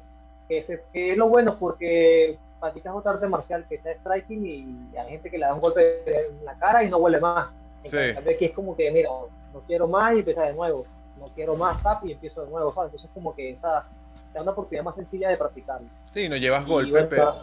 que, 0.47 0.57
es 0.93 1.17
lo 1.17 1.29
bueno 1.29 1.57
porque 1.57 2.37
practicas 2.59 2.93
otra 2.95 3.11
arte 3.11 3.27
marcial 3.27 3.65
que 3.67 3.79
sea 3.79 3.95
striking 3.95 4.45
y 4.45 4.97
hay 4.97 5.09
gente 5.09 5.29
que 5.29 5.37
le 5.37 5.45
da 5.45 5.53
un 5.53 5.59
golpe 5.59 6.03
en 6.05 6.43
la 6.45 6.55
cara 6.55 6.83
y 6.83 6.89
no 6.89 6.99
vuelve 6.99 7.19
más. 7.19 7.47
Sí. 7.85 7.97
que 8.39 8.45
es 8.45 8.51
como 8.53 8.75
que, 8.75 8.91
mira, 8.91 9.09
no 9.53 9.59
quiero 9.67 9.87
más 9.87 10.15
y 10.15 10.19
empieza 10.19 10.43
de 10.43 10.53
nuevo. 10.53 10.85
No 11.19 11.27
quiero 11.33 11.55
más 11.55 11.81
tap 11.81 12.05
y 12.05 12.11
empiezo 12.11 12.43
de 12.43 12.51
nuevo, 12.51 12.73
¿sabes? 12.73 12.89
Entonces, 12.89 13.09
como 13.13 13.33
que 13.33 13.51
esa 13.51 13.85
te 14.11 14.33
da 14.33 14.41
una 14.41 14.51
oportunidad 14.51 14.83
más 14.83 14.95
sencilla 14.95 15.29
de 15.29 15.37
practicarlo. 15.37 15.87
Sí, 16.13 16.27
no 16.27 16.35
llevas 16.35 16.65
golpe, 16.65 17.03
pero. 17.03 17.35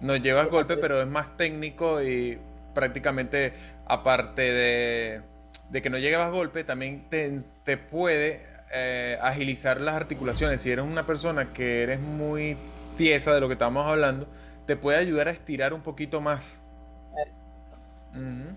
No 0.00 0.16
llevas 0.16 0.48
golpe, 0.48 0.76
pero 0.76 1.00
es 1.00 1.06
más 1.06 1.36
técnico 1.36 2.02
y 2.02 2.38
prácticamente, 2.74 3.52
aparte 3.86 4.42
de, 4.42 5.22
de 5.70 5.82
que 5.82 5.90
no 5.90 5.98
llevas 5.98 6.30
golpe, 6.30 6.64
también 6.64 7.08
te, 7.08 7.36
te 7.64 7.76
puede 7.76 8.42
eh, 8.72 9.18
agilizar 9.20 9.80
las 9.80 9.94
articulaciones. 9.94 10.60
Si 10.60 10.70
eres 10.70 10.84
una 10.84 11.06
persona 11.06 11.52
que 11.52 11.82
eres 11.82 12.00
muy 12.00 12.56
tiesa 12.96 13.34
de 13.34 13.40
lo 13.40 13.48
que 13.48 13.54
estamos 13.54 13.86
hablando, 13.86 14.26
te 14.66 14.76
puede 14.76 14.98
ayudar 14.98 15.28
a 15.28 15.30
estirar 15.30 15.72
un 15.74 15.80
poquito 15.80 16.20
más. 16.20 16.62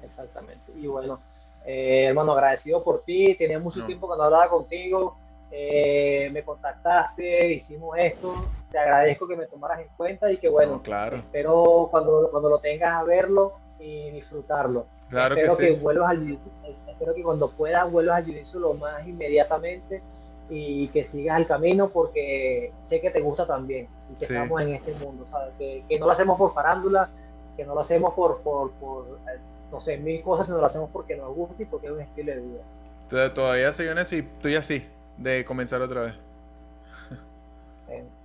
Exactamente. 0.03 0.71
Y 0.75 0.87
bueno, 0.87 1.19
eh, 1.65 2.05
hermano, 2.07 2.33
agradecido 2.33 2.83
por 2.83 3.03
ti. 3.03 3.35
Tenía 3.35 3.59
mucho 3.59 3.85
tiempo 3.85 4.11
que 4.11 4.17
no 4.17 4.23
hablaba 4.23 4.49
contigo. 4.49 5.17
Eh, 5.51 6.29
me 6.31 6.43
contactaste, 6.43 7.53
hicimos 7.53 7.97
esto. 7.97 8.49
Te 8.71 8.79
agradezco 8.79 9.27
que 9.27 9.35
me 9.35 9.45
tomaras 9.45 9.81
en 9.81 9.87
cuenta 9.97 10.31
y 10.31 10.37
que 10.37 10.47
bueno, 10.47 10.81
claro. 10.81 11.17
espero 11.17 11.89
cuando, 11.91 12.29
cuando 12.31 12.49
lo 12.49 12.59
tengas 12.59 12.93
a 12.93 13.03
verlo 13.03 13.53
y 13.79 14.11
disfrutarlo. 14.11 14.85
Claro 15.09 15.35
espero 15.35 15.57
que, 15.57 15.71
vuelvas 15.73 16.11
al 16.11 16.37
espero 16.87 17.13
que 17.13 17.23
cuando 17.23 17.51
puedas 17.51 17.91
vuelvas 17.91 18.17
al 18.17 18.25
jiu 18.25 18.59
lo 18.59 18.73
más 18.75 19.05
inmediatamente 19.05 20.01
y 20.49 20.87
que 20.89 21.03
sigas 21.03 21.37
el 21.37 21.47
camino 21.47 21.89
porque 21.89 22.71
sé 22.81 23.01
que 23.01 23.09
te 23.09 23.19
gusta 23.19 23.45
también 23.45 23.87
y 24.11 24.15
que 24.15 24.25
estamos 24.25 24.61
en 24.61 24.69
este 24.69 24.93
mundo, 24.95 25.25
¿sabes? 25.25 25.53
Que, 25.57 25.83
que, 25.87 25.99
no 25.99 26.05
lo 26.05 26.11
hacemos 26.13 26.37
por 26.37 26.53
farándula, 26.53 27.09
que 27.57 27.65
no 27.65 27.73
lo 27.73 27.79
hacemos 27.81 28.13
por, 28.13 28.39
por, 28.41 28.71
por 28.71 29.05
eh, 29.33 29.39
no 29.71 29.79
sé, 29.79 29.97
mil 29.97 30.21
cosas, 30.21 30.45
sino 30.45 30.57
lo 30.57 30.65
hacemos 30.65 30.89
porque 30.91 31.15
nos 31.15 31.33
gusta 31.33 31.61
y 31.63 31.65
porque 31.65 31.87
es 31.87 31.93
un 31.93 32.01
estilo 32.01 32.33
de 32.33 32.39
vida. 32.39 33.33
Todavía 33.33 33.71
sigo 33.71 33.91
en 33.91 33.97
eso 33.97 34.15
y 34.15 34.19
estoy 34.19 34.55
así, 34.55 34.85
de 35.17 35.43
comenzar 35.43 35.81
otra 35.81 36.01
vez. 36.01 36.13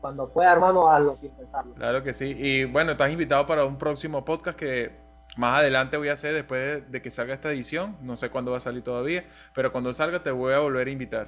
Cuando 0.07 0.29
pueda, 0.29 0.53
hermano, 0.53 0.89
hazlo 0.89 1.17
sin 1.17 1.33
pensarlo. 1.33 1.75
Claro 1.75 2.05
que 2.05 2.13
sí. 2.13 2.33
Y 2.39 2.65
bueno, 2.65 2.93
estás 2.93 3.11
invitado 3.11 3.45
para 3.45 3.65
un 3.65 3.77
próximo 3.77 4.25
podcast 4.25 4.57
que 4.57 4.93
más 5.37 5.59
adelante 5.59 5.97
voy 5.97 6.11
a 6.11 6.13
hacer 6.13 6.33
después 6.33 6.89
de 6.89 7.03
que 7.03 7.11
salga 7.11 7.35
esta 7.35 7.51
edición. 7.51 7.97
No 8.03 8.15
sé 8.15 8.31
cuándo 8.31 8.53
va 8.53 8.59
a 8.59 8.61
salir 8.61 8.85
todavía, 8.85 9.25
pero 9.53 9.73
cuando 9.73 9.93
salga 9.93 10.23
te 10.23 10.31
voy 10.31 10.53
a 10.53 10.61
volver 10.61 10.87
a 10.87 10.91
invitar. 10.93 11.27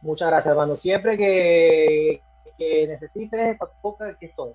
Muchas 0.00 0.26
gracias, 0.26 0.50
hermano. 0.50 0.74
Siempre 0.74 1.16
que, 1.16 2.20
que 2.58 2.88
necesites, 2.88 3.56
podcast, 3.80 4.16
aquí 4.16 4.26
estoy. 4.26 4.54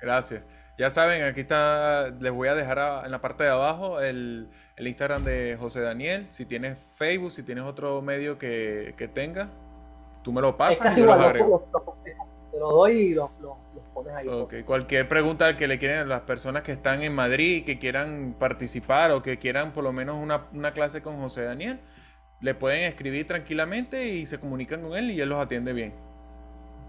Gracias. 0.00 0.42
Ya 0.78 0.88
saben, 0.88 1.22
aquí 1.22 1.42
está, 1.42 2.08
les 2.18 2.32
voy 2.32 2.48
a 2.48 2.54
dejar 2.54 3.04
en 3.04 3.10
la 3.10 3.20
parte 3.20 3.44
de 3.44 3.50
abajo 3.50 4.00
el, 4.00 4.48
Instagram 4.78 5.22
de 5.22 5.58
José 5.60 5.82
Daniel. 5.82 6.28
Si 6.30 6.46
tienes 6.46 6.78
Facebook, 6.96 7.32
si 7.32 7.42
tienes 7.42 7.64
otro 7.64 8.00
medio 8.00 8.38
que, 8.38 8.94
que 8.96 9.06
tenga, 9.06 9.50
tú 10.26 10.32
me 10.32 10.40
lo 10.40 10.56
pasas 10.56 10.98
y 10.98 11.00
yo 11.02 11.06
los 11.06 11.20
agrego. 11.20 11.68
Te 12.50 12.58
lo 12.58 12.72
doy 12.72 12.92
y 12.94 13.14
los, 13.14 13.30
pones 13.94 14.12
ahí. 14.12 14.26
Ok, 14.26 14.54
cualquier 14.66 15.08
pregunta 15.08 15.56
que 15.56 15.68
le 15.68 15.78
quieran 15.78 16.00
a 16.00 16.04
las 16.04 16.22
personas 16.22 16.64
que 16.64 16.72
están 16.72 17.04
en 17.04 17.14
Madrid, 17.14 17.64
que 17.64 17.78
quieran 17.78 18.34
participar 18.36 19.12
o 19.12 19.22
que 19.22 19.38
quieran 19.38 19.72
por 19.72 19.84
lo 19.84 19.92
menos 19.92 20.16
una, 20.16 20.48
una 20.52 20.72
clase 20.72 21.00
con 21.00 21.20
José 21.20 21.44
Daniel, 21.44 21.78
le 22.40 22.56
pueden 22.56 22.82
escribir 22.82 23.24
tranquilamente 23.24 24.08
y 24.08 24.26
se 24.26 24.40
comunican 24.40 24.82
con 24.82 24.96
él 24.96 25.12
y 25.12 25.20
él 25.20 25.28
los 25.28 25.38
atiende 25.38 25.72
bien. 25.72 25.94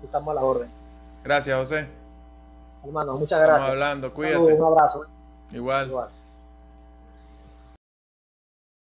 Estamos 0.03 0.31
a 0.31 0.33
la 0.33 0.41
orden. 0.41 0.69
Gracias, 1.23 1.55
José. 1.59 1.88
Hermano, 2.83 3.17
muchas 3.17 3.38
gracias. 3.38 3.55
Estamos 3.55 3.69
hablando, 3.69 4.13
cuídate. 4.15 4.39
un 4.39 4.63
abrazo. 4.63 5.05
Igual. 5.51 5.89
Igual. 5.89 6.09